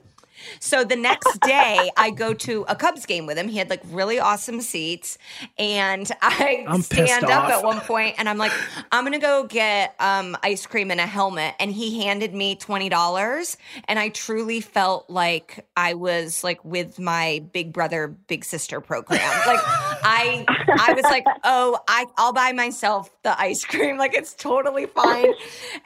So 0.60 0.84
the 0.84 0.96
next 0.96 1.40
day, 1.42 1.90
I 1.98 2.10
go 2.12 2.34
to 2.34 2.66
a 2.68 2.76
Cubs 2.76 3.06
game 3.06 3.26
with 3.26 3.38
him. 3.38 3.48
He 3.48 3.58
had 3.58 3.70
like 3.70 3.82
really 3.86 4.20
awesome 4.20 4.62
seats, 4.62 5.18
and 5.58 6.10
I 6.22 6.66
I'm 6.68 6.82
stand 6.82 7.26
up 7.26 7.46
off. 7.46 7.52
at 7.52 7.64
one 7.64 7.80
point, 7.82 8.16
and 8.18 8.28
I'm 8.28 8.38
like, 8.38 8.52
"I'm 8.92 9.04
gonna 9.04 9.20
go 9.20 9.44
get 9.46 9.96
um, 10.00 10.38
ice 10.44 10.66
cream 10.66 10.92
and 10.92 11.00
a 11.00 11.06
helmet." 11.06 11.56
And 11.60 11.72
he 11.72 12.04
handed 12.04 12.34
me 12.34 12.56
twenty 12.56 12.90
dollars, 12.90 13.58
and 13.88 14.00
I 14.00 14.10
truly 14.10 14.62
felt 14.62 15.10
like 15.10 15.66
I 15.76 15.94
was 15.94 16.44
like 16.44 16.64
with 16.64 17.00
my 17.00 17.44
big 17.54 17.74
brother, 17.74 18.08
big 18.08 18.44
sister 18.46 18.82
program. 18.82 19.22
Like 19.46 19.60
I, 19.64 20.46
I 20.80 20.94
was 20.94 21.04
like, 21.04 21.24
"Oh, 21.44 21.80
I, 21.88 22.06
I'll 22.18 22.34
buy 22.34 22.52
myself 22.52 23.10
the 23.24 23.40
ice 23.40 23.64
cream. 23.64 23.98
Like 23.98 24.16
it's 24.16 24.34
totally 24.34 24.88
fine." 24.88 25.34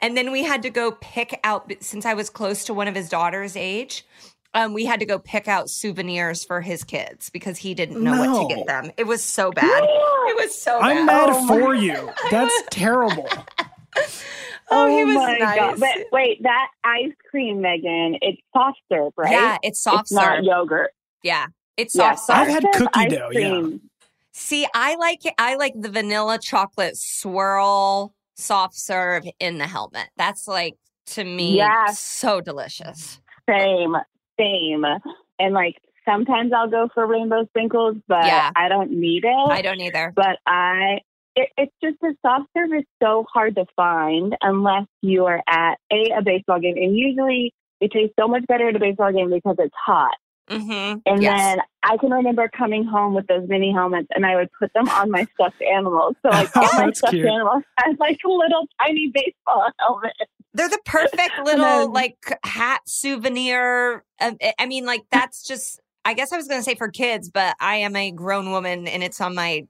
And 0.00 0.16
then 0.16 0.32
we 0.32 0.42
had 0.44 0.62
to 0.62 0.70
go 0.70 0.92
pick 0.92 1.38
out 1.44 1.70
since 1.80 2.06
I 2.06 2.14
was 2.14 2.30
close 2.30 2.64
to 2.66 2.74
one 2.74 2.88
of 2.88 2.94
his 2.94 3.08
daughter's 3.08 3.56
age 3.56 4.06
um, 4.54 4.72
we 4.74 4.84
had 4.84 5.00
to 5.00 5.06
go 5.06 5.18
pick 5.18 5.46
out 5.48 5.70
souvenirs 5.70 6.44
for 6.44 6.60
his 6.60 6.82
kids 6.84 7.30
because 7.30 7.58
he 7.58 7.74
didn't 7.74 8.02
know 8.02 8.18
what 8.18 8.48
to 8.48 8.54
get 8.54 8.66
them. 8.66 8.90
It 8.96 9.06
was 9.06 9.22
so 9.22 9.50
bad. 9.52 9.84
It 10.30 10.36
was 10.44 10.56
so 10.56 10.78
bad. 10.80 10.96
I'm 10.98 11.06
bad. 11.06 11.28
mad 11.30 11.48
for 11.48 11.74
you. 11.74 12.10
That's 12.30 12.62
terrible. 12.70 13.28
Oh, 14.72 14.86
he 14.86 15.04
was 15.04 15.16
my 15.16 15.36
nice. 15.38 15.58
god! 15.58 15.80
But 15.80 16.06
wait, 16.12 16.40
that 16.44 16.68
ice 16.84 17.10
cream, 17.28 17.60
Megan, 17.60 18.16
it's 18.22 18.40
soft 18.52 18.78
serve, 18.88 19.12
right? 19.16 19.32
Yeah, 19.32 19.58
it's 19.64 19.80
soft 19.82 20.02
it's 20.02 20.12
not 20.12 20.36
serve. 20.36 20.44
yogurt. 20.44 20.92
Yeah, 21.24 21.46
it's 21.76 21.92
Yeah, 21.96 22.14
soft 22.14 22.26
serve. 22.26 22.36
I've 22.36 22.48
had 22.48 22.64
cookie 22.74 22.88
ice 22.94 23.10
dough, 23.12 23.30
yeah. 23.32 23.66
See, 24.32 24.68
I 24.72 24.94
like 24.94 25.26
it. 25.26 25.34
I 25.38 25.56
like 25.56 25.72
the 25.76 25.88
vanilla 25.90 26.38
chocolate 26.38 26.96
swirl 26.96 28.14
soft 28.36 28.76
serve 28.76 29.26
in 29.40 29.58
the 29.58 29.66
helmet. 29.66 30.06
That's 30.16 30.46
like 30.46 30.76
to 31.06 31.24
me 31.24 31.56
Yes. 31.56 31.98
so 31.98 32.40
delicious. 32.40 33.20
Same, 33.48 33.96
same. 34.40 34.84
And 35.38 35.54
like 35.54 35.76
sometimes 36.08 36.52
I'll 36.52 36.70
go 36.70 36.88
for 36.94 37.06
rainbow 37.06 37.44
sprinkles, 37.46 37.96
but 38.08 38.26
Yeah. 38.26 38.50
I 38.56 38.68
don't 38.68 38.90
need 38.92 39.24
it. 39.24 39.50
I 39.50 39.62
don't 39.62 39.80
either. 39.80 40.12
But 40.16 40.38
I, 40.46 41.00
it, 41.36 41.48
it's 41.56 41.72
just 41.82 41.96
the 42.00 42.14
soft 42.24 42.48
serve 42.56 42.70
is 42.76 42.84
so 43.02 43.24
hard 43.32 43.54
to 43.56 43.64
find 43.76 44.36
unless 44.42 44.86
you 45.02 45.26
are 45.26 45.40
at 45.48 45.78
a 45.92 46.10
a 46.18 46.22
baseball 46.22 46.58
game, 46.60 46.76
and 46.76 46.96
usually 46.96 47.52
it 47.80 47.92
tastes 47.92 48.14
so 48.18 48.26
much 48.28 48.44
better 48.48 48.68
at 48.68 48.76
a 48.76 48.78
baseball 48.80 49.12
game 49.12 49.30
because 49.30 49.56
it's 49.58 49.74
hot. 49.86 50.16
Mm-hmm. 50.50 50.98
And 51.06 51.22
Yes. 51.22 51.38
then 51.38 51.58
I 51.84 51.96
can 51.98 52.10
remember 52.10 52.48
coming 52.48 52.84
home 52.84 53.14
with 53.14 53.26
those 53.28 53.48
mini 53.48 53.72
helmets, 53.72 54.08
and 54.14 54.26
I 54.26 54.34
would 54.34 54.48
put 54.58 54.72
them 54.74 54.88
on 54.88 55.10
my 55.12 55.24
stuffed 55.34 55.62
animals. 55.62 56.16
So 56.22 56.30
like 56.30 56.54
all 56.56 56.68
my 56.74 56.90
stuffed 56.92 57.12
cute. 57.12 57.24
animals 57.26 57.62
had 57.78 57.98
like 58.00 58.18
little 58.24 58.66
tiny 58.82 59.12
baseball 59.14 59.70
helmets. 59.78 60.18
They're 60.54 60.68
the 60.68 60.80
perfect 60.84 61.32
little 61.44 61.64
then- 61.64 61.92
like 61.92 62.16
hat 62.44 62.80
souvenir. 62.86 64.04
Um, 64.20 64.36
I- 64.58 64.66
mean, 64.66 64.86
like 64.86 65.02
that's 65.10 65.42
just. 65.42 65.80
I 66.02 66.14
guess 66.14 66.32
I 66.32 66.38
was 66.38 66.48
going 66.48 66.58
to 66.60 66.64
say 66.64 66.76
for 66.76 66.88
kids, 66.88 67.28
but 67.28 67.54
I 67.60 67.76
am 67.76 67.94
a 67.94 68.10
grown 68.10 68.52
woman, 68.52 68.88
and 68.88 69.02
it's 69.02 69.20
on 69.20 69.34
my 69.34 69.66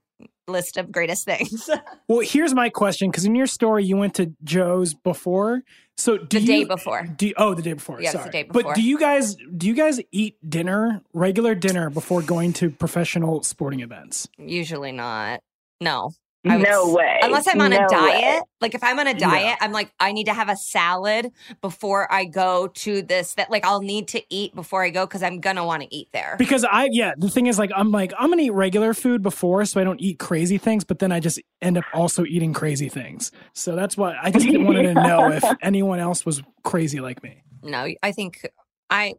list 0.47 0.77
of 0.77 0.91
greatest 0.91 1.25
things. 1.25 1.69
Well, 2.07 2.19
here's 2.21 2.53
my 2.53 2.69
question 2.69 3.09
because 3.09 3.23
in 3.25 3.35
your 3.35 3.47
story 3.47 3.85
you 3.85 3.95
went 3.95 4.15
to 4.15 4.33
Joe's 4.43 4.93
before. 4.93 5.61
So 5.97 6.17
do 6.17 6.39
the 6.39 6.45
day 6.45 6.63
before. 6.65 7.03
Do 7.03 7.27
you- 7.27 7.33
oh, 7.37 7.53
the 7.53 7.61
day 7.61 7.73
before. 7.73 8.01
Yes, 8.01 8.13
sorry. 8.13 8.25
the 8.25 8.31
day 8.31 8.43
before. 8.43 8.63
But 8.63 8.75
do 8.75 8.81
you 8.81 8.97
guys 8.97 9.35
do 9.55 9.67
you 9.67 9.73
guys 9.73 9.99
eat 10.11 10.35
dinner, 10.49 11.01
regular 11.13 11.53
dinner, 11.55 11.89
before 11.89 12.21
going 12.21 12.51
to 12.53 12.69
professional 12.69 13.43
sporting 13.43 13.79
events? 13.81 14.27
Usually 14.37 14.91
not. 14.93 15.41
No. 15.79 16.11
I 16.43 16.57
No 16.57 16.91
way. 16.91 17.19
Unless 17.21 17.47
I'm 17.47 17.61
on 17.61 17.69
No 17.69 17.77
a 17.77 17.81
way. 17.81 17.87
diet. 17.89 18.43
Like 18.61 18.73
if 18.73 18.83
I'm 18.83 18.97
on 18.97 19.05
a 19.07 19.13
diet, 19.13 19.57
I'm 19.61 19.71
like, 19.71 19.93
I 19.99 20.11
need 20.11 20.23
to 20.25 20.33
have 20.33 20.49
a 20.49 20.55
salad 20.55 21.31
before 21.61 22.11
I 22.11 22.25
go 22.25 22.67
to 22.67 23.01
this. 23.03 23.35
That 23.35 23.51
like 23.51 23.63
I'll 23.63 23.81
need 23.81 24.07
to 24.09 24.23
eat 24.29 24.55
before 24.55 24.83
I 24.83 24.89
go 24.89 25.05
because 25.05 25.21
I'm 25.21 25.39
gonna 25.39 25.65
want 25.65 25.83
to 25.83 25.95
eat 25.95 26.09
there. 26.13 26.35
Because 26.39 26.63
I 26.63 26.89
yeah, 26.91 27.13
the 27.15 27.29
thing 27.29 27.45
is 27.45 27.59
like 27.59 27.71
I'm 27.75 27.91
like 27.91 28.11
I'm 28.17 28.29
gonna 28.31 28.41
eat 28.41 28.51
regular 28.53 28.93
food 28.95 29.21
before, 29.21 29.65
so 29.65 29.79
I 29.79 29.83
don't 29.83 30.01
eat 30.01 30.17
crazy 30.17 30.57
things. 30.57 30.83
But 30.83 30.99
then 30.99 31.11
I 31.11 31.19
just 31.19 31.39
end 31.61 31.77
up 31.77 31.85
also 31.93 32.25
eating 32.25 32.53
crazy 32.53 32.89
things. 32.89 33.31
So 33.53 33.75
that's 33.75 33.95
why 33.95 34.17
I 34.21 34.31
just 34.31 34.47
wanted 34.47 34.83
to 34.83 34.93
know 35.07 35.31
if 35.31 35.43
anyone 35.61 35.99
else 35.99 36.25
was 36.25 36.41
crazy 36.63 36.99
like 36.99 37.21
me. 37.21 37.43
No, 37.63 37.87
I 38.01 38.11
think 38.11 38.47
I 38.89 39.13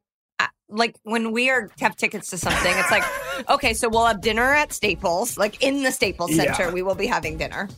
like 0.73 0.97
when 1.05 1.33
we 1.33 1.51
are 1.51 1.71
have 1.81 1.97
tickets 1.97 2.31
to 2.31 2.39
something. 2.39 2.73
It's 2.77 2.91
like, 2.91 3.05
okay, 3.51 3.75
so 3.75 3.89
we'll 3.89 4.07
have 4.07 4.21
dinner 4.21 4.53
at 4.55 4.73
Staples, 4.73 5.37
like 5.39 5.63
in 5.63 5.83
the 5.83 5.93
Staples 5.93 6.33
Yeah. 6.33 6.53
Center. 6.55 6.73
We 6.73 6.83
will 6.83 6.95
be 6.95 7.07
having 7.07 7.37
dinner. 7.39 7.69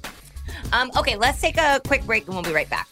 Um, 0.72 0.90
okay, 0.96 1.16
let's 1.16 1.40
take 1.40 1.56
a 1.58 1.80
quick 1.86 2.04
break 2.04 2.26
and 2.26 2.34
we'll 2.34 2.44
be 2.44 2.52
right 2.52 2.68
back. 2.70 2.88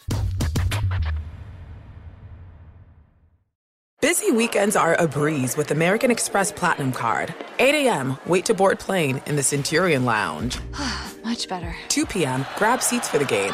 Busy 4.01 4.31
weekends 4.31 4.75
are 4.75 4.95
a 4.95 5.07
breeze 5.07 5.55
with 5.55 5.71
American 5.71 6.11
Express 6.11 6.51
Platinum 6.51 6.91
Card. 6.91 7.33
8 7.59 7.87
a.m., 7.87 8.17
wait 8.25 8.43
to 8.45 8.53
board 8.53 8.77
plane 8.77 9.21
in 9.27 9.37
the 9.37 9.43
Centurion 9.43 10.03
Lounge. 10.03 10.59
Much 11.23 11.47
better. 11.47 11.73
2 11.87 12.05
p.m., 12.07 12.45
grab 12.57 12.81
seats 12.81 13.07
for 13.07 13.17
the 13.17 13.23
game. 13.23 13.53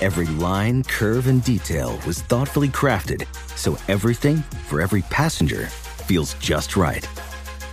Every 0.00 0.26
line, 0.26 0.84
curve, 0.84 1.26
and 1.26 1.42
detail 1.44 1.98
was 2.06 2.22
thoughtfully 2.22 2.68
crafted 2.68 3.26
so 3.56 3.76
everything 3.88 4.36
for 4.68 4.80
every 4.80 5.02
passenger 5.02 5.66
feels 5.66 6.34
just 6.34 6.76
right. 6.76 7.06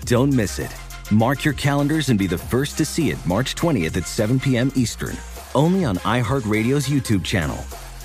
Don't 0.05 0.34
miss 0.34 0.57
it. 0.60 0.75
Mark 1.12 1.43
your 1.43 1.55
calendars 1.55 2.10
and 2.10 2.19
be 2.19 2.27
the 2.27 2.38
first 2.38 2.77
to 2.77 2.86
see 2.86 3.10
it 3.12 3.17
March 3.25 3.55
20th 3.55 3.97
at 3.97 4.07
7 4.07 4.39
p.m. 4.39 4.71
Eastern, 4.75 5.17
only 5.55 5.84
on 5.84 5.97
iHeartRadio's 5.97 6.88
YouTube 6.88 7.23
channel. 7.23 7.57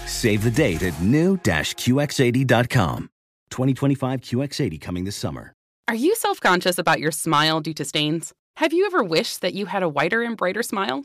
Save 0.07 0.42
the 0.42 0.50
date 0.50 0.83
at 0.83 0.98
new-QX80.com. 1.00 3.11
2025 3.50 4.20
QX80 4.22 4.81
coming 4.81 5.05
this 5.05 5.16
summer. 5.16 5.52
Are 5.88 5.94
you 5.94 6.16
self 6.16 6.40
conscious 6.40 6.79
about 6.79 6.98
your 7.00 7.12
smile 7.12 7.61
due 7.61 7.74
to 7.74 7.85
stains? 7.85 8.33
Have 8.57 8.72
you 8.72 8.87
ever 8.87 9.05
wished 9.05 9.42
that 9.42 9.55
you 9.55 9.66
had 9.66 9.83
a 9.85 9.88
whiter 9.88 10.22
and 10.22 10.37
brighter 10.37 10.62
smile? 10.64 11.05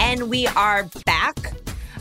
And 0.00 0.28
we 0.30 0.46
are 0.48 0.84
back. 1.06 1.52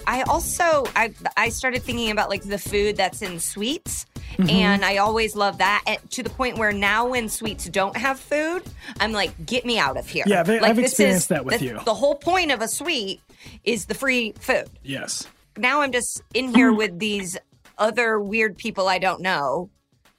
I 0.06 0.23
also 0.23 0.84
I 0.95 1.13
I 1.38 1.49
started 1.49 1.82
thinking 1.84 2.12
about 2.12 2.30
like 2.30 2.43
the 2.43 2.58
food 2.58 2.97
that's 2.97 3.21
in 3.21 3.39
suites. 3.39 4.06
Mm-hmm. 4.38 4.49
And 4.49 4.84
I 4.86 4.97
always 4.97 5.36
love 5.36 5.60
that 5.60 5.84
and 5.86 5.99
to 6.12 6.23
the 6.23 6.30
point 6.32 6.58
where 6.58 6.71
now 6.71 7.08
when 7.08 7.30
suites 7.30 7.65
don't 7.69 7.95
have 7.95 8.19
food, 8.19 8.63
I'm 8.99 9.12
like, 9.12 9.45
get 9.45 9.63
me 9.63 9.78
out 9.78 9.95
of 9.95 10.08
here. 10.10 10.23
Yeah, 10.26 10.39
I've- 10.39 10.54
like, 10.60 10.71
I've 10.71 10.76
this 10.76 10.91
experienced 10.93 11.26
is- 11.26 11.28
that 11.28 11.45
with 11.45 11.60
the- 11.60 11.65
you. 11.65 11.80
The 11.86 11.93
whole 11.93 12.15
point 12.15 12.52
of 12.52 12.60
a 12.62 12.67
suite 12.67 13.21
is 13.63 13.86
the 13.86 13.93
free 13.93 14.34
food. 14.39 14.69
Yes. 14.82 15.28
Now 15.56 15.82
I'm 15.82 15.91
just 15.91 16.23
in 16.34 16.54
here 16.54 16.73
with 16.82 16.97
these 16.97 17.38
other 17.78 18.19
weird 18.19 18.58
people 18.58 18.88
I 18.88 18.97
don't 18.97 19.21
know. 19.21 19.69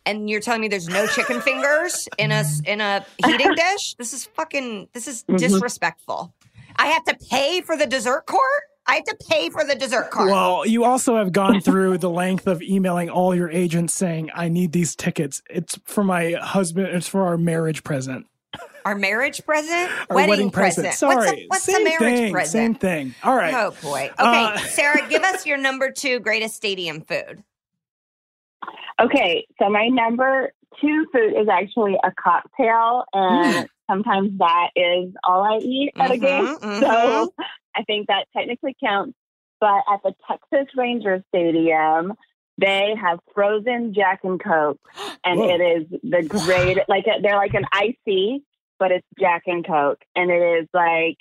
And 0.06 0.28
you're 0.28 0.40
telling 0.40 0.60
me 0.60 0.68
there's 0.68 0.88
no 0.88 1.06
chicken 1.06 1.40
fingers 1.40 2.08
in 2.18 2.30
a 2.32 2.44
in 2.66 2.80
a 2.80 3.04
heating 3.24 3.52
dish? 3.56 3.94
This 3.94 4.12
is 4.12 4.24
fucking 4.26 4.88
this 4.92 5.08
is 5.08 5.22
Mm-hmm. 5.24 5.36
disrespectful. 5.36 6.34
I 6.76 6.86
have 6.88 7.04
to 7.04 7.16
pay 7.30 7.60
for 7.62 7.76
the 7.76 7.86
dessert 7.86 8.26
court? 8.26 8.62
I 8.86 8.96
have 8.96 9.04
to 9.04 9.16
pay 9.30 9.48
for 9.48 9.64
the 9.64 9.74
dessert 9.74 10.10
cart. 10.10 10.30
Well, 10.30 10.66
you 10.66 10.84
also 10.84 11.16
have 11.16 11.32
gone 11.32 11.60
through 11.62 11.96
the 11.98 12.10
length 12.10 12.46
of 12.46 12.60
emailing 12.60 13.08
all 13.08 13.34
your 13.34 13.48
agents 13.50 13.94
saying, 13.94 14.30
I 14.34 14.48
need 14.50 14.72
these 14.72 14.94
tickets. 14.94 15.40
It's 15.48 15.78
for 15.86 16.04
my 16.04 16.32
husband, 16.32 16.88
it's 16.88 17.08
for 17.08 17.22
our 17.22 17.38
marriage 17.38 17.82
present. 17.82 18.26
Our 18.84 18.94
marriage 18.94 19.42
present? 19.46 19.90
Our 20.10 20.16
wedding, 20.16 20.50
present. 20.50 20.92
Sorry. 20.92 21.16
What's 21.16 21.32
a, 21.32 21.44
what's 21.48 21.62
same 21.64 21.80
a 21.80 21.84
marriage 21.84 21.98
thing, 22.00 22.32
present? 22.32 22.52
Same 22.52 22.74
thing. 22.74 23.14
All 23.24 23.34
right. 23.34 23.54
Oh 23.54 23.70
boy. 23.82 24.10
Okay, 24.18 24.44
Uh, 24.44 24.58
Sarah, 24.58 25.08
give 25.08 25.22
us 25.22 25.46
your 25.46 25.56
number 25.56 25.90
two 25.90 26.20
greatest 26.20 26.54
stadium 26.54 27.00
food. 27.00 27.42
Okay, 29.00 29.46
so 29.60 29.68
my 29.68 29.88
number 29.88 30.52
two 30.80 31.06
food 31.12 31.34
is 31.36 31.48
actually 31.48 31.96
a 32.04 32.12
cocktail, 32.12 33.04
and 33.12 33.68
sometimes 33.90 34.38
that 34.38 34.70
is 34.76 35.12
all 35.24 35.42
I 35.44 35.58
eat 35.58 35.92
at 35.98 36.10
a 36.10 36.14
Mhm, 36.14 36.20
game. 36.20 36.46
mhm. 36.58 36.80
So 36.80 37.34
I 37.76 37.82
think 37.84 38.06
that 38.08 38.26
technically 38.36 38.76
counts. 38.82 39.16
But 39.60 39.82
at 39.90 40.02
the 40.02 40.14
Texas 40.28 40.72
Rangers 40.76 41.22
Stadium, 41.28 42.14
they 42.58 42.94
have 43.00 43.18
frozen 43.34 43.94
Jack 43.94 44.20
and 44.24 44.42
Coke, 44.42 44.80
and 45.24 45.40
Whoa. 45.40 45.48
it 45.48 45.60
is 45.60 46.00
the 46.02 46.22
great. 46.22 46.78
Like 46.88 47.04
they're 47.22 47.36
like 47.36 47.54
an 47.54 47.64
icy, 47.72 48.44
but 48.78 48.92
it's 48.92 49.06
Jack 49.18 49.44
and 49.46 49.66
Coke, 49.66 50.02
and 50.14 50.30
it 50.30 50.62
is 50.62 50.68
like 50.74 51.18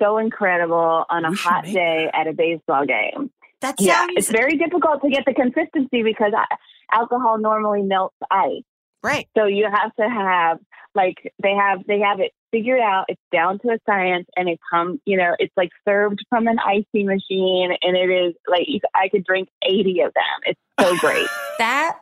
so 0.00 0.18
incredible 0.18 1.04
on 1.08 1.24
a 1.24 1.34
hot 1.34 1.64
day 1.64 2.08
at 2.12 2.26
a 2.28 2.32
baseball 2.32 2.86
game. 2.86 3.30
That 3.60 3.76
Yeah, 3.78 4.06
it's 4.10 4.30
very 4.30 4.56
difficult 4.56 5.02
to 5.02 5.10
get 5.10 5.24
the 5.26 5.34
consistency 5.34 6.02
because 6.02 6.32
I, 6.36 6.44
alcohol 6.92 7.38
normally 7.38 7.82
melts 7.82 8.16
ice. 8.30 8.62
right. 9.02 9.26
So 9.36 9.46
you 9.46 9.68
have 9.72 9.94
to 9.96 10.08
have 10.08 10.58
like 10.94 11.16
they 11.42 11.52
have 11.52 11.80
they 11.86 12.00
have 12.00 12.18
it 12.20 12.32
figured 12.50 12.80
out 12.80 13.04
it's 13.08 13.20
down 13.30 13.58
to 13.60 13.68
a 13.68 13.78
science 13.86 14.26
and 14.36 14.48
it 14.48 14.58
comes, 14.72 15.00
you 15.04 15.16
know, 15.16 15.34
it's 15.38 15.52
like 15.56 15.68
served 15.86 16.20
from 16.30 16.46
an 16.48 16.58
icy 16.58 17.04
machine 17.04 17.72
and 17.82 17.96
it 17.96 18.08
is 18.10 18.34
like 18.48 18.66
I 18.94 19.08
could 19.08 19.24
drink 19.24 19.48
80 19.62 20.00
of 20.00 20.14
them. 20.14 20.24
It's 20.46 20.60
so 20.80 20.96
great. 20.98 21.26
That 21.58 21.98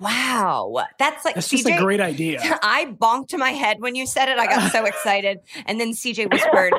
wow, 0.00 0.84
that's 0.98 1.24
like 1.24 1.36
That's 1.36 1.48
CJ. 1.48 1.50
just 1.64 1.68
a 1.68 1.78
great 1.82 2.00
idea. 2.00 2.40
I 2.62 2.86
bonked 2.86 3.36
my 3.38 3.50
head 3.52 3.76
when 3.80 3.94
you 3.94 4.04
said 4.06 4.28
it. 4.28 4.36
I 4.38 4.46
got 4.46 4.70
so 4.72 4.84
excited, 4.92 5.38
and 5.64 5.80
then 5.80 5.92
CJ 5.92 6.30
whispered, 6.32 6.74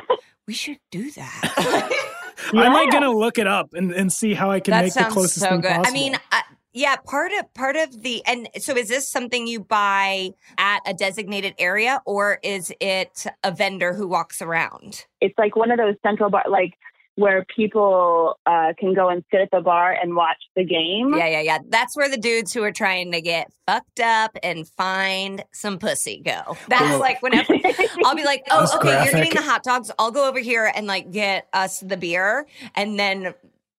"We 0.45 0.53
should 0.53 0.77
do 0.91 1.09
that." 1.11 2.13
I'm 2.53 2.73
like 2.73 2.91
gonna 2.91 3.11
look 3.11 3.37
it 3.37 3.47
up 3.47 3.73
and, 3.73 3.91
and 3.91 4.11
see 4.11 4.33
how 4.33 4.51
I 4.51 4.59
can 4.59 4.71
that 4.71 4.85
make 4.85 4.93
the 4.93 5.01
sounds 5.01 5.13
closest 5.13 5.39
so 5.39 5.49
thing 5.49 5.61
good. 5.61 5.69
possible. 5.69 5.87
I 5.87 5.93
mean, 5.93 6.15
uh, 6.31 6.41
yeah, 6.73 6.95
part 6.95 7.31
of 7.39 7.51
part 7.55 7.75
of 7.75 8.03
the 8.03 8.23
and 8.25 8.47
so 8.59 8.75
is 8.75 8.87
this 8.87 9.09
something 9.09 9.47
you 9.47 9.59
buy 9.59 10.31
at 10.57 10.81
a 10.85 10.93
designated 10.93 11.55
area, 11.57 12.01
or 12.05 12.39
is 12.43 12.71
it 12.79 13.25
a 13.43 13.51
vendor 13.51 13.93
who 13.93 14.07
walks 14.07 14.41
around? 14.41 15.05
It's 15.19 15.37
like 15.37 15.55
one 15.55 15.71
of 15.71 15.77
those 15.77 15.95
central 16.03 16.29
bar, 16.29 16.43
like 16.49 16.73
where 17.17 17.43
people 17.55 18.39
uh, 18.45 18.73
can 18.79 18.93
go 18.93 19.09
and 19.09 19.23
sit 19.31 19.41
at 19.41 19.49
the 19.51 19.59
bar 19.59 19.91
and 19.91 20.15
watch 20.15 20.37
the 20.55 20.63
game. 20.63 21.15
Yeah, 21.15 21.27
yeah, 21.27 21.41
yeah. 21.41 21.57
That's 21.67 21.97
where 21.97 22.07
the 22.09 22.17
dudes 22.17 22.53
who 22.53 22.61
are 22.63 22.71
trying 22.71 23.11
to 23.11 23.21
get 23.21 23.51
fucked 23.65 23.99
up 23.99 24.37
and 24.43 24.67
find 24.67 25.43
some 25.51 25.79
pussy 25.79 26.21
go. 26.23 26.55
That's 26.67 26.81
Well- 26.83 26.99
like 26.99 27.21
whenever 27.23 27.55
I'll 28.05 28.15
be 28.15 28.23
like, 28.23 28.43
oh, 28.51 28.59
That's 28.61 28.75
okay, 28.75 29.03
you're 29.03 29.13
getting 29.13 29.33
the 29.33 29.41
hot 29.41 29.63
dogs. 29.63 29.91
I'll 29.97 30.11
go 30.11 30.29
over 30.29 30.39
here 30.39 30.71
and 30.75 30.85
like 30.85 31.11
get 31.11 31.47
us 31.53 31.79
the 31.79 31.97
beer. 31.97 32.45
And 32.75 32.99
then 32.99 33.33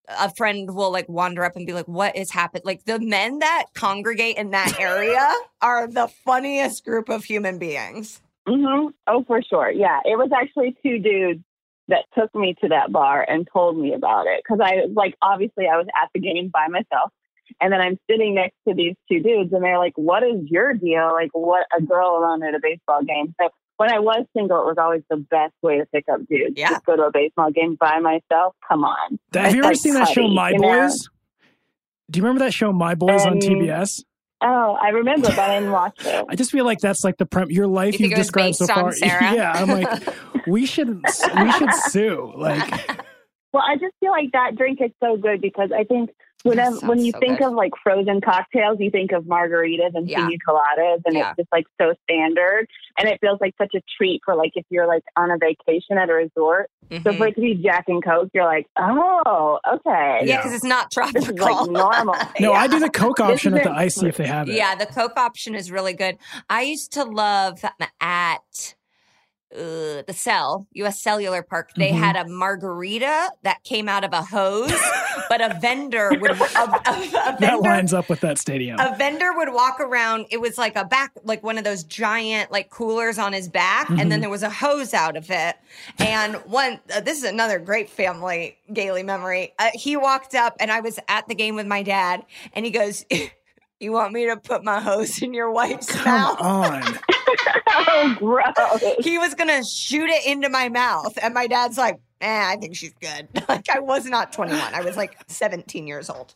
a 0.08 0.34
friend 0.34 0.74
will 0.74 0.90
like 0.90 1.08
wander 1.08 1.44
up 1.44 1.54
and 1.54 1.64
be 1.64 1.72
like, 1.72 1.86
what 1.86 2.16
is 2.16 2.32
happening? 2.32 2.62
Like 2.66 2.86
the 2.86 2.98
men 2.98 3.38
that 3.38 3.66
congregate 3.74 4.36
in 4.36 4.50
that 4.50 4.80
area 4.80 5.32
are 5.62 5.86
the 5.86 6.08
funniest 6.24 6.84
group 6.84 7.08
of 7.08 7.22
human 7.22 7.58
beings. 7.60 8.20
hmm 8.48 8.88
Oh, 9.06 9.22
for 9.28 9.40
sure. 9.42 9.70
Yeah. 9.70 10.00
It 10.04 10.18
was 10.18 10.30
actually 10.36 10.76
two 10.82 10.98
dudes 10.98 11.44
that 11.88 12.04
took 12.16 12.34
me 12.34 12.54
to 12.62 12.68
that 12.68 12.92
bar 12.92 13.24
and 13.26 13.48
told 13.52 13.78
me 13.78 13.94
about 13.94 14.26
it. 14.26 14.42
Cause 14.46 14.58
I 14.62 14.76
was 14.76 14.92
like, 14.94 15.14
obviously 15.22 15.66
I 15.66 15.76
was 15.76 15.86
at 16.00 16.10
the 16.14 16.20
game 16.20 16.50
by 16.52 16.68
myself. 16.68 17.10
And 17.60 17.72
then 17.72 17.80
I'm 17.80 17.98
sitting 18.10 18.34
next 18.34 18.56
to 18.68 18.74
these 18.74 18.94
two 19.10 19.20
dudes 19.20 19.52
and 19.52 19.64
they're 19.64 19.78
like, 19.78 19.94
what 19.96 20.22
is 20.22 20.42
your 20.50 20.74
deal? 20.74 21.10
Like 21.12 21.30
what 21.32 21.66
a 21.76 21.82
girl 21.82 22.18
alone 22.18 22.42
at 22.42 22.54
a 22.54 22.60
baseball 22.62 23.02
game. 23.02 23.34
So 23.40 23.48
when 23.78 23.90
I 23.90 24.00
was 24.00 24.26
single, 24.36 24.60
it 24.60 24.66
was 24.66 24.76
always 24.78 25.02
the 25.08 25.16
best 25.16 25.54
way 25.62 25.78
to 25.78 25.86
pick 25.86 26.04
up 26.12 26.20
dudes. 26.28 26.54
Yeah. 26.56 26.70
Just 26.70 26.84
go 26.84 26.96
to 26.96 27.04
a 27.04 27.10
baseball 27.12 27.50
game 27.50 27.76
by 27.80 28.00
myself. 28.00 28.54
Come 28.68 28.84
on. 28.84 29.18
Have 29.32 29.54
you 29.54 29.60
ever 29.60 29.68
like 29.68 29.76
seen 29.78 29.94
that 29.94 30.08
show 30.08 30.28
My 30.28 30.50
you 30.50 30.58
know? 30.58 30.80
Boys? 30.88 31.08
Do 32.10 32.18
you 32.18 32.22
remember 32.24 32.44
that 32.44 32.52
show 32.54 32.72
My 32.72 32.94
Boys 32.94 33.24
on 33.24 33.34
Um, 33.34 33.38
TBS? 33.38 34.02
Oh, 34.40 34.78
I 34.80 34.90
remember, 34.90 35.28
but 35.28 35.38
I 35.38 35.58
didn't 35.58 35.72
watch 35.72 36.04
it. 36.06 36.24
I 36.28 36.36
just 36.36 36.52
feel 36.52 36.64
like 36.64 36.78
that's 36.78 37.02
like 37.02 37.16
the 37.16 37.26
prem- 37.26 37.50
your 37.50 37.66
life 37.66 37.98
you 37.98 38.06
you've 38.08 38.16
described 38.16 38.56
so 38.56 38.66
far. 38.66 38.92
Sarah? 38.94 39.34
Yeah, 39.34 39.52
I'm 39.52 39.68
like, 39.68 40.46
we 40.46 40.64
should 40.64 41.02
we 41.36 41.52
should 41.52 41.74
sue. 41.88 42.32
Like, 42.36 43.02
Well, 43.52 43.62
I 43.66 43.76
just 43.76 43.94
feel 43.98 44.10
like 44.10 44.30
that 44.32 44.56
drink 44.56 44.78
is 44.82 44.90
so 45.02 45.16
good 45.16 45.40
because 45.40 45.70
I 45.76 45.84
think 45.84 46.10
whenever 46.48 46.76
sounds 46.76 46.82
when 46.84 46.98
you 47.00 47.12
so 47.12 47.18
think 47.20 47.38
good. 47.38 47.48
of 47.48 47.52
like 47.54 47.72
frozen 47.82 48.20
cocktails, 48.20 48.78
you 48.80 48.90
think 48.90 49.12
of 49.12 49.24
margaritas 49.24 49.94
and 49.94 50.08
Yeah. 50.08 50.26
pina 50.26 50.38
coladas, 50.46 51.00
and 51.04 51.14
Yeah. 51.16 51.28
it's 51.30 51.36
just 51.38 51.48
like 51.52 51.66
so 51.80 51.94
standard. 52.04 52.66
And 52.98 53.08
it 53.08 53.20
feels 53.20 53.38
like 53.40 53.54
such 53.58 53.74
a 53.74 53.80
treat 53.96 54.20
for 54.24 54.34
like 54.34 54.52
if 54.54 54.64
you're 54.70 54.86
like 54.86 55.02
on 55.16 55.30
a 55.30 55.36
vacation 55.38 55.98
at 55.98 56.10
a 56.10 56.14
resort. 56.14 56.70
So 56.90 56.98
Mhm. 56.98 57.18
for 57.18 57.26
it 57.26 57.34
to 57.34 57.40
be 57.40 57.54
Jack 57.54 57.84
and 57.88 58.02
Coke, 58.02 58.30
you're 58.32 58.44
like, 58.46 58.66
oh, 58.78 59.58
okay, 59.74 60.20
Yeah, 60.24 60.38
because 60.38 60.54
it's 60.54 60.64
not 60.64 60.90
this 60.90 61.14
is 61.28 61.34
tropical. 61.34 61.46
like 61.56 61.70
normal. 61.70 62.14
no, 62.40 62.52
Yeah. 62.52 62.58
I 62.58 62.66
do 62.66 62.78
the 62.78 62.88
Coke 62.90 63.20
option 63.20 63.52
with 63.52 63.62
the 63.64 63.68
isn't- 63.70 63.78
icy 63.78 64.08
if 64.08 64.16
they 64.16 64.26
have 64.26 64.48
it. 64.48 64.54
Yeah, 64.54 64.74
the 64.74 64.86
Coke 64.86 65.16
option 65.18 65.54
is 65.54 65.70
really 65.70 65.92
good. 65.92 66.16
I 66.48 66.62
used 66.62 66.92
to 66.94 67.04
love 67.04 67.62
at 68.00 68.74
uh, 69.54 70.02
the 70.06 70.14
Cell, 70.14 70.66
US 70.74 71.00
Cellular 71.00 71.42
Park, 71.42 71.70
they 71.76 71.90
Mhm. 71.90 71.98
had 71.98 72.16
a 72.16 72.26
margarita 72.28 73.30
that 73.44 73.64
came 73.64 73.88
out 73.88 74.04
of 74.04 74.12
a 74.12 74.22
hose, 74.22 74.70
but 75.30 75.40
a 75.40 75.56
vendor 75.60 76.10
would 76.20 76.32
a, 76.32 76.34
a, 76.34 76.36
a 76.36 76.70
that 76.84 77.36
vendor, 77.40 77.56
lines 77.68 77.94
up 77.94 78.08
with 78.10 78.20
that 78.20 78.36
stadium. 78.38 78.78
a 78.78 78.94
vendor 78.96 79.32
would 79.34 79.52
walk 79.52 79.80
around. 79.80 80.26
It 80.30 80.40
was 80.40 80.58
like 80.58 80.76
a 80.76 80.84
back, 80.84 81.12
like 81.24 81.42
one 81.42 81.56
of 81.56 81.64
those 81.64 81.82
giant 81.84 82.52
like 82.52 82.68
coolers 82.68 83.18
on 83.18 83.32
his 83.32 83.48
back, 83.48 83.88
and 83.88 84.12
then 84.12 84.18
Mhm. 84.18 84.22
there 84.22 84.30
was 84.30 84.42
a 84.42 84.50
hose 84.50 84.92
out 84.92 85.16
of 85.16 85.30
it. 85.30 85.56
And 85.98 86.36
one, 86.44 86.80
uh, 86.94 87.00
this 87.00 87.16
is 87.18 87.24
another 87.24 87.58
great 87.58 87.88
family 87.88 88.58
Gailey 88.72 89.02
memory. 89.02 89.54
Uh, 89.58 89.70
he 89.72 89.96
walked 89.96 90.34
up, 90.34 90.56
and 90.60 90.70
I 90.70 90.80
was 90.80 90.98
at 91.08 91.26
the 91.26 91.34
game 91.34 91.54
with 91.54 91.66
my 91.66 91.82
dad, 91.82 92.24
and 92.52 92.64
he 92.66 92.70
goes. 92.70 93.04
You 93.80 93.92
want 93.92 94.12
me 94.12 94.26
to 94.26 94.36
put 94.36 94.64
my 94.64 94.80
hose 94.80 95.22
in 95.22 95.32
your 95.32 95.52
wife's 95.52 95.86
Come 95.92 96.04
mouth? 96.04 96.40
on. 96.40 96.98
oh, 97.68 98.16
gross. 98.18 98.82
He 99.04 99.18
was 99.18 99.34
gonna 99.34 99.64
shoot 99.64 100.08
it 100.08 100.26
into 100.26 100.48
my 100.48 100.68
mouth, 100.68 101.18
and 101.22 101.34
my 101.34 101.46
dad's 101.46 101.78
like, 101.78 101.98
"Eh, 102.20 102.44
I 102.52 102.56
think 102.56 102.76
she's 102.76 102.94
good." 103.00 103.28
Like 103.48 103.68
I 103.70 103.80
was 103.80 104.04
not 104.04 104.32
21; 104.32 104.74
I 104.74 104.82
was 104.82 104.96
like 104.96 105.16
17 105.28 105.86
years 105.86 106.10
old. 106.10 106.34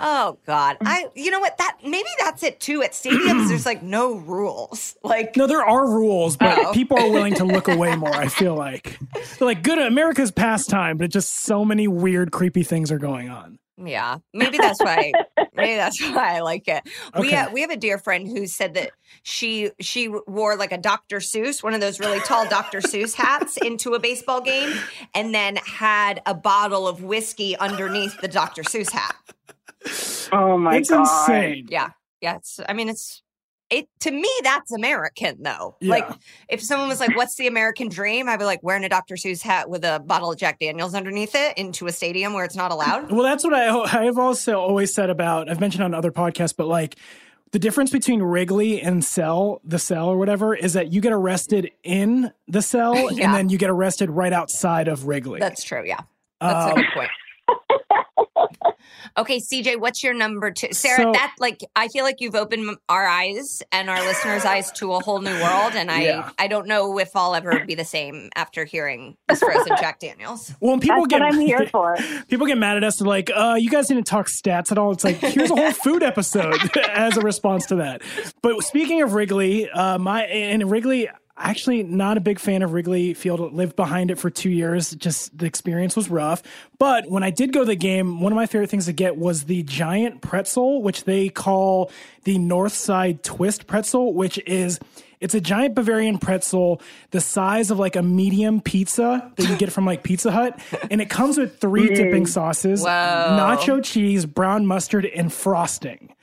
Oh 0.00 0.38
God, 0.46 0.76
I. 0.82 1.06
You 1.14 1.30
know 1.30 1.40
what? 1.40 1.58
That 1.58 1.78
maybe 1.84 2.08
that's 2.20 2.42
it 2.42 2.58
too. 2.60 2.82
At 2.82 2.92
stadiums, 2.92 3.48
there's 3.48 3.66
like 3.66 3.82
no 3.82 4.14
rules. 4.16 4.96
Like 5.02 5.36
No, 5.36 5.46
there 5.46 5.64
are 5.64 5.88
rules, 5.88 6.36
but 6.36 6.58
Oh. 6.58 6.72
people 6.72 6.98
are 6.98 7.10
willing 7.10 7.34
to 7.34 7.44
look 7.44 7.68
away 7.68 7.94
more. 7.96 8.14
I 8.14 8.28
feel 8.28 8.54
like, 8.66 8.98
They're 9.38 9.46
like 9.46 9.62
good 9.62 9.78
America's 9.78 10.30
pastime, 10.30 10.96
but 10.96 11.10
just 11.10 11.40
so 11.40 11.64
many 11.64 11.86
weird, 11.88 12.30
creepy 12.32 12.62
things 12.62 12.90
are 12.92 12.98
going 12.98 13.28
on. 13.28 13.58
Yeah, 13.76 14.18
maybe 14.34 14.58
that's 14.58 14.80
why. 14.82 15.12
Maybe 15.58 15.76
that's 15.76 16.00
why 16.14 16.36
I 16.36 16.40
like 16.40 16.68
it. 16.68 16.88
We 17.18 17.30
have, 17.32 17.52
we 17.52 17.60
have 17.60 17.70
a 17.70 17.76
dear 17.76 17.98
friend 17.98 18.26
who 18.26 18.46
said 18.46 18.74
that 18.74 18.92
she 19.22 19.70
she 19.80 20.08
wore 20.26 20.56
like 20.56 20.72
a 20.72 20.78
Dr. 20.78 21.18
Seuss, 21.18 21.62
one 21.62 21.74
of 21.74 21.80
those 21.80 22.00
really 22.00 22.20
tall 22.20 22.48
Dr. 22.48 22.80
Seuss 22.80 23.14
hats, 23.14 23.56
into 23.58 23.94
a 23.94 23.98
baseball 23.98 24.40
game, 24.40 24.78
and 25.14 25.34
then 25.34 25.56
had 25.56 26.22
a 26.26 26.34
bottle 26.34 26.88
of 26.88 27.02
whiskey 27.02 27.56
underneath 27.56 28.20
the 28.20 28.28
Dr. 28.28 28.62
Seuss 28.62 28.90
hat. 28.90 29.16
Oh 30.32 30.56
my 30.58 30.76
it's 30.76 30.90
god. 30.90 31.02
It's 31.02 31.10
insane. 31.10 31.66
Yeah, 31.70 31.90
yeah. 32.20 32.36
It's. 32.36 32.60
I 32.68 32.72
mean, 32.72 32.88
it's. 32.88 33.22
It 33.70 33.86
to 34.00 34.10
me 34.10 34.30
that's 34.42 34.72
American 34.72 35.42
though. 35.42 35.76
Yeah. 35.80 35.90
Like 35.96 36.08
if 36.48 36.62
someone 36.62 36.88
was 36.88 37.00
like, 37.00 37.14
"What's 37.16 37.36
the 37.36 37.46
American 37.46 37.88
dream?" 37.90 38.28
I'd 38.28 38.38
be 38.38 38.46
like, 38.46 38.62
wearing 38.62 38.82
a 38.84 38.88
Dr. 38.88 39.16
Seuss 39.16 39.42
hat 39.42 39.68
with 39.68 39.84
a 39.84 40.00
bottle 40.00 40.32
of 40.32 40.38
Jack 40.38 40.58
Daniels 40.58 40.94
underneath 40.94 41.34
it 41.34 41.58
into 41.58 41.86
a 41.86 41.92
stadium 41.92 42.32
where 42.32 42.44
it's 42.46 42.56
not 42.56 42.72
allowed. 42.72 43.10
Well, 43.10 43.22
that's 43.22 43.44
what 43.44 43.52
I 43.52 43.68
I've 44.06 44.16
also 44.18 44.58
always 44.58 44.94
said 44.94 45.10
about. 45.10 45.50
I've 45.50 45.60
mentioned 45.60 45.84
on 45.84 45.92
other 45.92 46.10
podcasts, 46.10 46.54
but 46.56 46.66
like 46.66 46.96
the 47.52 47.58
difference 47.58 47.90
between 47.90 48.22
Wrigley 48.22 48.80
and 48.80 49.04
Cell, 49.04 49.60
the 49.64 49.78
Cell 49.78 50.08
or 50.08 50.16
whatever, 50.18 50.54
is 50.54 50.72
that 50.72 50.92
you 50.92 51.00
get 51.02 51.12
arrested 51.12 51.70
in 51.82 52.30
the 52.46 52.62
cell 52.62 52.94
Yeah. 53.12 53.24
and 53.26 53.34
then 53.34 53.48
you 53.50 53.58
get 53.58 53.70
arrested 53.70 54.10
right 54.10 54.32
outside 54.32 54.88
of 54.88 55.06
Wrigley. 55.06 55.40
That's 55.40 55.62
true. 55.62 55.82
Yeah. 55.84 56.00
That's 56.40 56.72
Um, 56.72 56.78
a 56.78 56.82
good 56.82 56.90
point. 56.94 57.10
Okay, 59.16 59.40
CJ, 59.40 59.78
what's 59.80 60.02
your 60.02 60.14
number 60.14 60.50
two? 60.50 60.68
Sarah, 60.72 61.02
So- 61.04 61.12
that 61.12 61.34
like 61.38 61.60
I 61.76 61.88
feel 61.88 62.04
like 62.04 62.20
you've 62.20 62.34
opened 62.34 62.76
our 62.88 63.06
eyes 63.06 63.62
and 63.72 63.88
our 63.90 64.00
listeners' 64.04 64.44
eyes 64.44 64.70
to 64.72 64.92
a 64.92 65.00
whole 65.00 65.20
new 65.20 65.34
world, 65.42 65.72
and 65.74 65.90
I 65.90 66.02
Yeah. 66.02 66.30
I 66.38 66.48
don't 66.48 66.66
know 66.66 66.98
if 66.98 67.14
I'll 67.14 67.34
ever 67.34 67.64
be 67.64 67.74
the 67.74 67.84
same 67.84 68.30
after 68.36 68.64
hearing 68.64 69.16
this 69.28 69.40
frozen 69.40 69.76
Jack 69.78 70.00
Daniels. 70.00 70.52
well, 70.60 70.74
and 70.74 70.82
people 70.82 70.98
That's 71.02 71.08
get 71.08 71.20
what 71.20 71.34
I'm 71.34 71.40
here 71.40 71.66
for. 71.72 71.96
people 72.28 72.46
get 72.46 72.58
mad 72.58 72.76
at 72.76 72.84
us. 72.84 72.96
They're 72.98 73.08
like, 73.08 73.30
uh, 73.34 73.56
you 73.58 73.70
guys 73.70 73.88
didn't 73.88 74.04
talk 74.06 74.26
stats 74.28 74.70
at 74.72 74.78
all. 74.78 74.92
It's 74.92 75.04
like, 75.04 75.16
here's 75.16 75.50
a 75.50 75.56
whole 75.56 75.72
food 75.84 76.02
episode 76.02 76.56
as 76.90 77.16
a 77.16 77.20
response 77.20 77.66
to 77.66 77.76
that. 77.76 78.02
But 78.42 78.62
speaking 78.62 79.02
of 79.02 79.14
Wrigley, 79.14 79.68
uh, 79.70 79.98
my 79.98 80.24
and 80.24 80.70
Wrigley, 80.70 81.08
actually 81.38 81.82
not 81.82 82.16
a 82.16 82.20
big 82.20 82.38
fan 82.38 82.62
of 82.62 82.72
Wrigley 82.72 83.14
Field. 83.14 83.52
Lived 83.52 83.76
behind 83.76 84.10
it 84.10 84.18
for 84.18 84.30
two 84.30 84.50
years. 84.50 84.90
Just 84.94 85.36
the 85.36 85.46
experience 85.46 85.96
was 85.96 86.10
rough. 86.10 86.42
But 86.78 87.10
when 87.10 87.22
I 87.22 87.30
did 87.30 87.52
go 87.52 87.60
to 87.60 87.66
the 87.66 87.76
game, 87.76 88.20
one 88.20 88.32
of 88.32 88.36
my 88.36 88.46
favorite 88.46 88.70
things 88.70 88.86
to 88.86 88.92
get 88.92 89.16
was 89.16 89.44
the 89.44 89.62
giant 89.62 90.20
pretzel, 90.20 90.82
which 90.82 91.04
they 91.04 91.28
call 91.28 91.90
the 92.24 92.38
North 92.38 92.72
Side 92.72 93.22
Twist 93.22 93.66
pretzel, 93.66 94.12
which 94.14 94.38
is 94.46 94.78
it's 95.20 95.34
a 95.34 95.40
giant 95.40 95.74
Bavarian 95.74 96.18
pretzel 96.18 96.80
the 97.10 97.20
size 97.20 97.70
of 97.70 97.78
like 97.78 97.96
a 97.96 98.02
medium 98.02 98.60
pizza 98.60 99.32
that 99.36 99.48
you 99.48 99.56
get 99.56 99.72
from 99.72 99.84
like 99.84 100.02
Pizza 100.02 100.30
Hut. 100.30 100.60
And 100.90 101.00
it 101.00 101.10
comes 101.10 101.38
with 101.38 101.60
three 101.60 101.90
mm. 101.90 101.96
dipping 101.96 102.26
sauces, 102.26 102.82
Whoa. 102.82 102.88
nacho 102.88 103.82
cheese, 103.82 104.26
brown 104.26 104.66
mustard, 104.66 105.06
and 105.06 105.32
frosting. 105.32 106.14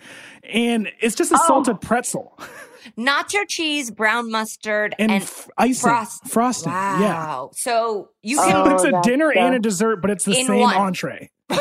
And 0.44 0.92
it's 1.00 1.16
just 1.16 1.32
a 1.32 1.36
oh. 1.36 1.48
salted 1.48 1.82
pretzel 1.82 2.40
Nacho 2.98 3.48
cheese, 3.48 3.92
brown 3.92 4.32
mustard, 4.32 4.96
and, 5.00 5.12
and, 5.12 5.24
f- 5.24 5.50
icing, 5.58 5.82
frost- 5.90 6.28
frosting. 6.28 6.72
Yeah. 6.72 6.98
Wow. 7.00 7.52
So 7.54 8.10
you 8.22 8.40
Oh, 8.40 8.46
can 8.48 8.64
But 8.64 8.74
it's 8.74 8.84
a 8.86 8.96
oh, 8.98 9.02
dinner 9.02 9.32
so- 9.34 9.40
and 9.40 9.56
a 9.56 9.60
dessert, 9.60 9.98
but 10.02 10.12
it's 10.12 10.26
the 10.26 10.38
In 10.40 10.46
same 10.48 10.60
one. 10.62 10.76
entree. 10.76 11.30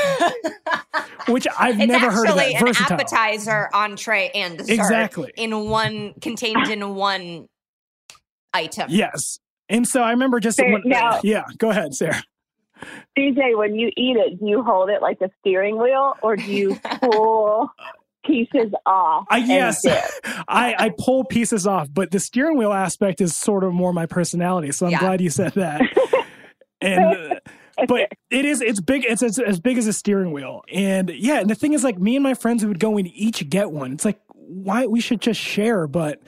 Which 1.28 1.46
I've 1.58 1.80
it's 1.80 1.88
never 1.90 2.10
heard 2.10 2.28
of 2.28 2.36
actually 2.36 2.52
that. 2.52 2.60
an 2.60 2.66
Versatile. 2.66 2.94
appetizer, 2.94 3.70
entree, 3.72 4.30
and 4.34 4.58
dessert. 4.58 4.72
Exactly. 4.74 5.32
In 5.36 5.68
one 5.70 6.14
contained 6.20 6.68
in 6.68 6.94
one 6.94 7.48
item. 8.52 8.86
Yes. 8.90 9.38
And 9.70 9.88
so 9.88 10.02
I 10.02 10.10
remember 10.10 10.40
just 10.40 10.58
There- 10.58 10.70
when, 10.70 10.82
now- 10.84 11.20
yeah, 11.24 11.44
go 11.58 11.70
ahead, 11.70 11.94
Sarah. 11.94 12.22
DJ, 13.16 13.56
when 13.56 13.76
you 13.76 13.90
eat 13.96 14.16
it, 14.16 14.38
do 14.38 14.46
you 14.46 14.62
hold 14.62 14.90
it 14.90 15.00
like 15.00 15.20
a 15.22 15.30
steering 15.40 15.78
wheel 15.78 16.14
or 16.22 16.36
do 16.36 16.42
you 16.44 16.74
pull 17.00 17.70
pieces 18.24 18.72
off. 18.86 19.26
I 19.30 19.38
yes. 19.38 19.84
I 20.48 20.74
I 20.78 20.90
pull 20.98 21.24
pieces 21.24 21.66
off, 21.66 21.88
but 21.92 22.10
the 22.10 22.20
steering 22.20 22.56
wheel 22.58 22.72
aspect 22.72 23.20
is 23.20 23.36
sort 23.36 23.64
of 23.64 23.72
more 23.72 23.92
my 23.92 24.06
personality. 24.06 24.72
So 24.72 24.86
I'm 24.86 24.92
Yeah. 24.92 25.00
glad 25.00 25.20
you 25.20 25.30
said 25.30 25.52
that. 25.54 25.80
and 26.80 27.04
uh, 27.04 27.40
but 27.88 28.12
it 28.30 28.44
is 28.44 28.60
it's 28.60 28.80
big. 28.80 29.04
It's, 29.04 29.22
it's 29.22 29.38
as 29.38 29.60
big 29.60 29.78
as 29.78 29.86
a 29.86 29.92
steering 29.92 30.32
wheel. 30.32 30.62
And 30.72 31.10
yeah, 31.10 31.40
and 31.40 31.50
the 31.50 31.54
thing 31.54 31.72
is, 31.72 31.82
like 31.84 31.98
me 31.98 32.16
and 32.16 32.22
my 32.22 32.34
friends 32.34 32.62
we 32.62 32.68
would 32.68 32.80
go 32.80 32.96
and 32.98 33.08
each 33.14 33.48
get 33.48 33.70
one. 33.72 33.92
It's 33.92 34.04
like 34.04 34.20
why 34.34 34.86
we 34.86 35.00
should 35.00 35.20
just 35.20 35.40
share, 35.40 35.86
but 35.86 36.20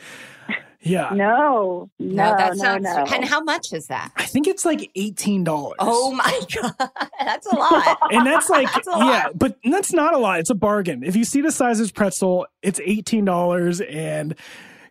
yeah, 0.87 1.11
No, 1.12 1.91
no, 1.99 2.37
that 2.37 2.57
no, 2.57 2.62
sounds. 2.62 2.84
no. 2.84 3.05
And 3.14 3.24
how 3.24 3.43
much 3.43 3.72
is 3.72 3.87
that? 3.89 4.12
I 4.16 4.24
think 4.24 4.47
it's 4.47 4.64
like 4.64 4.91
eighteen 4.95 5.45
dollars. 5.45 5.76
Oh 5.78 6.12
my 6.12 6.41
god, 6.55 6.91
that's 7.20 7.47
a 7.47 7.55
lot. 7.57 7.99
and 8.11 8.26
that's 8.26 8.49
like 8.49 8.72
That's 8.72 8.89
yeah, 8.97 9.28
but 9.34 9.57
that's 9.64 9.93
not 9.93 10.14
a 10.14 10.18
lot. 10.18 10.41
It's 10.41 10.51
a 10.51 10.55
bargain. 10.55 11.03
If 11.03 11.16
you 11.16 11.24
see 11.24 11.41
the 11.41 11.51
size 11.53 11.80
of 11.80 11.84
this 11.84 11.93
pretzel, 11.93 12.47
it's 12.62 12.80
eighteen 12.84 13.24
dollars, 13.24 13.80
and 13.80 14.34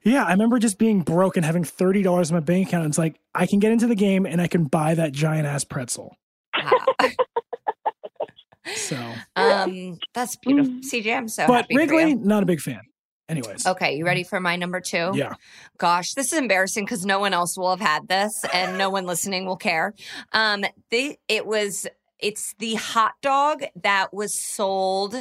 yeah, 0.04 0.24
I 0.26 0.32
remember 0.32 0.60
just 0.60 0.78
being 0.78 1.02
broke 1.02 1.36
and 1.38 1.46
having 1.46 1.64
thirty 1.64 2.04
dollars 2.04 2.30
in 2.30 2.36
my 2.36 2.40
bank 2.42 2.68
account. 2.68 2.86
It's 2.86 2.98
like 2.98 3.20
I 3.34 3.46
can 3.48 3.60
get 3.60 3.72
into 3.72 3.88
the 3.88 3.96
game 3.96 4.26
and 4.26 4.42
I 4.42 4.48
can 4.48 4.66
buy 4.66 4.94
that 4.96 5.12
giant 5.14 5.48
ass 5.48 5.64
pretzel. 5.64 6.16
Wow. 6.56 6.72
So, 8.76 8.98
Um, 9.36 10.00
that's 10.16 10.36
beautiful. 10.38 10.74
CJ, 10.82 11.16
I'm 11.16 11.28
so 11.28 11.46
but 11.46 11.54
happy 11.54 11.76
for 11.76 11.80
Wrigley, 11.80 12.10
you. 12.10 12.16
not 12.16 12.42
a 12.42 12.48
big 12.48 12.60
fan. 12.60 12.82
Anyways, 13.28 13.66
Okay, 13.66 13.96
you 13.96 14.06
ready 14.06 14.24
for 14.24 14.40
my 14.40 14.56
number 14.56 14.80
two? 14.80 15.12
yeah, 15.16 15.34
Gosh, 15.78 16.14
this 16.14 16.32
is 16.32 16.38
embarrassing 16.40 16.86
because 16.86 17.06
no 17.06 17.20
one 17.20 17.34
else 17.34 17.58
will 17.58 17.72
have 17.72 17.80
had 17.80 18.08
this, 18.08 18.46
and 18.54 18.78
no 18.78 18.90
one 18.92 19.06
listening 19.08 19.46
will 19.48 19.58
care. 19.58 19.94
Um, 20.32 20.64
the 20.92 21.18
it 21.28 21.48
was 21.48 21.88
it's 22.20 22.54
the 22.60 22.76
hot 22.76 23.14
dog 23.22 23.64
that 23.82 24.14
was 24.14 24.40
sold 24.40 25.16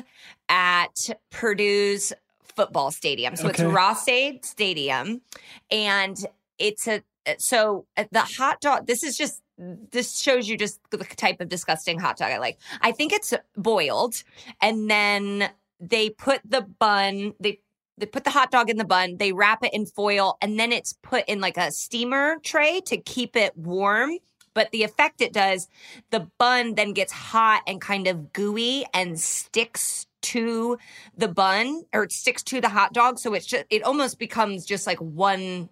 at 0.50 1.08
Purdue's 1.30 2.12
football 2.54 2.90
stadium. 2.90 3.36
So 3.36 3.48
Okay. 3.48 3.64
it's 3.64 3.72
Ross-Ade 3.74 4.44
Stadium, 4.44 5.22
and 5.70 6.16
it's 6.58 6.86
a 6.86 7.02
so 7.38 7.86
uh, 7.96 8.04
the 8.12 8.20
hot 8.20 8.60
dog. 8.60 8.86
This 8.86 9.02
is 9.02 9.16
just 9.16 9.40
this 9.56 10.20
shows 10.20 10.46
you 10.46 10.58
just 10.58 10.78
the 10.90 10.98
type 10.98 11.40
of 11.40 11.48
disgusting 11.48 11.98
hot 11.98 12.18
dog 12.18 12.32
I 12.32 12.38
like. 12.38 12.58
I 12.82 12.92
think 12.92 13.14
it's 13.14 13.32
boiled, 13.56 14.22
and 14.60 14.90
then 14.90 15.48
they 15.80 16.10
put 16.10 16.40
the 16.44 16.60
bun. 16.60 17.32
They 17.40 17.60
they 17.98 18.06
put 18.06 18.24
the 18.24 18.30
hot 18.30 18.50
dog 18.50 18.70
in 18.70 18.76
the 18.76 18.84
bun, 18.84 19.16
they 19.18 19.32
wrap 19.32 19.64
it 19.64 19.72
in 19.72 19.86
foil, 19.86 20.36
and 20.40 20.58
then 20.58 20.72
it's 20.72 20.94
put 21.02 21.24
in 21.28 21.40
like 21.40 21.56
a 21.56 21.70
steamer 21.70 22.36
tray 22.42 22.80
to 22.86 22.96
keep 22.96 23.36
it 23.36 23.56
warm. 23.56 24.18
But 24.54 24.70
the 24.70 24.84
effect 24.84 25.20
it 25.20 25.32
does, 25.32 25.66
the 26.10 26.28
bun 26.38 26.74
then 26.76 26.92
gets 26.92 27.12
hot 27.12 27.62
and 27.66 27.80
kind 27.80 28.06
of 28.06 28.32
gooey 28.32 28.86
and 28.94 29.18
sticks 29.18 30.06
to 30.22 30.78
the 31.16 31.26
bun 31.28 31.82
or 31.92 32.04
it 32.04 32.12
sticks 32.12 32.42
to 32.44 32.60
the 32.60 32.68
hot 32.68 32.92
dog. 32.92 33.18
So 33.18 33.34
it's 33.34 33.46
just, 33.46 33.64
it 33.68 33.82
almost 33.82 34.18
becomes 34.18 34.64
just 34.64 34.86
like 34.86 34.98
one 34.98 35.70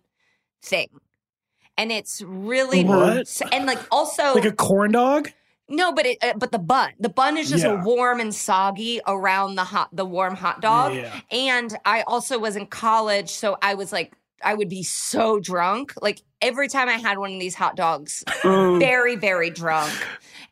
thing. 0.63 0.89
And 1.79 1.93
it's 1.93 2.23
really, 2.27 2.85
What? 2.85 3.41
and 3.53 3.67
like 3.67 3.79
also, 3.91 4.35
like 4.35 4.45
a 4.45 4.53
corn 4.53 4.93
dog. 4.93 5.31
No, 5.69 5.93
but 5.93 6.07
it, 6.07 6.19
uh, 6.23 6.35
but 6.37 6.53
the 6.53 6.59
bun, 6.59 6.93
the 6.99 7.09
bun 7.09 7.37
is 7.37 7.49
just 7.51 7.65
Yeah. 7.65 7.83
warm 7.83 8.21
and 8.21 8.35
soggy 8.35 9.01
around 9.07 9.55
the 9.55 9.65
hot, 9.65 9.89
the 9.93 10.05
warm 10.05 10.35
hot 10.35 10.61
dog. 10.61 10.95
Yeah. 10.95 11.21
And 11.31 11.77
I 11.85 12.03
also 12.03 12.39
was 12.39 12.57
in 12.57 12.67
college, 12.67 13.31
so 13.31 13.57
I 13.63 13.75
was 13.75 13.93
like, 13.93 14.13
I 14.45 14.55
would 14.55 14.69
be 14.69 14.83
so 14.83 15.39
drunk. 15.39 15.95
Like 16.03 16.21
every 16.41 16.69
time 16.69 16.89
I 16.89 16.95
had 16.95 17.17
one 17.19 17.33
of 17.33 17.39
these 17.41 17.55
hot 17.55 17.77
dogs, 17.77 18.25
Mm. 18.43 18.81
very, 18.81 19.15
very 19.17 19.51
drunk, 19.51 19.93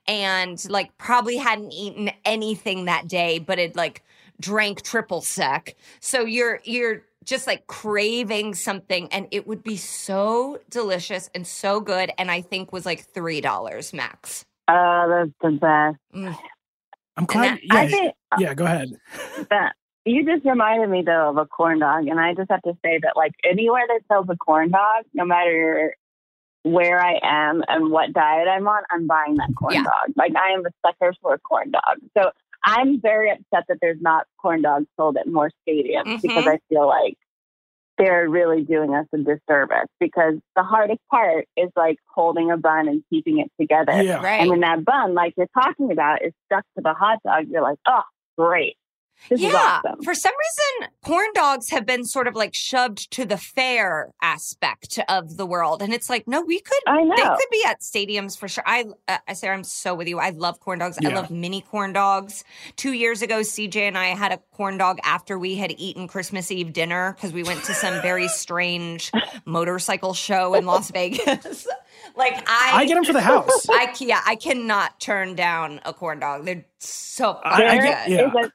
and 0.06 0.64
like 0.70 0.96
probably 0.96 1.36
hadn't 1.36 1.72
eaten 1.72 2.10
anything 2.24 2.84
that 2.86 3.08
day, 3.08 3.38
but 3.40 3.58
it 3.58 3.74
like 3.76 4.02
drank 4.40 4.82
triple 4.82 5.20
sec. 5.20 5.74
So 6.00 6.20
you're 6.22 6.60
you're 6.64 7.02
just 7.24 7.46
like 7.46 7.66
craving 7.66 8.54
something, 8.54 9.08
and 9.12 9.26
it 9.32 9.46
would 9.46 9.62
be 9.62 9.76
so 9.76 10.60
delicious 10.70 11.28
and 11.34 11.46
so 11.46 11.80
good. 11.80 12.12
And 12.16 12.30
I 12.30 12.40
think 12.42 12.72
was 12.72 12.86
like 12.86 13.04
three 13.12 13.40
dollars 13.40 13.92
max. 13.92 14.44
Oh, 14.72 15.06
that's 15.08 15.30
the 15.42 15.58
best. 15.58 15.96
Mm. 16.14 16.38
I'm 17.16 17.24
glad. 17.26 17.58
that- 17.58 17.64
Yeah, 17.64 17.74
I 17.80 17.86
think 17.88 18.14
yeah. 18.38 18.54
Go 18.54 18.64
ahead. 18.64 18.88
that 19.50 19.74
you 20.04 20.24
just 20.24 20.44
reminded 20.46 20.88
me 20.88 21.02
though 21.02 21.30
of 21.30 21.36
a 21.36 21.46
corn 21.46 21.80
dog, 21.80 22.06
and 22.06 22.20
I 22.20 22.34
just 22.34 22.50
have 22.50 22.62
to 22.62 22.74
say 22.84 22.98
that 23.02 23.16
like 23.16 23.32
anywhere 23.44 23.82
that 23.88 24.00
sells 24.08 24.26
a 24.30 24.36
corn 24.36 24.70
dog, 24.70 25.04
no 25.12 25.24
matter 25.24 25.94
where 26.62 27.00
I 27.02 27.18
am 27.22 27.62
and 27.68 27.90
what 27.90 28.12
diet 28.12 28.46
I'm 28.46 28.68
on, 28.68 28.82
I'm 28.90 29.06
buying 29.06 29.36
that 29.36 29.50
corn 29.58 29.74
Yeah. 29.74 29.82
dog. 29.84 30.12
Like 30.16 30.32
I 30.36 30.50
am 30.52 30.64
a 30.66 30.70
sucker 30.86 31.12
for 31.20 31.34
a 31.34 31.38
corn 31.40 31.70
dog. 31.72 31.98
So 32.16 32.30
I'm 32.64 33.00
very 33.00 33.30
upset 33.30 33.64
that 33.68 33.78
there's 33.80 34.00
not 34.00 34.26
corn 34.40 34.62
dogs 34.62 34.86
sold 34.96 35.16
at 35.16 35.26
more 35.26 35.50
stadiums 35.66 36.04
Mhm. 36.04 36.22
because 36.22 36.46
I 36.46 36.58
feel 36.68 36.86
like 36.86 37.16
they're 38.00 38.28
really 38.28 38.62
doing 38.62 38.94
us 38.94 39.06
a 39.12 39.18
disservice 39.18 39.88
because 39.98 40.34
the 40.56 40.62
hardest 40.62 41.00
part 41.10 41.46
is 41.56 41.68
like 41.76 41.98
holding 42.06 42.50
a 42.50 42.56
bun 42.56 42.88
and 42.88 43.02
keeping 43.10 43.38
it 43.38 43.50
together. 43.60 44.02
Yeah. 44.02 44.22
Right. 44.22 44.40
And 44.40 44.50
when 44.50 44.60
that 44.60 44.84
bun, 44.84 45.14
like 45.14 45.34
you're 45.36 45.48
talking 45.54 45.92
about, 45.92 46.24
is 46.24 46.32
stuck 46.46 46.64
to 46.76 46.82
the 46.82 46.94
hot 46.94 47.18
dog, 47.24 47.46
you're 47.48 47.62
like, 47.62 47.78
oh, 47.86 48.02
great. 48.36 48.76
This 49.28 49.40
is 49.40 49.52
yeah. 49.52 49.80
awesome. 49.84 50.02
For 50.02 50.14
some 50.14 50.32
reason, 50.32 50.90
corn 51.04 51.28
dogs 51.34 51.70
have 51.70 51.86
been 51.86 52.04
sort 52.04 52.26
of 52.26 52.34
like 52.34 52.54
shoved 52.54 53.10
to 53.12 53.24
the 53.24 53.36
fair 53.36 54.12
aspect 54.22 54.98
of 55.08 55.36
the 55.36 55.46
world, 55.46 55.82
and 55.82 55.92
it's 55.92 56.08
like, 56.08 56.26
no, 56.26 56.40
we 56.40 56.60
could. 56.60 56.78
I 56.86 57.02
know. 57.02 57.14
They 57.16 57.22
could 57.22 57.50
be 57.50 57.62
at 57.66 57.80
stadiums 57.80 58.36
for 58.38 58.48
sure. 58.48 58.64
I, 58.66 58.86
uh, 59.08 59.18
I 59.28 59.34
say 59.34 59.48
I'm 59.48 59.64
so 59.64 59.94
with 59.94 60.08
you. 60.08 60.18
I 60.18 60.30
love 60.30 60.60
corn 60.60 60.78
dogs. 60.78 60.98
I 61.04 61.08
love 61.08 61.30
mini 61.30 61.60
corn 61.60 61.92
dogs. 61.92 62.44
Two 62.76 62.92
years 62.92 63.22
ago, 63.22 63.40
CJ 63.40 63.76
and 63.76 63.98
I 63.98 64.06
had 64.08 64.32
a 64.32 64.38
corn 64.52 64.78
dog 64.78 64.98
after 65.04 65.38
we 65.38 65.56
had 65.56 65.72
eaten 65.78 66.08
Christmas 66.08 66.50
Eve 66.50 66.72
dinner 66.72 67.14
because 67.14 67.32
we 67.32 67.42
went 67.42 67.62
to 67.64 67.74
some 67.74 68.00
very 68.02 68.28
strange 68.40 69.12
motorcycle 69.44 70.14
show 70.14 70.54
in 70.54 70.66
Las 70.66 70.90
Vegas. 70.92 71.66
like 72.16 72.34
I, 72.48 72.70
I 72.74 72.86
get 72.86 72.94
them 72.94 73.04
for 73.04 73.12
the 73.12 73.20
house. 73.20 73.66
I 73.68 73.86
ca- 73.86 74.04
yeah, 74.04 74.20
I 74.26 74.34
cannot 74.34 74.98
turn 75.00 75.34
down 75.36 75.80
a 75.84 75.92
corn 75.92 76.20
dog. 76.20 76.44
They're 76.44 76.64
so 76.78 77.38
I- 77.44 77.50
fucking 77.50 77.66
I 77.68 77.76
get- 77.82 78.08
yeah. 78.08 78.48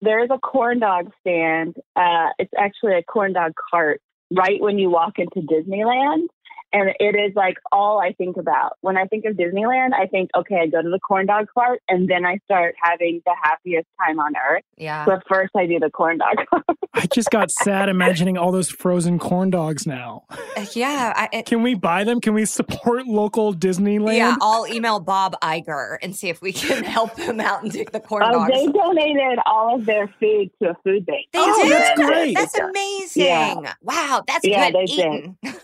Is 0.00 0.04
a 0.04 0.04
there 0.04 0.24
is 0.24 0.30
a 0.30 0.38
corn 0.38 0.80
dog 0.80 1.10
stand. 1.20 1.76
Uh, 1.96 2.30
it's 2.38 2.52
actually 2.56 2.94
a 2.94 3.02
corn 3.02 3.32
dog 3.32 3.52
cart 3.70 4.00
right 4.30 4.60
when 4.60 4.78
you 4.78 4.90
walk 4.90 5.18
into 5.18 5.40
Disneyland. 5.40 6.26
And 6.74 6.90
it 6.98 7.14
is 7.14 7.36
like 7.36 7.56
all 7.70 8.00
I 8.00 8.12
think 8.14 8.36
about. 8.36 8.72
When 8.80 8.96
I 8.96 9.04
think 9.06 9.24
of 9.26 9.36
Disneyland, 9.36 9.94
I 9.94 10.06
think, 10.06 10.30
okay, 10.36 10.56
I 10.62 10.66
go 10.66 10.82
to 10.82 10.90
the 10.90 10.98
corn 10.98 11.26
dog 11.26 11.46
cart 11.56 11.80
and 11.88 12.08
then 12.08 12.26
I 12.26 12.38
start 12.46 12.74
having 12.82 13.22
the 13.24 13.32
happiest 13.42 13.86
time 14.04 14.18
on 14.18 14.32
earth. 14.50 14.64
Yeah. 14.76 15.04
But 15.06 15.22
first 15.28 15.52
I 15.56 15.66
do 15.66 15.78
the 15.78 15.88
corn 15.90 16.18
dog 16.18 16.34
cart. 16.50 16.64
I 16.92 17.06
just 17.14 17.30
got 17.30 17.52
sad 17.52 17.88
imagining 17.88 18.36
all 18.36 18.50
those 18.50 18.68
frozen 18.70 19.20
corn 19.20 19.50
dogs 19.50 19.86
now. 19.86 20.24
Uh, 20.30 20.66
yeah. 20.74 21.12
I, 21.16 21.28
it, 21.32 21.46
Can 21.46 21.62
we 21.62 21.74
buy 21.74 22.02
them? 22.02 22.20
Can 22.20 22.34
we 22.34 22.44
support 22.44 23.06
local 23.06 23.54
Disneyland? 23.54 24.16
yeah. 24.16 24.34
I'll 24.42 24.66
email 24.66 24.98
Bob 24.98 25.36
Iger 25.42 25.98
and 26.02 26.14
see 26.16 26.28
if 26.28 26.42
we 26.42 26.52
can 26.52 26.82
help 26.84 27.16
him 27.16 27.38
out 27.40 27.62
and 27.62 27.70
take 27.72 27.92
the 27.92 28.00
corn 28.00 28.24
Oh, 28.26 28.32
dogs. 28.32 28.52
they 28.52 28.66
donated 28.66 29.38
all 29.46 29.76
of 29.76 29.86
their 29.86 30.08
food 30.18 30.50
to 30.60 30.70
a 30.70 30.74
food 30.82 31.06
bank. 31.06 31.26
They 31.32 31.38
Oh, 31.40 31.62
did. 31.62 31.72
that's 31.72 32.00
great. 32.00 32.34
That's 32.34 32.58
amazing. 32.58 33.22
Yeah. 33.26 33.74
Wow, 33.80 34.24
that's 34.26 34.44
Yeah, 34.44 34.70
good 34.72 34.74
they 34.88 34.92
eating. 34.92 35.36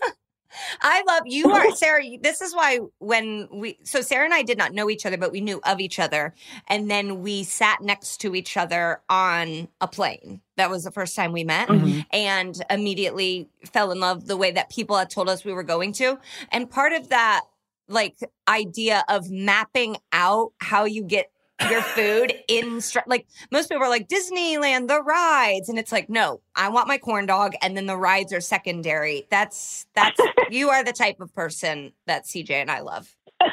I 0.81 1.03
love 1.07 1.23
you 1.25 1.51
are 1.51 1.71
Sarah. 1.75 2.03
This 2.21 2.41
is 2.41 2.53
why 2.55 2.79
when 2.99 3.47
we 3.51 3.77
so 3.83 4.01
Sarah 4.01 4.25
and 4.25 4.33
I 4.33 4.41
did 4.43 4.57
not 4.57 4.73
know 4.73 4.89
each 4.89 5.05
other, 5.05 5.17
but 5.17 5.31
we 5.31 5.41
knew 5.41 5.59
of 5.65 5.79
each 5.79 5.99
other, 5.99 6.33
and 6.67 6.89
then 6.89 7.21
we 7.21 7.43
sat 7.43 7.81
next 7.81 8.17
to 8.21 8.35
each 8.35 8.57
other 8.57 9.01
on 9.09 9.67
a 9.79 9.87
plane. 9.87 10.41
That 10.57 10.69
was 10.69 10.83
the 10.83 10.91
first 10.91 11.15
time 11.15 11.31
we 11.31 11.43
met, 11.43 11.67
Mhm. 11.69 12.05
and 12.11 12.61
immediately 12.69 13.49
fell 13.71 13.91
in 13.91 13.99
love 13.99 14.27
the 14.27 14.37
way 14.37 14.51
that 14.51 14.69
people 14.69 14.97
had 14.97 15.09
told 15.09 15.29
us 15.29 15.43
we 15.45 15.53
were 15.53 15.63
going 15.63 15.93
to. 15.93 16.19
And 16.51 16.69
part 16.69 16.93
of 16.93 17.09
that 17.09 17.41
like 17.87 18.17
idea 18.47 19.03
of 19.09 19.29
mapping 19.29 19.97
out 20.13 20.53
how 20.59 20.85
you 20.85 21.03
get 21.03 21.29
your 21.69 21.81
food 21.81 22.33
in 22.47 22.81
str- 22.81 22.99
like 23.07 23.27
most 23.51 23.69
people 23.69 23.83
are 23.83 23.89
like 23.89 24.07
Disneyland 24.07 24.87
the 24.87 25.01
rides 25.01 25.69
and 25.69 25.77
it's 25.79 25.91
like 25.91 26.09
no 26.09 26.41
I 26.55 26.69
want 26.69 26.87
my 26.87 26.97
corn 26.97 27.25
dog 27.25 27.53
and 27.61 27.75
then 27.77 27.85
the 27.85 27.97
rides 27.97 28.33
are 28.33 28.41
secondary 28.41 29.27
that's 29.29 29.85
that's 29.95 30.19
you 30.49 30.69
are 30.69 30.83
the 30.83 30.93
type 30.93 31.19
of 31.19 31.33
person 31.33 31.93
that 32.07 32.25
CJ 32.25 32.51
and 32.51 32.71
I 32.71 32.79
love 32.81 33.15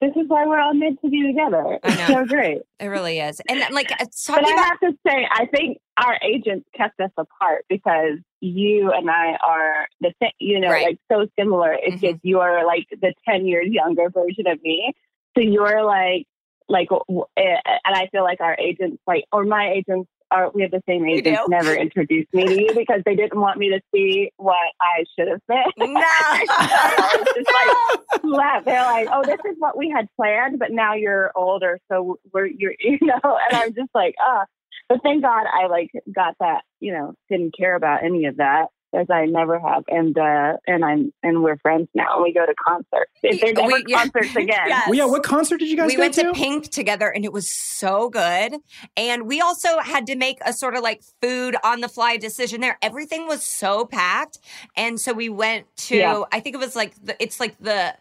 this 0.00 0.12
is 0.16 0.24
why 0.28 0.46
we're 0.46 0.60
all 0.60 0.74
meant 0.74 1.00
to 1.02 1.08
be 1.08 1.22
together. 1.26 1.78
I 1.82 1.88
It's 1.88 2.06
so 2.06 2.24
great. 2.24 2.62
it 2.78 2.86
really 2.86 3.18
is 3.18 3.40
and 3.48 3.60
like 3.72 3.90
it's 4.00 4.26
But 4.26 4.46
I 4.46 4.52
about 4.52 4.64
have 4.66 4.80
to 4.80 4.98
say, 5.06 5.26
I 5.30 5.46
think 5.46 5.78
our 5.98 6.18
agents 6.22 6.68
kept 6.76 7.00
us 7.00 7.10
apart 7.16 7.64
because 7.68 8.18
you 8.40 8.92
and 8.92 9.10
I 9.10 9.36
are 9.44 9.86
the 10.00 10.12
same, 10.22 10.32
you 10.38 10.60
know, 10.60 10.70
Right. 10.70 10.86
like 10.86 10.98
so 11.10 11.26
similar. 11.38 11.72
It's 11.80 12.02
Mhm. 12.02 12.12
just 12.12 12.20
you're 12.24 12.66
like 12.66 12.86
the 12.90 13.12
10 13.28 13.46
years 13.46 13.66
younger 13.70 14.10
version 14.10 14.46
of 14.46 14.60
me. 14.62 14.92
So 15.36 15.42
you're 15.42 15.82
like, 15.84 16.26
like, 16.68 16.88
eh, 17.36 17.56
and 17.66 17.94
I 17.96 18.08
feel 18.12 18.22
like 18.22 18.40
our 18.40 18.56
agents, 18.58 18.98
like, 19.06 19.24
or 19.32 19.44
my 19.44 19.70
agents 19.70 20.08
are, 20.30 20.50
we 20.52 20.62
have 20.62 20.70
the 20.70 20.82
same 20.88 21.06
agents, 21.06 21.40
never 21.48 21.74
introduced 21.74 22.32
me 22.32 22.46
to 22.46 22.62
you 22.62 22.74
because 22.74 23.02
they 23.04 23.14
didn't 23.14 23.40
want 23.40 23.58
me 23.58 23.70
to 23.70 23.80
see 23.94 24.30
what 24.36 24.56
I 24.80 25.04
should 25.16 25.28
have 25.28 25.40
been 25.46 25.64
no 25.78 26.00
It's 26.36 27.34
just 27.34 27.50
like. 27.50 28.64
They're 28.64 28.84
like, 28.84 29.08
"Oh, 29.12 29.22
this 29.22 29.38
is 29.44 29.56
what 29.58 29.76
we 29.76 29.90
had 29.90 30.08
planned, 30.16 30.58
but 30.58 30.72
now 30.72 30.94
you're 30.94 31.30
older, 31.36 31.78
so 31.90 32.18
we're 32.32 32.46
you're 32.46 32.74
you 32.80 32.98
know." 33.02 33.20
And 33.22 33.58
I'm 33.58 33.74
just 33.74 33.90
like, 33.94 34.14
"Ah." 34.20 34.44
but 34.88 35.02
thank 35.02 35.22
God 35.22 35.46
I 35.46 35.66
like 35.66 35.90
got 36.14 36.34
that. 36.40 36.62
You 36.80 36.92
know, 36.92 37.14
didn't 37.30 37.56
care 37.56 37.74
about 37.74 38.04
any 38.04 38.26
of 38.26 38.38
that 38.38 38.68
as 38.94 39.08
I 39.10 39.26
never 39.26 39.58
have, 39.58 39.84
and 39.88 40.16
uh, 40.16 40.54
and 40.66 40.84
I'm 40.84 41.12
and 41.22 41.42
we're 41.42 41.56
friends 41.58 41.88
now. 41.94 42.22
We 42.22 42.32
go 42.32 42.46
to 42.46 42.54
concerts. 42.66 43.10
If 43.22 43.40
there's 43.40 43.58
ever 43.58 43.66
We- 43.66 43.84
yeah. 43.88 43.98
concerts 43.98 44.36
again, 44.36 44.60
Yes. 44.68 44.84
Well, 44.86 44.94
yeah, 44.96 45.04
what 45.06 45.22
concert 45.22 45.58
did 45.58 45.68
you 45.68 45.76
guys 45.76 45.88
we 45.88 45.96
go 45.96 46.02
went 46.02 46.14
to? 46.14 46.22
to 46.24 46.32
Pink 46.32 46.70
together 46.70 47.08
and 47.10 47.24
it 47.24 47.32
was 47.32 47.48
so 47.50 48.08
good. 48.08 48.56
And 48.96 49.26
we 49.26 49.40
also 49.40 49.78
had 49.80 50.06
to 50.06 50.16
make 50.16 50.38
a 50.44 50.52
sort 50.52 50.74
of 50.76 50.82
like 50.82 51.02
food 51.22 51.56
on 51.64 51.80
the 51.80 51.88
fly 51.88 52.16
decision 52.16 52.60
there. 52.60 52.78
Everything 52.82 53.26
was 53.26 53.42
so 53.42 53.84
packed. 53.84 54.38
And 54.76 55.00
so 55.00 55.12
we 55.12 55.28
went 55.28 55.66
to, 55.88 55.96
Yeah. 55.96 56.22
I 56.32 56.40
think 56.40 56.54
it 56.54 56.58
was 56.58 56.76
like, 56.76 56.94
the, 57.02 57.20
it's 57.22 57.40
like 57.40 57.56
the 57.58 57.94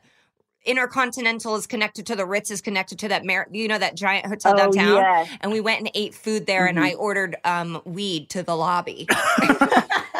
Intercontinental 0.65 1.55
is 1.57 1.67
connected 1.67 2.05
to 2.05 2.15
the 2.15 2.25
Ritz 2.25 2.49
is 2.49 2.61
connected 2.61 2.97
to 2.99 3.09
that, 3.09 3.25
Mar- 3.25 3.47
you 3.51 3.67
know, 3.67 3.77
that 3.77 3.95
giant 3.97 4.25
hotel 4.27 4.53
Oh, 4.53 4.57
downtown. 4.57 4.95
yes. 4.95 5.29
And 5.41 5.51
we 5.51 5.59
went 5.59 5.79
and 5.79 5.91
ate 5.93 6.13
food 6.15 6.45
there 6.45 6.67
and 6.67 6.77
Mm-hmm. 6.77 6.85
I 6.87 6.93
ordered 6.93 7.35
um, 7.43 7.81
weed 7.83 8.29
to 8.29 8.43
the 8.43 8.55
lobby. 8.55 9.05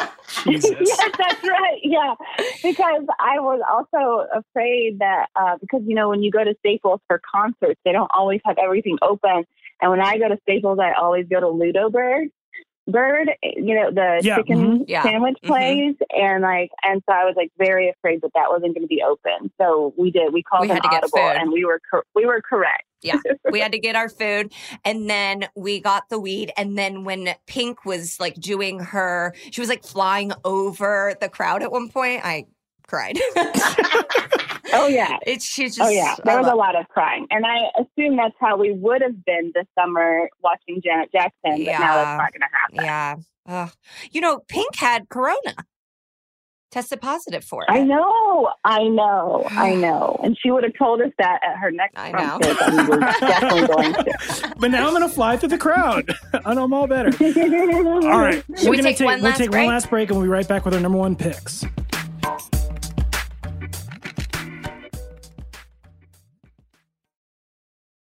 Jesus. 0.46 0.76
yes, 0.80 1.10
that's 1.18 1.42
right. 1.42 1.80
Yeah, 1.82 2.14
because 2.62 3.04
I 3.20 3.40
was 3.40 3.60
also 3.70 4.26
afraid 4.32 4.98
that 5.00 5.26
uh, 5.36 5.56
because 5.60 5.82
you 5.86 5.94
know 5.94 6.08
when 6.08 6.22
you 6.22 6.30
go 6.30 6.44
to 6.44 6.54
Staples 6.60 7.00
for 7.08 7.20
concerts, 7.34 7.80
they 7.84 7.92
don't 7.92 8.10
always 8.14 8.40
have 8.44 8.58
everything 8.58 8.98
open. 9.02 9.44
And 9.80 9.90
when 9.90 10.00
I 10.00 10.18
go 10.18 10.28
to 10.28 10.38
Staples, 10.42 10.78
I 10.80 10.92
always 10.92 11.26
go 11.28 11.40
to 11.40 11.46
LudoBird. 11.46 12.30
Bird, 12.86 13.30
you 13.42 13.74
know 13.74 13.90
the 13.90 14.20
Yeah, 14.22 14.36
chicken 14.36 14.58
mhm. 14.80 14.84
Yeah, 14.86 15.02
sandwich 15.04 15.38
mhm. 15.42 15.48
place, 15.48 15.96
and 16.10 16.42
like, 16.42 16.70
and 16.82 17.02
so 17.08 17.14
I 17.14 17.24
was 17.24 17.32
like 17.34 17.50
very 17.56 17.88
afraid 17.88 18.20
that 18.20 18.32
that 18.34 18.50
wasn't 18.50 18.74
going 18.74 18.82
to 18.84 18.88
be 18.88 19.02
open. 19.02 19.50
So 19.58 19.94
we 19.96 20.10
did. 20.10 20.34
We 20.34 20.42
called 20.42 20.62
We 20.62 20.68
an 20.68 20.76
had 20.76 20.82
to 20.82 20.88
audible, 20.96 21.18
food. 21.18 21.36
and 21.40 21.50
we 21.50 21.64
were 21.64 21.80
cor- 21.90 22.04
we 22.14 22.26
were 22.26 22.42
correct. 22.42 22.84
Yeah. 23.04 23.18
We 23.50 23.60
had 23.60 23.72
to 23.72 23.78
get 23.78 23.94
our 23.94 24.08
food 24.08 24.52
and 24.84 25.08
then 25.08 25.46
we 25.54 25.80
got 25.80 26.08
the 26.08 26.18
weed. 26.18 26.52
And 26.56 26.76
then 26.76 27.04
when 27.04 27.28
Pink 27.46 27.84
was 27.84 28.18
like 28.18 28.34
doing 28.34 28.80
her, 28.80 29.34
she 29.50 29.60
was 29.60 29.68
like 29.68 29.84
flying 29.84 30.32
over 30.44 31.14
the 31.20 31.28
crowd 31.28 31.62
at 31.62 31.70
one 31.70 31.88
point. 31.90 32.22
I 32.24 32.46
cried. 32.86 33.18
Oh 34.76 34.88
yeah, 34.88 35.18
it's 35.24 35.44
she's 35.44 35.78
oh, 35.78 35.84
just 35.84 35.88
oh 35.88 35.92
yeah. 35.92 36.16
There 36.24 36.36
I 36.36 36.40
was 36.40 36.50
a 36.50 36.54
lot 36.56 36.74
of 36.74 36.88
crying, 36.88 37.28
and 37.30 37.44
I 37.46 37.70
assume 37.78 38.16
that's 38.16 38.34
how 38.40 38.56
we 38.56 38.72
would 38.72 39.02
have 39.02 39.24
been 39.24 39.52
this 39.54 39.66
summer 39.78 40.28
watching 40.42 40.80
Janet 40.82 41.12
Jackson. 41.12 41.32
But 41.42 41.58
now 41.58 41.64
Yeah. 41.64 41.94
that's 41.94 42.18
not 42.18 42.32
going 42.32 42.40
to 42.40 42.82
happen. 42.82 42.84
Yeah. 42.84 43.16
Ugh. 43.46 43.70
You 44.10 44.20
know, 44.20 44.40
Pink 44.48 44.74
had 44.76 45.08
corona. 45.08 45.54
Tested 46.74 47.00
positive 47.00 47.44
for 47.44 47.62
it. 47.62 47.70
I 47.70 47.84
know, 47.84 48.52
I 48.64 48.82
know, 48.88 49.46
I 49.48 49.74
know. 49.76 50.18
And 50.24 50.36
she 50.36 50.50
would 50.50 50.64
have 50.64 50.72
told 50.76 51.00
us 51.02 51.12
that 51.18 51.38
at 51.48 51.56
her 51.58 51.70
next 51.70 51.96
I 51.96 52.10
know. 52.10 52.36
that 52.40 52.72
we 52.72 52.88
were 52.88 52.98
definitely 52.98 53.66
going 53.76 53.94
to. 53.94 54.54
But 54.58 54.72
now 54.72 54.88
I'm 54.88 54.90
going 54.92 55.08
to 55.08 55.14
fly 55.14 55.36
through 55.36 55.50
the 55.50 55.58
crowd. 55.58 56.12
I 56.44 56.52
know 56.52 56.64
I'm 56.64 56.74
all 56.74 56.88
better. 56.88 57.10
All 57.14 58.18
right. 58.18 58.42
Should 58.58 58.70
we 58.70 58.76
gonna 58.76 58.92
take 58.92 59.06
one 59.06 59.20
we'll 59.20 59.30
last 59.30 59.38
take 59.38 59.52
one 59.52 59.66
last 59.66 59.88
break 59.88 60.08
and 60.10 60.18
we'll 60.18 60.26
be 60.26 60.28
right 60.28 60.48
back 60.48 60.64
with 60.64 60.74
our 60.74 60.80
number 60.80 60.98
one 60.98 61.14
picks. 61.14 61.64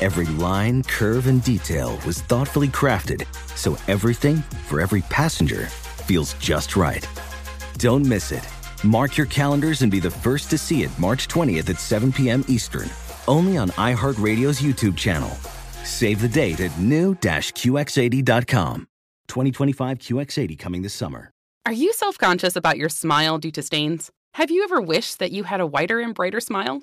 Every 0.00 0.26
line, 0.26 0.84
curve, 0.84 1.26
and 1.26 1.42
detail 1.42 1.98
was 2.06 2.22
thoughtfully 2.22 2.68
crafted 2.68 3.26
so 3.56 3.76
everything 3.88 4.36
for 4.68 4.80
every 4.80 5.00
passenger 5.02 5.66
feels 6.06 6.34
just 6.34 6.76
right. 6.76 7.04
Don't 7.78 8.06
miss 8.06 8.30
it. 8.30 8.48
Mark 8.84 9.16
your 9.16 9.26
calendars 9.26 9.82
and 9.82 9.90
be 9.90 9.98
the 9.98 10.10
first 10.10 10.50
to 10.50 10.58
see 10.58 10.84
it 10.84 10.98
March 11.00 11.26
20th 11.26 11.68
at 11.68 11.80
7 11.80 12.12
p.m. 12.12 12.44
Eastern, 12.46 12.88
only 13.26 13.56
on 13.56 13.70
iHeartRadio's 13.70 14.60
YouTube 14.60 14.96
channel. 14.96 15.30
Save 15.82 16.20
the 16.20 16.28
date 16.28 16.60
at 16.60 16.78
new-QX80.com. 16.78 18.86
2025 19.26 19.98
QX80 19.98 20.58
coming 20.58 20.82
this 20.82 20.94
summer. 20.94 21.32
Are 21.66 21.72
you 21.72 21.92
self 21.92 22.16
conscious 22.16 22.54
about 22.56 22.78
your 22.78 22.88
smile 22.88 23.38
due 23.38 23.50
to 23.50 23.62
stains? 23.62 24.10
Have 24.34 24.50
you 24.50 24.62
ever 24.62 24.80
wished 24.80 25.18
that 25.18 25.32
you 25.32 25.42
had 25.42 25.60
a 25.60 25.66
whiter 25.66 25.98
and 26.00 26.14
brighter 26.14 26.40
smile? 26.40 26.82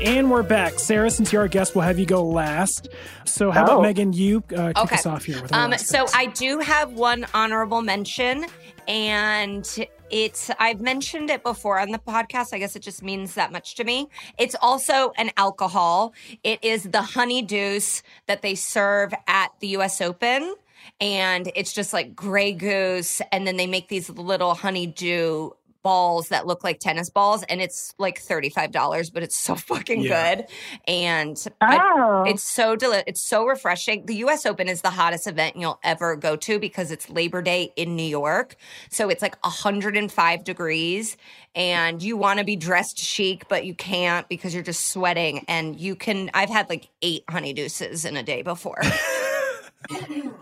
And 0.00 0.30
we're 0.30 0.42
back. 0.42 0.78
Sarah, 0.78 1.10
since 1.10 1.32
you're 1.32 1.42
our 1.42 1.48
guest, 1.48 1.74
we'll 1.74 1.84
have 1.84 1.98
you 1.98 2.04
go 2.06 2.22
last. 2.22 2.90
So, 3.24 3.50
how 3.50 3.64
about 3.64 3.78
Oh. 3.78 3.82
Megan? 3.82 4.12
You 4.12 4.42
uh, 4.54 4.68
kick 4.68 4.78
Okay. 4.78 4.94
us 4.96 5.06
off 5.06 5.24
here 5.24 5.40
with 5.40 5.52
Um, 5.54 5.76
so 5.78 6.00
picks. 6.04 6.14
I 6.14 6.26
do 6.26 6.58
have 6.60 6.92
one 6.92 7.26
honorable 7.32 7.80
mention, 7.80 8.46
and 8.86 9.66
it's 10.10 10.50
I've 10.58 10.80
mentioned 10.82 11.30
it 11.30 11.42
before 11.42 11.80
on 11.80 11.92
the 11.92 11.98
podcast. 11.98 12.48
I 12.52 12.58
guess 12.58 12.76
it 12.76 12.82
just 12.82 13.02
means 13.02 13.34
that 13.34 13.52
much 13.52 13.74
to 13.76 13.84
me. 13.84 14.08
It's 14.38 14.54
also 14.60 15.12
an 15.16 15.30
alcohol. 15.38 16.12
It 16.44 16.62
is 16.62 16.82
the 16.84 17.02
honey 17.02 17.40
deuce 17.40 18.02
that 18.26 18.42
they 18.42 18.54
serve 18.54 19.14
at 19.26 19.52
the 19.60 19.68
U.S. 19.68 20.00
Open. 20.02 20.54
And 21.00 21.50
it's 21.56 21.72
just 21.72 21.92
like 21.92 22.14
Grey 22.14 22.52
Goose, 22.52 23.20
and 23.32 23.46
then 23.46 23.56
they 23.56 23.66
make 23.66 23.88
these 23.88 24.08
little 24.10 24.54
honeydew 24.54 25.50
balls 25.86 26.28
that 26.30 26.46
look 26.48 26.64
like 26.64 26.80
tennis 26.80 27.08
balls, 27.10 27.44
and 27.44 27.60
it's 27.62 27.94
like 27.98 28.18
thirty 28.18 28.50
five 28.50 28.72
dollars, 28.72 29.08
but 29.10 29.22
it's 29.22 29.36
so 29.36 29.54
fucking 29.54 30.00
Yeah. 30.02 30.34
good. 30.36 30.46
And 30.88 31.36
I- 31.60 31.78
Oh, 31.98 32.24
it's 32.26 32.42
so 32.42 32.74
deli- 32.76 33.04
it's 33.06 33.20
so 33.20 33.46
refreshing. 33.46 34.04
The 34.06 34.16
US 34.26 34.44
Open 34.46 34.68
is 34.68 34.80
the 34.82 34.90
hottest 34.90 35.26
event 35.28 35.56
you'll 35.56 35.78
ever 35.84 36.16
go 36.16 36.34
to 36.36 36.58
because 36.58 36.90
it's 36.90 37.08
Labor 37.08 37.40
Day 37.42 37.72
in 37.76 37.94
New 37.94 38.02
York. 38.20 38.56
So 38.90 39.08
it's 39.08 39.22
like 39.22 39.36
105 39.44 40.42
degrees 40.44 41.16
and 41.54 42.02
you 42.02 42.16
want 42.16 42.38
to 42.40 42.44
be 42.44 42.56
dressed 42.56 42.98
chic 42.98 43.46
but 43.48 43.64
you 43.64 43.74
can't 43.74 44.28
because 44.28 44.52
you're 44.54 44.62
just 44.62 44.88
sweating 44.88 45.44
and 45.48 45.78
you 45.78 45.94
can 45.94 46.30
I've 46.34 46.50
had 46.50 46.68
like 46.68 46.88
8 47.02 47.22
honey 47.30 47.52
deuces 47.52 48.04
in 48.04 48.16
a 48.16 48.22
day 48.22 48.42
before. 48.42 48.82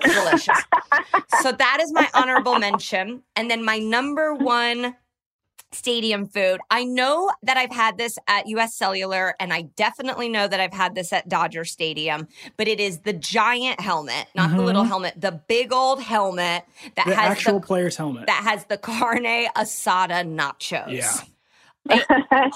Delicious. 0.01 0.59
so 1.42 1.53
that 1.53 1.78
is 1.82 1.92
my 1.92 2.09
honorable 2.14 2.59
mention 2.59 3.22
and 3.36 3.51
then 3.51 3.64
my 3.64 3.78
number 3.78 4.32
1 4.34 4.95
stadium 5.74 6.26
food. 6.26 6.60
I 6.70 6.84
know 6.84 7.30
that 7.42 7.56
I've 7.56 7.72
had 7.72 7.98
this 7.98 8.18
at 8.28 8.46
US 8.48 8.74
Cellular 8.74 9.34
and 9.40 9.52
I 9.52 9.62
definitely 9.76 10.28
know 10.28 10.46
that 10.48 10.60
I've 10.60 10.72
had 10.72 10.94
this 10.94 11.12
at 11.12 11.28
Dodger 11.28 11.64
Stadium, 11.64 12.28
but 12.56 12.68
it 12.68 12.80
is 12.80 13.00
the 13.00 13.12
giant 13.12 13.80
helmet, 13.80 14.26
not 14.34 14.50
the 14.56 14.62
little 14.62 14.84
helmet, 14.84 15.20
the 15.20 15.32
big 15.48 15.72
old 15.72 16.02
helmet 16.02 16.64
that 16.96 17.04
Mm-hmm. 17.04 17.10
The 17.10 17.16
has 17.16 17.30
actual 17.32 17.60
the, 17.60 17.66
player's 17.66 17.96
helmet. 17.96 18.26
that 18.26 18.42
has 18.44 18.64
the 18.66 18.78
carne 18.78 19.46
asada 19.56 20.24
nachos. 20.24 20.92
yeah. 20.92 21.12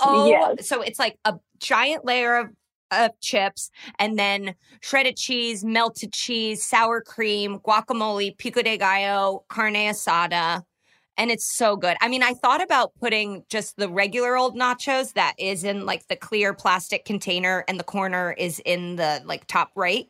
Oh, 0.05 0.27
yes. 0.29 0.67
so 0.67 0.81
it's 0.81 0.99
like 0.99 1.19
a 1.25 1.35
giant 1.59 2.05
layer 2.05 2.37
of 2.37 2.49
of 2.91 3.11
chips 3.21 3.71
and 3.99 4.19
then 4.19 4.55
shredded 4.81 5.15
cheese, 5.19 5.63
melted 5.63 6.11
cheese, 6.11 6.65
sour 6.65 7.03
cream, 7.03 7.59
guacamole, 7.59 8.37
pico 8.39 8.63
de 8.63 8.79
gallo, 8.79 9.45
carne 9.51 9.75
asada. 9.75 10.63
And 11.19 11.31
it's 11.33 11.55
so 11.57 11.77
good. 11.77 11.97
I 12.01 12.09
mean, 12.09 12.23
I 12.23 12.33
thought 12.33 12.63
about 12.63 12.93
putting 13.01 13.45
just 13.51 13.77
the 13.77 13.89
regular 13.89 14.37
old 14.37 14.57
nachos 14.57 15.13
that 15.15 15.35
is 15.39 15.65
in 15.65 15.85
like 15.85 16.07
the 16.09 16.17
clear 16.17 16.55
plastic 16.55 17.05
container 17.05 17.65
and 17.69 17.79
the 17.79 17.85
corner 17.85 18.33
is 18.39 18.61
in 18.65 18.97
the 18.97 19.21
like 19.27 19.47
top 19.49 19.71
right. 19.75 20.07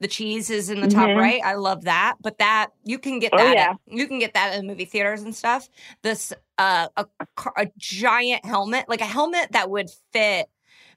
The 0.00 0.08
cheese 0.08 0.48
is 0.48 0.70
in 0.70 0.80
the 0.80 0.88
top 0.88 1.10
Mhm. 1.10 1.18
right. 1.18 1.42
I 1.44 1.56
love 1.56 1.84
that. 1.84 2.14
But 2.22 2.38
that 2.38 2.68
you 2.84 2.98
can 2.98 3.18
get 3.18 3.32
Oh, 3.34 3.36
that. 3.36 3.54
yeah. 3.54 3.70
at- 3.72 3.76
you 3.86 4.08
can 4.08 4.18
get 4.18 4.32
that 4.32 4.54
in 4.58 4.66
movie 4.66 4.86
theaters 4.86 5.20
and 5.20 5.36
stuff. 5.36 5.68
This 6.02 6.32
uh 6.56 6.88
a, 6.96 7.04
a 7.58 7.66
giant 7.76 8.46
helmet, 8.46 8.88
like 8.88 9.02
a 9.02 9.06
helmet 9.06 9.52
that 9.52 9.68
would 9.68 9.90
fit 10.14 10.46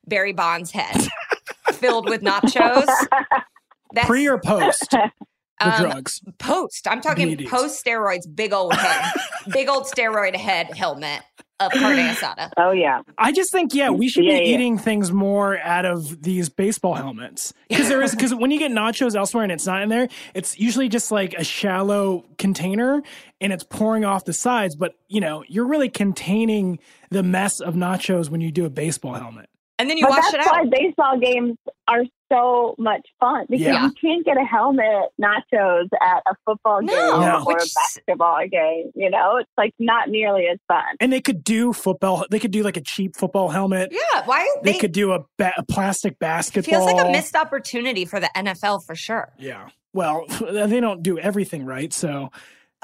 Barry 0.08 0.32
Bonds' 0.32 0.72
head, 0.72 1.06
filled 1.74 2.08
with 2.08 2.22
nachos. 2.22 2.88
That's, 3.94 4.08
Pre 4.08 4.28
or 4.28 4.40
post 4.40 4.90
the 4.92 5.12
um, 5.62 5.82
drugs? 5.82 6.22
post. 6.40 6.88
I'm 6.88 7.02
talking 7.02 7.38
post 7.48 7.84
steroids, 7.86 8.24
big 8.34 8.54
old 8.54 8.74
head, 8.74 9.12
big 9.52 9.70
old 9.70 9.86
steroid 9.86 10.36
head 10.36 10.76
helmet 10.76 11.22
of 11.60 11.72
carne 11.72 11.98
asada. 11.98 12.50
Oh 12.58 12.72
yeah. 12.72 13.02
I 13.18 13.32
just 13.32 13.52
think, 13.52 13.74
yeah, 13.74 13.90
we 13.90 14.10
should 14.10 14.26
Yeah, 14.26 14.40
be 14.40 14.50
yeah. 14.50 14.56
eating 14.56 14.78
things 14.78 15.12
more 15.12 15.60
out 15.60 15.86
of 15.86 16.24
these 16.24 16.50
baseball 16.50 16.96
helmets 16.96 17.54
because 17.70 17.88
there 17.88 18.02
is 18.02 18.12
because 18.12 18.34
when 18.36 18.52
you 18.52 18.60
get 18.60 18.72
nachos 18.72 19.16
elsewhere 19.16 19.44
and 19.44 19.52
it's 19.52 19.66
not 19.66 19.82
in 19.82 19.90
there, 19.90 20.10
it's 20.34 20.60
usually 20.60 20.90
just 20.90 21.12
like 21.12 21.34
a 21.36 21.44
shallow 21.44 22.26
container 22.38 23.02
and 23.40 23.54
it's 23.54 23.64
pouring 23.64 24.04
off 24.04 24.26
the 24.26 24.34
sides. 24.34 24.76
But 24.76 24.96
you 25.08 25.22
know, 25.22 25.44
you're 25.48 25.68
really 25.68 25.90
containing 25.90 26.80
the 27.12 27.24
mess 27.24 27.60
of 27.60 27.76
nachos 27.76 28.30
when 28.30 28.42
you 28.42 28.52
do 28.52 28.66
a 28.66 28.70
baseball 28.70 29.14
helmet. 29.14 29.48
And 29.80 29.90
then 29.90 29.98
you 29.98 30.06
but 30.06 30.12
wash 30.12 30.24
that's 30.32 30.34
it 30.34 30.40
out. 30.42 30.46
That's 30.46 30.66
why 30.66 30.70
baseball 30.70 31.20
games 31.20 31.58
are 31.88 32.04
so 32.34 32.76
much 32.78 33.02
fun 33.20 33.46
because 33.50 33.66
Yeah. 33.66 33.86
you 33.86 33.92
can't 34.02 34.26
get 34.26 34.38
a 34.38 34.44
helmet 34.44 35.10
nachos 35.22 35.88
at 36.02 36.24
a 36.28 36.36
football 36.46 36.80
game 36.82 36.96
No, 36.96 37.40
or 37.40 37.46
which 37.46 37.58
a 37.64 37.70
basketball 37.76 38.40
game. 38.50 38.92
You 38.96 39.10
know, 39.10 39.38
it's 39.38 39.50
like 39.58 39.74
not 39.80 40.10
nearly 40.10 40.48
as 40.48 40.58
fun. 40.68 40.84
And 41.00 41.12
they 41.14 41.22
could 41.22 41.44
do 41.44 41.74
football. 41.74 42.26
They 42.30 42.40
could 42.40 42.52
do 42.52 42.64
like 42.64 42.78
a 42.78 42.82
cheap 42.82 43.16
football 43.16 43.50
helmet. 43.50 43.90
Yeah, 43.92 44.24
why 44.26 44.48
They, 44.64 44.74
they, 44.74 44.80
could 44.80 44.92
do 44.92 45.12
a, 45.14 45.20
ba- 45.38 45.54
a 45.58 45.64
plastic 45.64 46.20
basketball. 46.20 46.72
feels 46.80 46.86
like 46.92 47.06
a 47.06 47.12
missed 47.12 47.36
opportunity 47.36 48.06
for 48.06 48.20
the 48.20 48.30
NFL 48.36 48.86
for 48.86 48.96
sure. 48.96 49.34
Yeah. 49.38 49.70
Well, 49.94 50.26
they 50.52 50.80
don't 50.80 51.04
do 51.04 51.20
everything 51.20 51.66
right, 51.66 51.94
so 51.94 52.32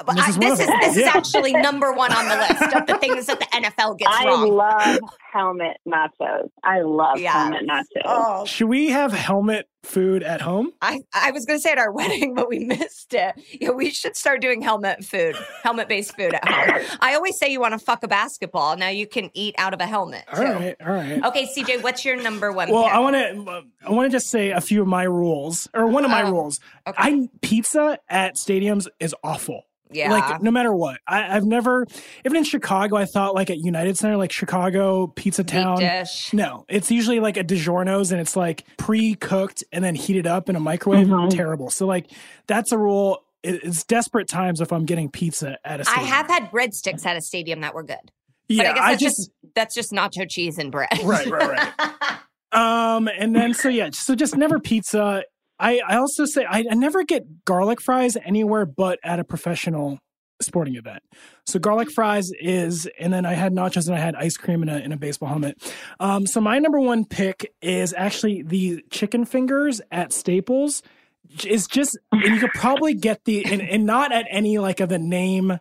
But 0.06 0.16
This 0.16 0.24
I- 0.24 0.28
is 0.30 0.38
one 0.38 0.48
this 0.50 0.60
is 0.60 0.66
them. 0.66 0.78
this 0.80 0.96
is 0.96 1.02
actually 1.04 1.52
number 1.52 1.92
one 1.92 2.12
on 2.12 2.28
the 2.28 2.36
list 2.36 2.74
of 2.76 2.86
the 2.86 2.96
things 2.98 3.26
that 3.26 3.38
the 3.38 3.46
NFL 3.52 3.98
gets 3.98 4.10
I 4.14 4.26
wrong. 4.26 4.50
love 4.50 4.98
helmet 5.32 5.76
nachos. 5.86 6.48
I 6.64 6.80
love 6.80 7.18
Yeah. 7.18 7.32
helmet 7.32 7.66
nachos. 7.68 8.02
Oh, 8.04 8.44
should 8.44 8.68
we 8.68 8.88
have 8.88 9.12
helmet 9.12 9.68
food 9.82 10.22
at 10.22 10.40
home? 10.42 10.72
I, 10.82 11.00
I 11.14 11.30
was 11.30 11.46
going 11.46 11.58
to 11.58 11.62
say 11.62 11.72
at 11.72 11.78
our 11.78 11.90
wedding, 11.92 12.34
but 12.34 12.48
we 12.48 12.58
missed 12.58 13.14
it. 13.14 13.34
Yeah, 13.60 13.70
we 13.70 13.90
should 13.90 14.16
start 14.16 14.40
doing 14.40 14.60
helmet 14.62 15.04
food, 15.04 15.36
helmet 15.62 15.88
based 15.88 16.16
food 16.16 16.34
at 16.34 16.46
home. 16.46 16.84
I 17.00 17.14
always 17.14 17.38
say 17.38 17.48
you 17.50 17.60
want 17.60 17.72
to 17.72 17.78
fuck 17.78 18.02
a 18.02 18.08
basketball. 18.08 18.76
Now 18.76 18.88
you 18.88 19.06
can 19.06 19.30
eat 19.34 19.54
out 19.58 19.72
of 19.74 19.80
a 19.80 19.86
helmet. 19.86 20.24
All 20.32 20.36
too. 20.38 20.44
right, 20.44 20.76
all 20.84 20.92
right. 20.92 21.24
Okay, 21.24 21.46
CJ, 21.46 21.82
what's 21.82 22.04
your 22.04 22.16
number 22.20 22.52
one? 22.52 22.70
Well, 22.70 22.84
pick? 22.84 22.92
I 22.92 22.98
want 22.98 23.16
to 23.16 23.62
I 23.86 23.90
want 23.90 24.10
to 24.10 24.14
just 24.16 24.28
say 24.28 24.50
a 24.50 24.60
few 24.60 24.82
of 24.82 24.88
my 24.88 25.04
rules 25.04 25.68
or 25.74 25.86
one 25.86 26.04
of 26.04 26.10
my 26.10 26.22
Oh, 26.22 26.32
rules. 26.32 26.60
okay. 26.86 26.96
I 26.98 27.28
pizza 27.40 27.98
at 28.08 28.34
stadiums 28.36 28.86
is 28.98 29.14
awful. 29.24 29.62
Yeah. 29.92 30.10
Like 30.12 30.42
no 30.42 30.50
matter 30.50 30.72
what, 30.72 31.00
I, 31.06 31.36
I've 31.36 31.44
never 31.44 31.86
even 32.24 32.36
in 32.38 32.44
Chicago. 32.44 32.96
I 32.96 33.04
thought 33.06 33.34
like 33.34 33.50
at 33.50 33.58
United 33.58 33.96
Center, 33.98 34.16
like 34.16 34.32
Chicago 34.32 35.06
Pizza 35.08 35.44
Town. 35.44 35.80
No, 36.32 36.64
it's 36.68 36.90
usually 36.90 37.20
like 37.20 37.36
a 37.36 37.44
DiGiorno's 37.44 38.12
and 38.12 38.20
it's 38.20 38.36
like 38.36 38.64
pre-cooked 38.76 39.64
and 39.72 39.82
then 39.84 39.94
heated 39.94 40.26
up 40.26 40.48
in 40.48 40.56
a 40.56 40.60
microwave. 40.60 41.06
Mhm. 41.06 41.30
Terrible. 41.30 41.70
So 41.70 41.86
like 41.86 42.10
that's 42.46 42.72
a 42.72 42.78
rule. 42.78 43.24
It- 43.42 43.64
It's 43.64 43.84
desperate 43.84 44.28
times 44.28 44.60
if 44.60 44.72
I'm 44.72 44.84
getting 44.84 45.10
pizza 45.10 45.56
at 45.64 45.80
a 45.80 45.82
I 45.82 45.84
stadium. 45.84 46.06
have 46.08 46.26
had 46.28 46.50
breadsticks 46.50 47.06
at 47.06 47.16
a 47.16 47.20
stadium 47.20 47.60
that 47.62 47.74
were 47.74 47.82
good. 47.84 47.96
yeah, 48.48 48.72
but 48.74 48.80
I 48.80 48.90
guess 48.96 49.00
that's 49.00 49.00
just 49.02 49.16
just, 49.16 49.30
that's 49.54 49.74
just 49.74 49.92
nacho 49.92 50.28
cheese 50.30 50.58
and 50.58 50.70
bread. 50.70 50.88
Right, 51.04 51.26
right, 51.30 51.72
right, 51.78 52.18
Um, 52.52 53.08
and 53.08 53.34
then 53.34 53.54
so 53.54 53.68
yeah, 53.68 53.90
so 53.92 54.14
just 54.14 54.36
never 54.36 54.58
pizza. 54.58 55.22
I 55.60 55.80
I 55.86 55.96
also 55.96 56.24
say 56.24 56.44
I, 56.44 56.64
I 56.70 56.74
never 56.74 57.04
get 57.04 57.44
garlic 57.44 57.80
fries 57.80 58.16
anywhere 58.24 58.66
but 58.66 58.98
at 59.04 59.20
a 59.20 59.24
professional 59.24 60.00
sporting 60.42 60.76
event. 60.76 61.02
So 61.46 61.58
garlic 61.58 61.90
fries 61.90 62.32
is, 62.40 62.88
and 62.98 63.12
then 63.12 63.26
I 63.26 63.34
had 63.34 63.52
nachos 63.52 63.86
and 63.86 63.96
I 63.96 64.00
had 64.00 64.14
ice 64.14 64.36
cream 64.36 64.62
in 64.62 64.68
a 64.68 64.78
in 64.78 64.92
a 64.92 64.96
baseball 64.96 65.28
helmet. 65.28 65.74
Um, 65.98 66.26
so 66.26 66.40
my 66.40 66.58
number 66.58 66.80
one 66.80 67.04
pick 67.04 67.52
is 67.62 67.94
actually 67.96 68.42
the 68.42 68.84
chicken 68.90 69.24
fingers 69.24 69.80
at 69.90 70.12
Staples. 70.12 70.82
Is 71.44 71.68
just 71.68 71.96
and 72.10 72.34
you 72.34 72.40
could 72.40 72.52
probably 72.54 72.94
get 72.94 73.24
the 73.24 73.44
and, 73.44 73.62
and 73.62 73.86
not 73.86 74.10
at 74.10 74.26
any 74.30 74.58
like 74.58 74.80
of 74.80 74.88
the 74.88 74.98
name 74.98 75.60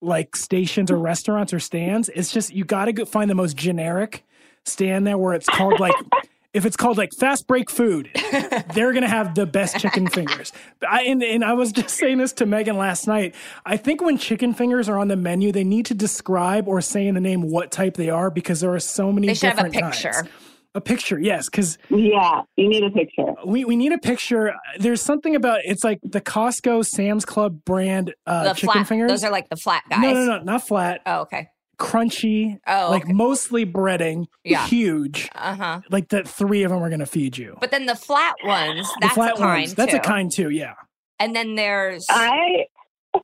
like 0.00 0.34
stations 0.34 0.90
or 0.90 0.96
restaurants 0.96 1.52
or 1.52 1.60
stands. 1.60 2.10
It's 2.14 2.32
just 2.32 2.52
you 2.52 2.64
got 2.64 2.86
to 2.86 3.06
find 3.06 3.30
the 3.30 3.34
most 3.34 3.56
generic 3.56 4.24
stand 4.64 5.06
there 5.06 5.16
where 5.16 5.34
it's 5.34 5.48
called 5.48 5.78
like 5.78 5.94
if 6.54 6.64
it's 6.64 6.76
called 6.76 6.96
like 6.96 7.10
fast 7.18 7.46
break 7.46 7.68
food, 7.68 8.10
they're 8.74 8.92
gonna 8.92 9.08
have 9.08 9.34
the 9.34 9.44
best 9.44 9.78
chicken 9.78 10.06
fingers. 10.08 10.52
I 10.88 11.02
and, 11.02 11.22
and 11.22 11.44
I 11.44 11.52
was 11.54 11.72
just 11.72 11.90
saying 11.90 12.18
this 12.18 12.32
to 12.34 12.46
Megan 12.46 12.76
last 12.78 13.06
night. 13.06 13.34
I 13.66 13.76
think 13.76 14.00
when 14.00 14.16
chicken 14.16 14.54
fingers 14.54 14.88
are 14.88 14.98
on 14.98 15.08
the 15.08 15.16
menu, 15.16 15.52
they 15.52 15.64
need 15.64 15.86
to 15.86 15.94
describe 15.94 16.68
or 16.68 16.80
say 16.80 17.06
in 17.06 17.14
the 17.14 17.20
name 17.20 17.42
what 17.42 17.70
type 17.70 17.94
they 17.96 18.08
are 18.08 18.30
because 18.30 18.60
there 18.60 18.72
are 18.72 18.80
so 18.80 19.12
many. 19.12 19.26
They 19.26 19.34
should 19.34 19.50
have 19.50 19.58
a 19.66 19.68
different 19.68 19.94
picture. 19.94 20.10
kinds. 20.12 20.28
A 20.76 20.80
picture, 20.80 21.20
yes, 21.20 21.48
because 21.48 21.78
Yeah, 21.88 22.42
you 22.56 22.68
need 22.68 22.82
a 22.82 22.90
picture. 22.90 23.32
we, 23.46 23.64
we 23.64 23.76
need 23.76 23.92
a 23.92 23.98
picture. 23.98 24.54
There's 24.78 25.00
something 25.00 25.36
about 25.36 25.60
it's 25.64 25.84
like 25.84 26.00
the 26.02 26.20
Costco 26.20 26.84
Sam's 26.84 27.24
Club 27.24 27.64
brand 27.64 28.12
uh, 28.26 28.42
the 28.42 28.54
chicken 28.54 28.72
flat. 28.72 28.88
fingers. 28.88 29.08
Those 29.08 29.22
are 29.22 29.30
like 29.30 29.48
the 29.48 29.56
flat 29.56 29.84
guys. 29.88 30.00
no, 30.00 30.12
no, 30.12 30.24
no, 30.26 30.42
not 30.42 30.66
flat. 30.66 31.00
Oh, 31.06 31.20
okay. 31.20 31.46
Crunchy, 31.78 32.58
Oh, 32.66 32.88
like 32.90 33.04
okay. 33.04 33.12
mostly 33.12 33.66
breading, 33.66 34.26
Yeah. 34.44 34.66
huge. 34.66 35.28
Uh 35.34 35.54
huh. 35.54 35.80
Like 35.90 36.08
the 36.08 36.22
three 36.24 36.62
of 36.62 36.70
them 36.70 36.82
are 36.82 36.88
going 36.88 37.00
to 37.00 37.06
feed 37.06 37.36
you. 37.38 37.56
But 37.60 37.70
then 37.70 37.86
the 37.86 37.94
flat 37.96 38.34
ones, 38.44 38.88
the 38.94 38.96
that's 39.02 39.14
flat 39.14 39.34
a 39.34 39.38
kind 39.38 39.60
ones, 39.62 39.74
that's 39.74 39.92
too. 39.92 39.98
a 39.98 40.00
kind 40.00 40.30
too. 40.30 40.50
Yeah. 40.50 40.74
And 41.18 41.34
then 41.34 41.54
there's 41.54 42.06
I 42.10 42.66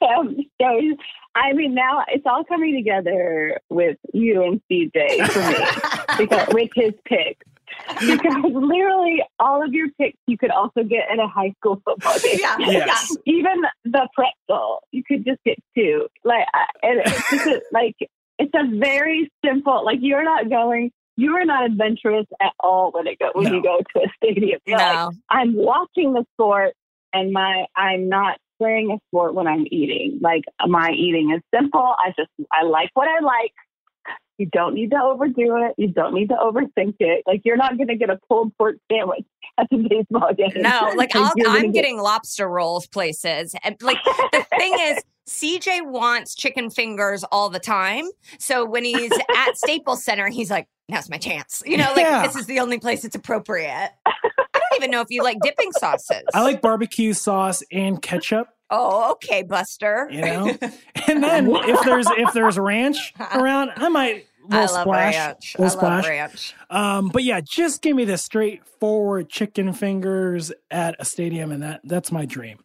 am 0.02 0.36
so. 0.60 0.80
I 1.36 1.52
mean, 1.52 1.74
now 1.74 2.04
it's 2.08 2.24
all 2.26 2.42
coming 2.44 2.74
together 2.76 3.60
with 3.70 3.96
you 4.12 4.42
and 4.44 4.60
CJ 4.70 5.28
for 5.28 5.48
me 6.18 6.26
because 6.26 6.48
with 6.52 6.70
his 6.74 6.92
picks. 7.04 7.46
Because 8.00 8.42
literally 8.52 9.22
all 9.38 9.64
of 9.64 9.72
your 9.72 9.88
picks 9.92 10.18
you 10.26 10.36
could 10.36 10.50
also 10.50 10.82
get 10.82 11.08
at 11.10 11.18
a 11.20 11.26
high 11.28 11.52
school 11.58 11.80
football 11.84 12.18
game. 12.18 12.38
yeah, 12.40 12.56
Yes. 12.58 13.16
Even 13.26 13.62
the 13.84 14.08
pretzel, 14.14 14.82
you 14.90 15.02
could 15.06 15.24
just 15.24 15.38
get 15.44 15.56
two. 15.76 16.08
Like, 16.24 16.46
and 16.82 17.00
it's 17.04 17.30
just 17.30 17.46
a, 17.46 17.62
like 17.72 17.94
it's 18.40 18.52
a 18.54 18.76
very 18.78 19.30
simple. 19.44 19.84
Like, 19.84 19.98
you're 20.00 20.24
not 20.24 20.48
going. 20.50 20.90
You 21.16 21.36
are 21.36 21.44
not 21.44 21.66
adventurous 21.66 22.26
at 22.40 22.52
all 22.60 22.90
when 22.92 23.06
it 23.06 23.18
go 23.18 23.30
when 23.34 23.44
No. 23.44 23.52
you 23.54 23.62
go 23.62 23.78
to 23.94 24.02
a 24.02 24.08
stadium. 24.16 24.58
You're 24.66 24.78
like, 24.78 24.94
No. 24.94 25.10
I'm 25.30 25.54
watching 25.54 26.14
the 26.14 26.24
sport 26.34 26.72
and 27.12 27.32
my 27.32 27.66
I'm 27.76 28.08
not 28.08 28.38
playing 28.58 28.90
a 28.90 28.96
sport 29.08 29.34
when 29.34 29.46
I'm 29.46 29.66
eating. 29.70 30.18
Like 30.22 30.44
my 30.66 30.90
eating 30.90 31.30
is 31.36 31.42
simple. 31.54 31.94
I 32.04 32.12
just 32.18 32.30
I 32.52 32.64
like 32.64 32.88
what 32.94 33.06
I 33.08 33.22
like. 33.22 33.52
You 34.38 34.46
don't 34.46 34.74
need 34.74 34.92
to 34.92 34.96
overdo 35.02 35.56
it. 35.66 35.74
You 35.76 35.88
don't 35.88 36.14
need 36.14 36.30
to 36.30 36.36
overthink 36.36 36.94
it. 37.00 37.24
Like 37.26 37.42
you're 37.44 37.58
not 37.58 37.76
going 37.76 37.88
to 37.88 37.96
get 37.96 38.08
a 38.08 38.18
pulled 38.26 38.56
pork 38.56 38.76
sandwich 38.90 39.26
at 39.58 39.66
the 39.70 39.76
baseball 39.86 40.32
game. 40.32 40.62
No, 40.62 40.92
like 40.96 41.14
I'll, 41.14 41.32
I'm 41.46 41.64
get- 41.66 41.82
getting 41.82 41.98
lobster 41.98 42.48
rolls 42.48 42.86
places. 42.86 43.54
And 43.62 43.76
like 43.82 43.98
the 44.32 44.46
thing 44.56 44.72
is, 44.80 45.02
CJ 45.28 45.86
wants 45.86 46.34
chicken 46.34 46.70
fingers 46.70 47.24
all 47.30 47.50
the 47.50 47.60
time. 47.60 48.04
So 48.38 48.64
when 48.64 48.84
he's 48.84 49.12
at 49.36 49.56
Staples 49.56 50.02
Center, 50.04 50.28
he's 50.28 50.50
like, 50.50 50.66
now's 50.88 51.08
my 51.08 51.18
chance. 51.18 51.62
You 51.64 51.76
know, 51.76 51.92
like 51.94 51.98
Yeah. 52.04 52.26
this 52.26 52.36
is 52.36 52.46
the 52.46 52.60
only 52.60 52.78
place 52.78 53.04
it's 53.04 53.14
appropriate. 53.16 53.90
I 54.06 54.12
don't 54.52 54.76
even 54.76 54.90
know 54.90 55.00
if 55.00 55.08
you 55.10 55.22
like 55.22 55.38
dipping 55.42 55.72
sauces. 55.72 56.22
I 56.34 56.42
like 56.42 56.60
barbecue 56.62 57.12
sauce 57.12 57.62
and 57.70 58.00
ketchup. 58.02 58.48
Oh, 58.72 59.12
okay, 59.12 59.42
Buster. 59.42 60.08
You 60.12 60.20
know, 60.20 60.56
and 61.08 61.22
then 61.24 61.50
if 61.50 61.80
there's 61.84 62.06
if 62.10 62.32
there's 62.32 62.56
ranch 62.58 63.12
around, 63.34 63.72
I 63.76 63.88
might 63.88 64.26
I 64.50 64.60
little 64.62 64.74
love 64.76 64.82
splash, 64.84 65.14
ranch. 65.16 65.56
I 65.58 65.62
little 65.62 65.80
love 65.80 66.02
splash. 66.04 66.08
ranch. 66.08 66.54
Um, 66.70 67.08
but 67.08 67.24
yeah, 67.24 67.40
just 67.40 67.82
give 67.82 67.96
me 67.96 68.04
the 68.04 68.16
straightforward 68.16 69.28
chicken 69.28 69.72
fingers 69.72 70.52
at 70.70 70.94
a 71.00 71.04
stadium, 71.04 71.50
and 71.50 71.62
that 71.64 71.80
that's 71.82 72.12
my 72.12 72.26
dream. 72.26 72.58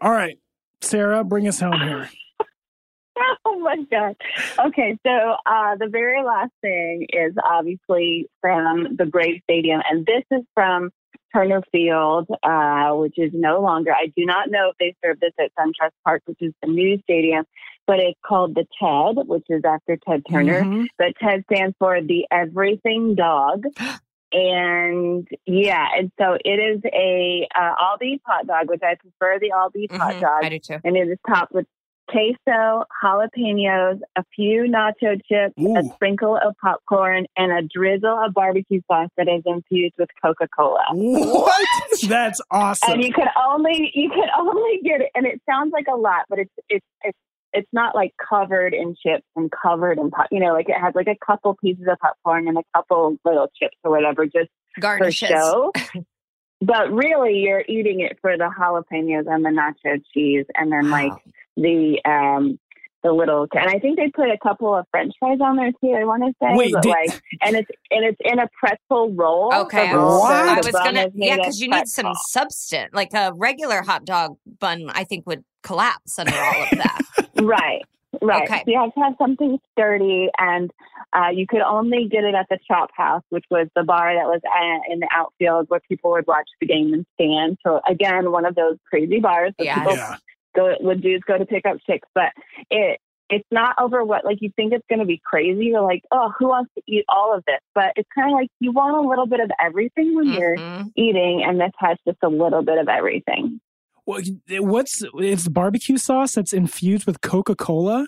All 0.00 0.12
right, 0.12 0.38
Sarah, 0.80 1.24
bring 1.24 1.48
us 1.48 1.60
home 1.60 1.80
here. 1.80 2.08
oh 3.44 3.58
my 3.60 3.76
god. 3.90 4.16
Okay, 4.58 4.98
so 5.06 5.36
uh, 5.46 5.76
the 5.76 5.88
very 5.90 6.22
last 6.22 6.52
thing 6.60 7.06
is 7.10 7.34
obviously 7.42 8.28
from 8.40 8.96
the 8.96 9.06
Brave 9.06 9.40
Stadium, 9.44 9.80
and 9.88 10.06
this 10.06 10.22
is 10.30 10.44
from 10.54 10.90
Turner 11.34 11.62
Field, 11.72 12.28
uh, 12.42 12.90
which 12.92 13.14
is 13.18 13.30
no 13.34 13.60
longer. 13.60 13.92
I 13.92 14.12
do 14.16 14.24
not 14.24 14.50
know 14.50 14.70
if 14.70 14.76
they 14.78 14.94
serve 15.04 15.20
this 15.20 15.32
at 15.38 15.50
SunTrust 15.58 15.90
Park, 16.04 16.22
which 16.26 16.38
is 16.40 16.52
the 16.62 16.68
new 16.70 16.98
stadium, 17.02 17.44
but 17.86 17.98
it's 17.98 18.18
called 18.24 18.54
the 18.54 18.66
TED, 18.80 19.26
which 19.26 19.44
is 19.48 19.62
after 19.64 19.98
Ted 20.08 20.22
Turner. 20.30 20.62
Mhm. 20.62 20.86
But 20.98 21.14
TED 21.20 21.44
stands 21.52 21.76
for 21.78 22.00
the 22.00 22.26
Everything 22.30 23.14
Dog. 23.14 23.64
And 24.32 25.26
yeah, 25.46 25.86
and 25.96 26.10
so 26.18 26.36
it 26.44 26.58
is 26.58 26.80
a 26.92 27.46
uh, 27.54 27.74
all 27.80 27.96
beef 27.98 28.20
hot 28.26 28.46
dog, 28.46 28.68
which 28.68 28.82
I 28.82 28.96
prefer 28.96 29.38
the 29.38 29.52
all 29.52 29.70
beef 29.70 29.90
hot 29.92 30.14
Mhm, 30.14 30.20
dog 30.20 30.44
I 30.44 30.48
do 30.48 30.58
too. 30.58 30.78
and 30.84 30.96
it 30.96 31.08
is 31.08 31.18
topped 31.28 31.52
with 31.52 31.66
queso, 32.08 32.84
jalapenos, 33.02 34.00
a 34.16 34.24
few 34.34 34.62
nacho 34.64 35.20
chips, 35.28 35.54
a 35.58 35.94
sprinkle 35.94 36.36
of 36.36 36.54
popcorn, 36.62 37.26
and 37.36 37.52
a 37.52 37.62
drizzle 37.62 38.16
of 38.24 38.32
barbecue 38.34 38.80
sauce 38.90 39.10
that 39.16 39.28
is 39.28 39.42
infused 39.44 39.94
with 39.98 40.08
Coca 40.22 40.46
Cola. 40.48 40.84
What? 40.92 41.68
That's 42.08 42.40
awesome. 42.50 42.92
And 42.94 43.04
you 43.04 43.12
could 43.12 43.28
only 43.48 43.90
you 43.94 44.08
could 44.10 44.28
only 44.38 44.80
get 44.84 45.00
it, 45.00 45.10
and 45.14 45.26
it 45.26 45.40
sounds 45.48 45.72
like 45.72 45.86
a 45.92 45.96
lot, 45.96 46.26
but 46.28 46.38
it's 46.38 46.52
it's 46.68 46.86
it's 47.02 47.18
it's 47.56 47.72
not 47.72 47.94
like 47.94 48.14
covered 48.16 48.74
in 48.74 48.94
chips 48.94 49.24
and 49.34 49.50
covered 49.50 49.98
in 49.98 50.10
pop. 50.10 50.26
You 50.30 50.40
know, 50.40 50.52
like 50.52 50.68
it 50.68 50.76
has 50.80 50.94
like 50.94 51.08
a 51.08 51.16
couple 51.24 51.54
pieces 51.54 51.86
of 51.90 51.98
popcorn 51.98 52.48
and 52.48 52.58
a 52.58 52.62
couple 52.74 53.16
little 53.24 53.48
chips 53.58 53.76
or 53.82 53.90
whatever, 53.90 54.26
just 54.26 54.50
for 54.74 54.80
Garnishes. 54.80 55.28
show. 55.28 55.72
but 56.60 56.92
really, 56.92 57.38
you're 57.38 57.64
eating 57.66 58.00
it 58.00 58.18
for 58.20 58.36
the 58.36 58.50
jalapenos 58.58 59.26
and 59.26 59.44
the 59.44 59.50
nacho 59.50 60.02
cheese, 60.12 60.46
and 60.54 60.70
then 60.70 60.90
like 60.90 61.12
the 61.56 62.00
um 62.04 62.58
the 63.02 63.12
little 63.12 63.46
and 63.52 63.68
I 63.70 63.78
think 63.78 63.96
they 63.98 64.10
put 64.10 64.28
a 64.30 64.38
couple 64.42 64.74
of 64.74 64.84
French 64.90 65.12
fries 65.20 65.38
on 65.40 65.56
there 65.56 65.70
too. 65.72 65.92
I 65.96 66.04
want 66.04 66.22
to 66.24 66.32
say, 66.42 66.56
Wait, 66.56 66.72
but 66.72 66.82
did- 66.82 66.90
like, 66.90 67.22
and 67.42 67.56
it's 67.56 67.70
and 67.90 68.04
it's 68.04 68.18
in 68.24 68.38
a 68.38 68.48
pretzel 68.58 69.12
roll. 69.14 69.52
Okay, 69.54 69.86
The 69.88 69.92
I 69.92 69.94
roll- 69.96 70.20
was, 70.20 70.28
the- 70.28 70.50
I 70.50 70.56
was 70.56 70.72
gonna, 70.72 71.08
yeah, 71.14 71.36
because 71.36 71.60
you 71.60 71.68
need 71.68 71.86
some 71.88 72.12
substance. 72.28 72.90
Like 72.92 73.12
a 73.14 73.32
regular 73.34 73.82
hot 73.82 74.04
dog 74.04 74.36
bun, 74.60 74.90
I 74.90 75.04
think 75.04 75.26
would 75.26 75.44
collapse 75.62 76.18
under 76.18 76.34
all 76.34 76.62
of 76.64 76.70
that. 76.70 77.00
right. 77.42 77.82
Right. 78.22 78.44
Okay. 78.48 78.62
So 78.64 78.70
you 78.70 78.80
have 78.80 78.94
to 78.94 79.00
have 79.00 79.14
something 79.18 79.58
sturdy, 79.72 80.28
and 80.38 80.70
uh, 81.12 81.28
you 81.34 81.46
could 81.46 81.60
only 81.60 82.08
get 82.10 82.24
it 82.24 82.34
at 82.34 82.46
the 82.48 82.58
Chop 82.66 82.88
House, 82.96 83.22
which 83.28 83.44
was 83.50 83.68
the 83.76 83.82
bar 83.84 84.14
that 84.14 84.24
was 84.26 84.40
uh, 84.46 84.92
in 84.92 85.00
the 85.00 85.08
outfield 85.12 85.66
where 85.68 85.80
people 85.86 86.12
would 86.12 86.26
watch 86.26 86.48
the 86.60 86.66
game 86.66 86.94
and 86.94 87.04
stand. 87.14 87.58
So 87.62 87.80
again, 87.86 88.32
one 88.32 88.46
of 88.46 88.54
those 88.54 88.78
crazy 88.88 89.20
bars 89.20 89.52
that 89.58 89.64
Yes. 89.64 89.78
people 89.80 89.96
yeah. 89.96 90.16
Go 90.56 90.74
would 90.80 91.02
dudes 91.02 91.24
go 91.26 91.38
to 91.38 91.44
pick 91.46 91.66
up 91.66 91.76
chicks, 91.86 92.08
but 92.14 92.32
it 92.70 92.98
it's 93.28 93.46
not 93.50 93.74
over 93.80 94.04
what 94.04 94.24
like 94.24 94.38
you 94.40 94.50
think 94.56 94.72
it's 94.72 94.86
going 94.88 95.00
to 95.00 95.04
be 95.04 95.20
crazy. 95.24 95.66
You're 95.66 95.80
like, 95.82 96.02
oh, 96.12 96.32
who 96.38 96.48
wants 96.48 96.70
to 96.76 96.82
eat 96.86 97.04
all 97.08 97.36
of 97.36 97.44
this? 97.46 97.58
But 97.74 97.92
it's 97.96 98.08
kind 98.14 98.30
of 98.32 98.34
like 98.38 98.48
you 98.60 98.70
want 98.72 98.96
a 98.96 99.08
little 99.08 99.26
bit 99.26 99.40
of 99.40 99.50
everything 99.60 100.14
when 100.14 100.32
you're 100.32 100.58
Mhm. 100.58 100.92
eating, 100.96 101.42
and 101.46 101.60
this 101.60 101.72
has 101.78 101.98
just 102.06 102.18
a 102.22 102.28
little 102.28 102.62
bit 102.62 102.78
of 102.78 102.88
everything. 102.88 103.60
Well, 104.06 104.20
What's 104.60 105.02
it's 105.18 105.48
barbecue 105.48 105.96
sauce 105.96 106.34
that's 106.36 106.52
infused 106.52 107.06
with 107.06 107.20
Coca 107.20 107.56
Cola? 107.56 108.06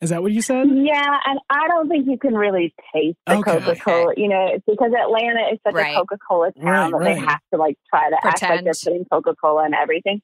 Is 0.00 0.10
that 0.10 0.22
what 0.22 0.30
you 0.32 0.42
said? 0.42 0.68
Yeah, 0.68 1.10
and 1.26 1.40
I 1.50 1.66
don't 1.66 1.88
think 1.88 2.06
you 2.08 2.18
can 2.18 2.34
really 2.34 2.72
taste 2.94 3.18
the 3.26 3.38
Okay. 3.38 3.58
Coca 3.58 3.74
Cola. 3.80 4.12
You 4.16 4.28
know, 4.28 4.46
it's 4.54 4.64
because 4.64 4.92
Atlanta 4.92 5.48
is 5.52 5.58
such 5.66 5.74
Right. 5.74 5.92
a 5.96 5.98
Coca 5.98 6.18
Cola 6.28 6.52
town 6.52 6.92
Right, 6.92 6.92
that 6.92 7.04
they 7.04 7.26
have 7.26 7.40
to 7.52 7.58
like 7.58 7.76
try 7.90 8.08
to 8.08 8.16
act 8.24 8.42
like 8.42 8.62
they're 8.64 8.72
putting 8.84 9.04
Coca 9.10 9.34
Cola 9.34 9.66
in 9.66 9.74
everything. 9.74 10.22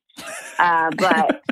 Uh, 0.60 0.90
but 0.96 1.42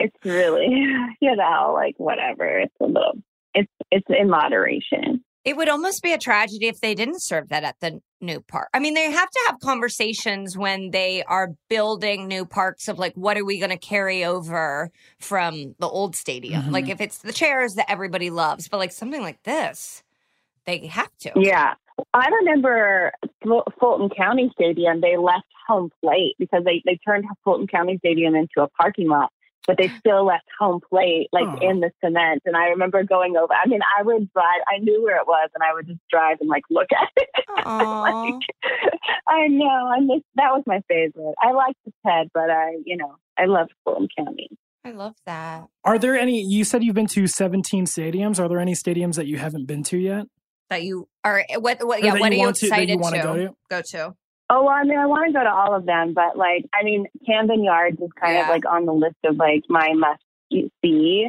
it's 0.00 0.16
really, 0.24 0.66
you 1.20 1.36
know, 1.36 1.70
like 1.74 1.94
whatever. 1.98 2.58
It's 2.58 2.74
a 2.80 2.86
little, 2.86 3.18
it's 3.54 3.70
it's 3.92 4.06
in 4.08 4.28
moderation. 4.28 5.22
It 5.44 5.56
would 5.56 5.68
almost 5.68 6.02
be 6.02 6.12
a 6.12 6.18
tragedy 6.18 6.66
if 6.66 6.80
they 6.80 6.94
didn't 6.94 7.22
serve 7.22 7.48
that 7.48 7.64
at 7.64 7.76
the 7.80 8.00
new 8.20 8.40
park. 8.40 8.68
I 8.74 8.78
mean, 8.78 8.92
they 8.94 9.10
have 9.10 9.30
to 9.30 9.40
have 9.46 9.58
conversations 9.60 10.56
when 10.56 10.90
they 10.90 11.22
are 11.24 11.48
building 11.70 12.28
new 12.28 12.44
parks 12.44 12.88
of 12.88 12.98
like, 12.98 13.14
what 13.14 13.38
are 13.38 13.44
we 13.44 13.58
going 13.58 13.70
to 13.70 13.78
carry 13.78 14.24
over 14.24 14.90
from 15.18 15.74
the 15.78 15.88
old 15.88 16.14
stadium? 16.14 16.64
Mhm. 16.64 16.72
Like, 16.72 16.88
if 16.90 17.00
it's 17.00 17.18
the 17.18 17.32
chairs 17.32 17.74
that 17.76 17.90
everybody 17.90 18.28
loves, 18.28 18.68
but 18.68 18.76
like 18.76 18.92
something 18.92 19.22
like 19.22 19.42
this, 19.44 20.02
they 20.66 20.86
have 20.86 21.10
to. 21.20 21.32
Yeah. 21.36 21.74
I 22.12 22.28
remember 22.28 23.12
Fulton 23.78 24.10
County 24.10 24.50
Stadium, 24.54 25.00
they 25.00 25.16
left 25.16 25.46
home 25.66 25.90
plate 26.02 26.34
because 26.38 26.64
they, 26.64 26.82
they 26.84 26.98
turned 27.06 27.24
Fulton 27.44 27.66
County 27.66 27.96
Stadium 27.98 28.34
into 28.34 28.60
a 28.60 28.68
parking 28.68 29.08
lot, 29.08 29.32
but 29.66 29.76
they 29.78 29.88
still 29.98 30.24
left 30.24 30.46
home 30.58 30.80
plate 30.88 31.28
like 31.32 31.46
Oh. 31.46 31.58
in 31.68 31.80
the 31.80 31.90
cement. 32.02 32.42
And 32.44 32.56
I 32.56 32.66
remember 32.68 33.02
going 33.04 33.36
over, 33.36 33.52
I 33.52 33.68
mean, 33.68 33.80
I 33.98 34.02
would 34.02 34.32
drive, 34.32 34.60
I 34.72 34.78
knew 34.78 35.02
where 35.02 35.16
it 35.16 35.26
was 35.26 35.50
and 35.54 35.62
I 35.62 35.72
would 35.74 35.86
just 35.86 36.00
drive 36.10 36.38
and 36.40 36.48
like 36.48 36.62
look 36.70 36.88
at 36.92 37.08
it. 37.16 37.28
Aw. 37.66 38.38
I 39.28 39.46
know. 39.48 39.66
I 39.94 40.00
miss, 40.00 40.22
that 40.36 40.50
was 40.52 40.62
my 40.66 40.80
favorite. 40.88 41.34
I 41.42 41.52
liked 41.52 41.78
the 41.84 41.92
TED, 42.06 42.28
but 42.34 42.50
I, 42.50 42.76
you 42.84 42.96
know, 42.96 43.16
I 43.38 43.44
loved 43.46 43.72
Fulton 43.84 44.08
County. 44.16 44.48
I 44.84 44.92
love 44.92 45.14
that. 45.26 45.66
Are 45.84 45.98
there 45.98 46.18
any? 46.18 46.40
You 46.42 46.64
said 46.64 46.82
you've 46.82 46.94
been 46.94 47.06
to 47.08 47.26
17 47.26 47.84
stadiums. 47.84 48.40
Are 48.40 48.48
there 48.48 48.58
any 48.58 48.72
stadiums 48.74 49.16
that 49.16 49.26
you 49.26 49.36
haven't 49.36 49.66
been 49.66 49.82
to 49.84 49.98
yet? 49.98 50.24
That 50.70 50.84
you 50.84 51.06
are, 51.22 51.44
what, 51.58 51.86
what, 51.86 52.00
Or 52.00 52.04
yeah, 52.06 52.12
what 52.14 52.30
are 52.30 52.34
you 52.34 52.38
want 52.40 52.56
to- 52.56 52.70
that 52.70 52.76
you 52.78 52.94
excited 52.94 53.00
wanna 53.00 53.16
to, 53.18 53.22
go 53.22 53.36
to? 53.36 53.54
go 53.68 53.82
to? 53.90 54.14
Oh, 54.52 54.64
well, 54.64 54.74
I 54.74 54.82
mean, 54.82 54.98
I 54.98 55.06
want 55.06 55.28
to 55.28 55.32
go 55.32 55.44
to 55.44 55.50
all 55.50 55.74
of 55.76 55.86
them, 55.86 56.12
but 56.12 56.36
like, 56.36 56.64
I 56.74 56.82
mean, 56.82 57.06
Camden 57.24 57.62
Yards 57.62 58.00
is 58.00 58.10
kind 58.20 58.34
Yeah. 58.34 58.42
of 58.42 58.48
like 58.48 58.66
on 58.66 58.84
the 58.84 58.92
list 58.92 59.16
of 59.24 59.36
like 59.36 59.62
my 59.68 59.92
must 59.94 60.22
see. 60.82 61.28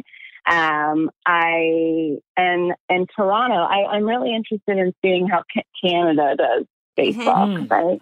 Um, 0.50 1.08
I 1.24 2.16
and 2.36 2.72
and 2.88 3.08
Toronto, 3.16 3.54
I, 3.54 3.86
I'm 3.94 4.04
really 4.04 4.34
interested 4.34 4.76
in 4.76 4.92
seeing 5.00 5.28
how 5.28 5.44
ca- 5.54 5.62
Canada 5.80 6.34
does 6.36 6.64
baseball. 6.96 7.46
Mhm. 7.46 7.68
'cause 7.68 8.00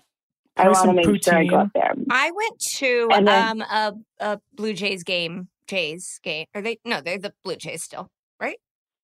I, 0.56 0.62
I 0.64 0.68
want 0.70 0.88
to 0.88 0.92
make 1.10 1.22
sure 1.22 1.34
I 1.36 1.44
go 1.44 1.56
up 1.56 1.68
there. 1.74 1.92
I 2.10 2.30
went 2.30 2.58
to 2.76 3.08
then- 3.10 3.28
um 3.28 3.60
a, 3.60 3.92
a 4.20 4.40
Blue 4.54 4.72
Jays 4.72 5.04
game. 5.04 5.48
Jays 5.66 6.18
game. 6.22 6.46
Are 6.54 6.62
they? 6.62 6.78
No, 6.84 7.00
they're 7.02 7.18
the 7.18 7.34
Blue 7.44 7.56
Jays 7.56 7.82
still, 7.84 8.08
right? 8.40 8.58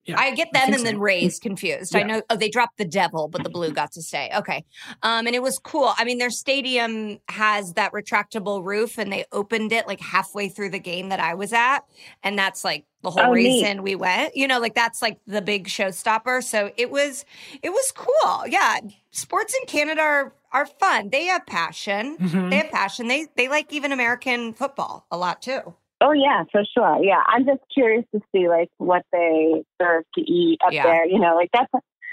Yeah, 0.06 0.18
I 0.20 0.34
get 0.34 0.52
them 0.52 0.62
think 0.66 0.76
and 0.78 0.86
then 0.86 0.94
so. 0.94 1.00
Rays 1.00 1.38
confused. 1.38 1.94
I 1.96 2.02
know. 2.02 2.22
Oh, 2.30 2.36
they 2.36 2.48
dropped 2.48 2.78
the 2.78 2.84
Devil, 2.84 3.28
but 3.28 3.42
the 3.42 3.50
Blue 3.50 3.72
got 3.72 3.92
to 3.92 4.02
stay. 4.02 4.30
Okay, 4.36 4.64
um, 5.02 5.26
and 5.26 5.34
it 5.34 5.42
was 5.42 5.58
cool. 5.58 5.92
I 5.98 6.04
mean, 6.04 6.18
their 6.18 6.30
stadium 6.30 7.18
has 7.28 7.74
that 7.74 7.92
retractable 7.92 8.64
roof, 8.64 8.98
and 8.98 9.12
they 9.12 9.24
opened 9.32 9.72
it 9.72 9.86
like 9.86 10.00
halfway 10.00 10.48
through 10.48 10.70
the 10.70 10.78
game 10.78 11.08
that 11.08 11.20
I 11.20 11.34
was 11.34 11.52
at, 11.52 11.80
and 12.22 12.38
that's 12.38 12.64
like 12.64 12.84
the 13.02 13.10
whole 13.10 13.22
Oh, 13.30 13.32
neat. 13.34 13.44
reason 13.62 13.82
we 13.82 13.94
went. 13.94 14.36
You 14.36 14.46
know, 14.48 14.58
like 14.60 14.74
that's 14.74 15.02
like 15.02 15.18
the 15.26 15.42
big 15.42 15.68
showstopper. 15.68 16.42
So 16.42 16.70
it 16.76 16.90
was, 16.90 17.24
it 17.62 17.70
was 17.70 17.92
cool. 17.92 18.46
Yeah, 18.48 18.78
sports 19.10 19.54
in 19.60 19.66
Canada 19.66 20.00
are 20.00 20.32
are 20.52 20.66
fun. 20.66 21.10
They 21.10 21.24
have 21.26 21.44
passion. 21.46 22.16
Mhm. 22.18 22.50
They 22.50 22.56
have 22.56 22.70
passion. 22.70 23.08
They 23.08 23.26
they 23.36 23.48
like 23.48 23.72
even 23.72 23.92
American 23.92 24.54
football 24.54 25.04
a 25.10 25.16
lot 25.18 25.42
too. 25.42 25.74
Oh 26.00 26.12
yeah, 26.12 26.44
for 26.52 26.62
sure. 26.76 27.02
Yeah, 27.02 27.22
I'm 27.26 27.46
just 27.46 27.60
curious 27.72 28.04
to 28.14 28.20
see 28.34 28.48
like 28.48 28.68
what 28.78 29.02
they 29.12 29.64
serve 29.80 30.04
to 30.16 30.20
eat 30.20 30.58
up 30.66 30.72
Yeah. 30.72 30.82
there. 30.84 31.06
You 31.06 31.18
know, 31.18 31.34
like 31.36 31.48
that's 31.52 31.70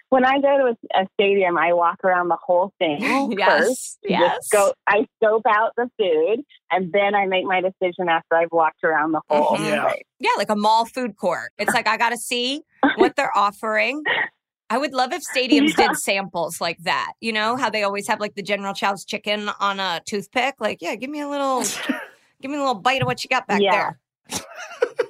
when 0.09 0.25
I 0.25 0.35
go 0.39 0.57
to 0.57 0.75
a, 0.95 1.01
a 1.01 1.07
stadium, 1.15 1.57
I 1.57 1.73
walk 1.73 2.03
around 2.03 2.29
the 2.29 2.37
whole 2.41 2.71
thing 2.79 2.99
first. 3.45 3.99
yes. 4.03 4.37
Just 4.37 4.51
go. 4.51 4.73
I 4.87 5.05
scope 5.21 5.41
out 5.49 5.71
the 5.75 5.89
food, 5.99 6.43
and 6.71 6.93
then 6.93 7.13
I 7.15 7.25
make 7.25 7.45
my 7.45 7.61
decision 7.61 8.07
after 8.09 8.35
I've 8.35 8.51
walked 8.51 8.83
around 8.83 9.11
the 9.11 9.21
whole 9.29 9.57
Mhm. 9.57 9.67
Yeah. 9.69 9.83
place. 9.83 10.01
Yeah, 10.19 10.29
like 10.37 10.49
a 10.49 10.55
mall 10.55 10.85
food 10.85 11.17
court. 11.17 11.51
It's 11.57 11.73
like 11.73 11.87
I 11.87 11.97
got 11.97 12.09
to 12.11 12.17
see 12.17 12.61
what 12.97 13.15
they're 13.15 13.35
offering. 13.35 14.03
I 14.69 14.77
would 14.77 14.93
love 14.93 15.11
if 15.13 15.23
stadiums 15.35 15.77
Yeah. 15.77 15.87
did 15.89 15.97
samples 15.97 16.61
like 16.61 16.77
that. 16.83 17.13
You 17.19 17.33
know 17.33 17.57
how 17.57 17.69
they 17.69 17.83
always 17.83 18.07
have 18.07 18.19
like 18.21 18.35
the 18.35 18.43
General 18.43 18.73
Chow's 18.73 19.03
chicken 19.03 19.49
on 19.59 19.79
a 19.79 20.01
toothpick. 20.07 20.55
Like, 20.59 20.77
yeah, 20.81 20.95
give 20.95 21.09
me 21.09 21.19
a 21.21 21.27
little, 21.27 21.63
give 22.43 22.51
me 22.51 22.57
a 22.57 22.59
little 22.59 22.75
bite 22.75 23.01
of 23.01 23.07
what 23.07 23.23
you 23.23 23.29
got 23.29 23.47
back 23.47 23.59
Yeah. 23.61 23.93
there. 24.29 24.39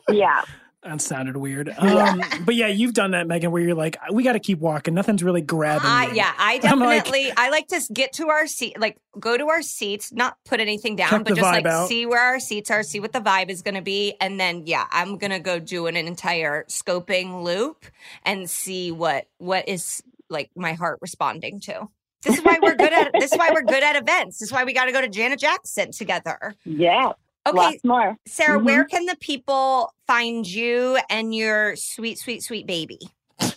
Yeah. 0.09 0.43
That 0.83 0.99
sounded 1.01 1.37
weird. 1.37 1.69
Um, 1.79 2.21
but 2.45 2.55
yeah, 2.55 2.67
you've 2.67 2.93
done 2.93 3.11
that, 3.11 3.25
Megan, 3.25 3.51
where 3.51 3.61
you're 3.61 3.73
like, 3.73 3.95
we 4.11 4.21
got 4.21 4.33
to 4.33 4.39
keep 4.39 4.59
walking. 4.59 4.93
Nothing's 4.93 5.23
really 5.23 5.41
grabbing 5.41 5.87
I, 5.89 6.07
me. 6.11 6.17
yeah, 6.17 6.33
I 6.37 6.59
I'm 6.63 6.79
like- 6.79 7.05
definitely. 7.05 7.31
I 7.37 7.49
like 7.49 7.67
to 7.69 7.81
get 7.93 8.11
to 8.13 8.27
our 8.27 8.45
seat, 8.47 8.77
like 8.79 8.97
go 9.19 9.37
to 9.37 9.47
our 9.47 9.61
seats, 9.61 10.11
not 10.11 10.37
put 10.45 10.59
anything 10.59 10.95
down, 10.97 11.23
but 11.23 11.29
just 11.35 11.41
like 11.41 11.65
out. 11.65 11.87
see 11.87 12.05
where 12.05 12.19
our 12.21 12.39
seats 12.39 12.69
are, 12.69 12.83
see 12.83 12.99
what 12.99 13.13
the 13.13 13.21
vibe 13.21 13.49
is 13.49 13.61
going 13.61 13.75
to 13.75 13.81
be, 13.81 14.15
and 14.19 14.37
then 14.39 14.63
yeah, 14.67 14.85
I'm 14.91 15.17
gonna 15.17 15.39
go 15.39 15.57
do 15.57 15.87
an 15.87 15.95
entire 15.95 16.65
scoping 16.65 17.43
loop 17.43 17.85
and 18.23 18.49
see 18.49 18.91
what 18.91 19.27
what 19.37 19.67
is 19.69 20.03
like 20.29 20.51
my 20.55 20.73
heart 20.73 20.99
responding 21.01 21.61
to. 21.61 21.87
This 22.23 22.37
is 22.39 22.43
why 22.43 22.57
we're 22.61 22.75
good 22.75 22.91
at. 22.93 23.11
This 23.13 23.31
is 23.31 23.37
why 23.37 23.49
we're 23.53 23.63
good 23.63 23.83
at 23.83 23.95
events. 23.95 24.39
This 24.39 24.47
is 24.49 24.51
why 24.53 24.63
we 24.65 24.73
got 24.73 24.85
to 24.85 24.91
go 24.91 25.01
to 25.01 25.09
Janet 25.09 25.39
Jackson 25.39 25.91
together. 25.91 26.55
Yeah. 26.65 27.13
Okay, 27.45 27.57
Lots 27.57 27.83
more. 27.83 28.17
Sarah, 28.25 28.59
Mhm. 28.59 28.63
where 28.63 28.85
can 28.85 29.05
the 29.05 29.17
people 29.17 29.93
find 30.07 30.47
you 30.47 30.97
and 31.09 31.35
your 31.35 31.75
sweet, 31.75 32.17
sweet, 32.17 32.43
sweet 32.43 32.65
baby? 32.67 32.99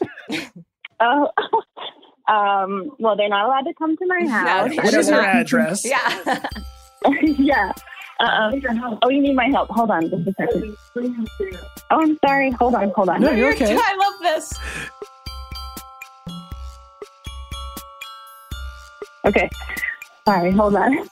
Oh. 0.99 1.29
um. 2.29 2.91
Well, 2.99 3.17
they're 3.17 3.29
not 3.29 3.45
allowed 3.45 3.63
to 3.71 3.75
come 3.75 3.97
to 3.99 4.07
my 4.07 4.27
house. 4.29 4.71
No, 4.75 4.83
I 4.83 4.85
What 4.87 5.07
your 5.07 5.21
address? 5.21 5.85
Yeah. 5.85 6.43
yeah. 7.39 7.73
Uh, 8.19 8.51
oh, 9.03 9.11
you 9.11 9.21
need 9.21 9.35
my 9.37 9.45
help. 9.49 9.69
Hold 9.69 9.91
on 9.91 10.09
just 10.09 10.27
a 10.27 10.33
second. 10.39 10.75
Oh, 10.97 12.01
I'm 12.01 12.19
sorry. 12.27 12.51
Hold 12.53 12.75
on, 12.75 12.91
hold 12.97 13.11
on. 13.11 13.21
No, 13.21 13.31
you're 13.31 13.53
okay. 13.53 13.77
I 13.79 13.95
love 13.95 14.15
this. 14.23 14.59
Okay. 19.27 19.51
Sorry, 20.27 20.51
hold 20.51 20.75
on. 20.75 20.99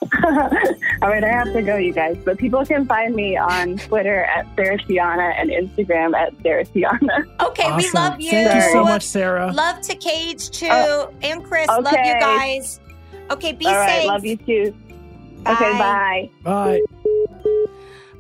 All 1.03 1.09
right, 1.09 1.23
I 1.23 1.29
have 1.29 1.53
to 1.53 1.63
go, 1.63 1.77
you 1.77 1.93
guys. 1.93 2.17
But 2.25 2.37
people 2.37 2.65
can 2.67 2.85
find 2.85 3.15
me 3.15 3.37
on 3.37 3.77
Twitter 3.79 4.25
at 4.25 4.45
Sarah 4.57 4.77
Tiana 4.79 5.33
and 5.39 5.51
Instagram 5.51 6.17
at 6.17 6.33
Sarah 6.43 6.65
Tiana. 6.65 7.25
Okay, 7.41 7.77
we 7.77 7.89
love 7.93 8.21
you. 8.21 8.31
Thank 8.33 8.55
you 8.55 8.73
so 8.73 8.83
much, 8.83 9.05
Sarah. 9.05 9.53
Love 9.53 9.81
to 9.83 9.95
Cage 9.95 10.51
too, 10.51 10.67
Oh, 10.69 11.15
and 11.23 11.45
Chris. 11.45 11.69
Love 11.69 11.85
you 11.93 12.15
guys. 12.19 12.81
Okay, 13.31 13.53
be 13.53 13.67
All 13.67 13.75
right, 13.77 14.01
safe. 14.01 14.07
love 14.09 14.25
you 14.25 14.37
too. 14.37 14.75
Okay, 15.47 15.73
bye. 15.79 16.31
Bye. 16.43 16.81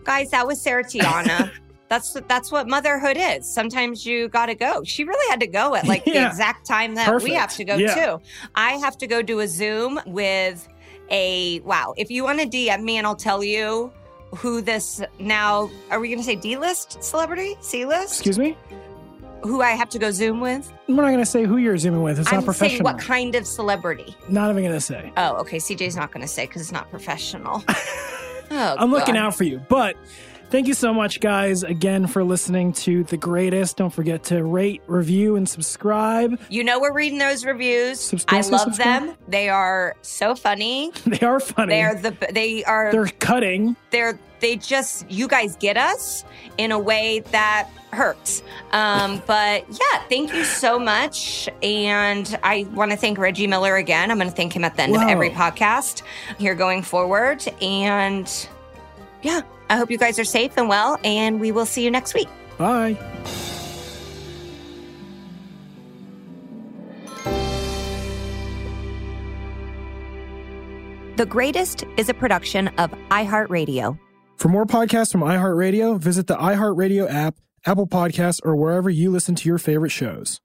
guys. 0.05 0.31
That 0.31 0.47
was 0.47 0.61
Sarah 0.63 0.85
Tiana. 0.85 1.51
that's 1.89 2.13
that's 2.29 2.53
what 2.53 2.69
motherhood 2.69 3.17
is. 3.19 3.53
Sometimes 3.53 4.07
you 4.07 4.29
got 4.29 4.47
to 4.47 4.55
go. 4.55 4.85
She 4.85 5.03
really 5.05 5.29
had 5.31 5.41
to 5.41 5.47
go 5.49 5.75
at 5.75 5.89
like 5.89 6.05
the 6.05 6.25
exact 6.27 6.67
time 6.67 6.95
that 6.95 7.21
we 7.23 7.33
have 7.35 7.53
to 7.57 7.65
go 7.65 7.75
Yeah. 7.77 7.95
too. 7.95 8.21
I 8.55 8.73
have 8.73 8.97
to 8.99 9.07
go 9.09 9.23
do 9.23 9.41
a 9.41 9.49
Zoom 9.49 9.99
with 10.07 10.69
a 11.11 11.61
wow. 11.61 11.95
If 11.97 12.11
you 12.11 12.25
want 12.25 12.41
to 12.41 12.47
DM 12.47 12.83
me, 12.83 12.97
and 12.99 13.07
I'll 13.07 13.17
tell 13.17 13.43
you 13.43 13.93
who 14.37 14.61
this 14.61 15.03
now. 15.19 15.71
Are 15.91 16.01
we 16.01 16.09
going 16.09 16.19
to 16.19 16.25
say 16.25 16.37
D 16.37 16.57
list 16.57 17.03
celebrity, 17.03 17.57
C 17.61 17.85
list? 17.85 18.15
Excuse 18.15 18.39
me? 18.39 18.57
Who 19.43 19.61
I 19.61 19.73
have 19.73 19.91
to 19.91 19.99
go 19.99 20.11
Zoom 20.11 20.41
with? 20.41 20.73
We're 20.89 20.97
not 20.97 21.09
going 21.09 21.19
to 21.19 21.27
say 21.27 21.45
who 21.45 21.59
you're 21.59 21.77
zooming 21.77 22.03
with. 22.03 22.19
It's 22.19 22.33
I'm 22.33 22.37
not 22.37 22.45
professional. 22.47 22.71
saying 22.71 22.83
what 22.83 22.99
kind 22.99 23.35
of 23.35 23.47
celebrity. 23.47 24.17
Not 24.29 24.51
even 24.51 24.63
going 24.63 24.75
to 24.75 24.81
say. 24.81 25.13
Oh, 25.19 25.37
okay. 25.37 25.59
CJ's 25.59 25.97
not 25.97 26.13
going 26.13 26.23
to 26.23 26.29
say 26.29 26.47
because 26.47 26.63
it's 26.63 26.73
not 26.73 26.91
professional. 26.91 27.63
oh, 27.69 28.77
I'm 28.79 28.91
looking 28.91 29.19
out 29.19 29.35
for 29.37 29.45
you. 29.45 29.59
But 29.69 29.97
thank 30.51 30.67
you 30.67 30.75
so 30.75 30.93
much, 30.95 31.21
guys, 31.21 31.63
again 31.63 32.07
for 32.07 32.23
listening 32.25 32.73
to 32.75 33.05
The 33.05 33.17
Greatest. 33.17 33.77
Don't 33.77 33.91
forget 33.93 34.25
to 34.25 34.45
rate, 34.45 34.83
review, 34.87 35.37
and 35.37 35.49
subscribe. 35.49 36.39
You 36.49 36.65
know 36.65 36.81
we're 36.81 36.93
reading 36.93 37.19
those 37.19 37.45
reviews. 37.45 38.01
Subscribe, 38.01 38.45
I 38.45 38.49
love 38.49 38.61
subscribe. 38.63 39.07
them. 39.07 39.17
They 39.29 39.49
are 39.49 39.97
so 40.03 40.35
funny. 40.35 40.93
They 41.07 41.21
are 41.27 41.39
funny. 41.41 41.75
They 41.75 41.83
are 41.83 41.95
the 41.95 42.17
they 42.33 42.65
are 42.65 42.91
They're 42.91 43.07
cutting. 43.07 43.77
they're 43.91 44.19
they 44.41 44.57
just 44.57 45.09
you 45.11 45.29
guys 45.29 45.57
get 45.57 45.77
us 45.77 46.25
in 46.59 46.73
a 46.73 46.79
way 46.79 47.21
that 47.31 47.69
hurts. 47.93 48.43
Um, 48.73 49.23
but 49.27 49.65
yeah, 49.71 50.03
thank 50.09 50.35
you 50.35 50.45
so 50.45 50.79
much. 50.79 51.49
And 51.63 52.39
I 52.43 52.67
want 52.75 52.91
to 52.91 52.97
thank 52.97 53.19
Reggie 53.19 53.47
Miller 53.47 53.77
again. 53.77 54.11
I'm 54.11 54.19
going 54.19 54.29
to 54.29 54.35
thank 54.37 54.55
him 54.55 54.65
at 54.65 54.77
the 54.77 54.83
end 54.83 54.97
of 54.97 55.03
every 55.03 55.31
podcast 55.31 56.03
here 56.39 56.55
going 56.55 56.83
forward. 56.83 57.45
And 57.63 58.29
yeah, 59.23 59.43
I 59.69 59.77
hope 59.77 59.91
you 59.91 59.99
guys 59.99 60.19
are 60.19 60.25
safe 60.25 60.57
and 60.57 60.69
well. 60.69 60.99
And 61.05 61.41
we 61.41 61.53
will 61.53 61.67
see 61.67 61.85
you 61.85 61.91
next 61.91 62.15
week. 62.15 62.29
Bye. 62.59 62.97
The 71.17 71.27
Greatest 71.27 71.85
is 71.97 72.09
a 72.09 72.15
production 72.15 72.69
of 72.77 72.91
iHeartRadio. 73.11 73.99
For 74.37 74.49
more 74.49 74.67
podcasts 74.67 75.13
from 75.13 75.21
iHeartRadio, 75.21 75.99
visit 75.99 76.27
the 76.27 76.37
iHeartRadio 76.37 77.09
app, 77.09 77.37
Apple 77.65 77.87
Podcasts, 77.87 78.41
or 78.45 78.57
wherever 78.57 78.91
you 78.91 79.11
listen 79.11 79.37
to 79.37 79.49
your 79.49 79.59
favorite 79.59 79.91
shows. 79.93 80.41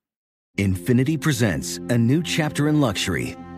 Infiniti 0.57 1.19
presents 1.19 1.77
a 1.89 1.97
new 1.97 2.21
chapter 2.21 2.67
in 2.69 2.79
luxury, 2.81 3.35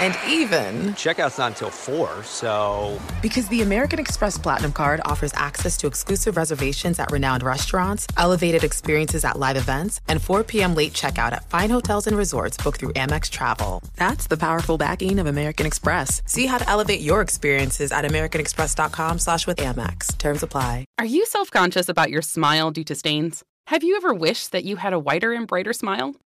And 0.00 0.16
even 0.28 0.94
Checkout's 0.94 1.38
not 1.38 1.52
until 1.52 1.70
4, 1.70 2.22
so. 2.24 3.00
because 3.22 3.48
the 3.48 3.62
American 3.62 3.98
Express 3.98 4.36
Platinum 4.38 4.72
card 4.72 5.00
offers 5.04 5.32
access 5.34 5.76
to 5.78 5.86
exclusive 5.86 6.36
reservations 6.36 6.98
at 6.98 7.10
renowned 7.10 7.42
restaurants, 7.42 8.06
elevated 8.16 8.64
experiences 8.64 9.24
at 9.24 9.38
live 9.38 9.56
events, 9.56 10.00
and 10.08 10.20
4 10.22 10.44
p.m. 10.44 10.74
late 10.74 10.92
checkout 10.92 11.32
at 11.32 11.48
fine 11.50 11.70
hotels 11.70 12.06
and 12.06 12.16
resorts 12.16 12.56
booked 12.56 12.80
through 12.80 12.92
Amex 12.92 13.30
Travel. 13.30 13.82
That's 13.96 14.26
the 14.26 14.36
powerful 14.36 14.78
backing 14.78 15.18
of 15.18 15.26
American 15.26 15.66
Express. 15.66 16.22
See 16.26 16.46
how 16.46 16.58
to 16.58 16.68
elevate 16.68 17.00
your 17.00 17.20
experiences 17.20 17.92
at 17.92 18.04
americanexpress.com 18.04 19.18
slash 19.18 19.46
with 19.46 19.58
Amex. 19.58 20.16
Terms 20.18 20.42
apply. 20.42 20.84
Are 20.98 21.04
you 21.04 21.26
self 21.26 21.50
conscious 21.50 21.88
about 21.88 22.10
your 22.10 22.22
smile 22.22 22.70
due 22.70 22.84
to 22.84 22.94
stains? 22.94 23.42
Have 23.68 23.82
you 23.82 23.96
ever 23.96 24.14
wished 24.14 24.52
that 24.52 24.64
you 24.64 24.76
had 24.76 24.92
a 24.92 24.98
whiter 24.98 25.32
and 25.32 25.46
brighter 25.46 25.72
smile? 25.72 26.14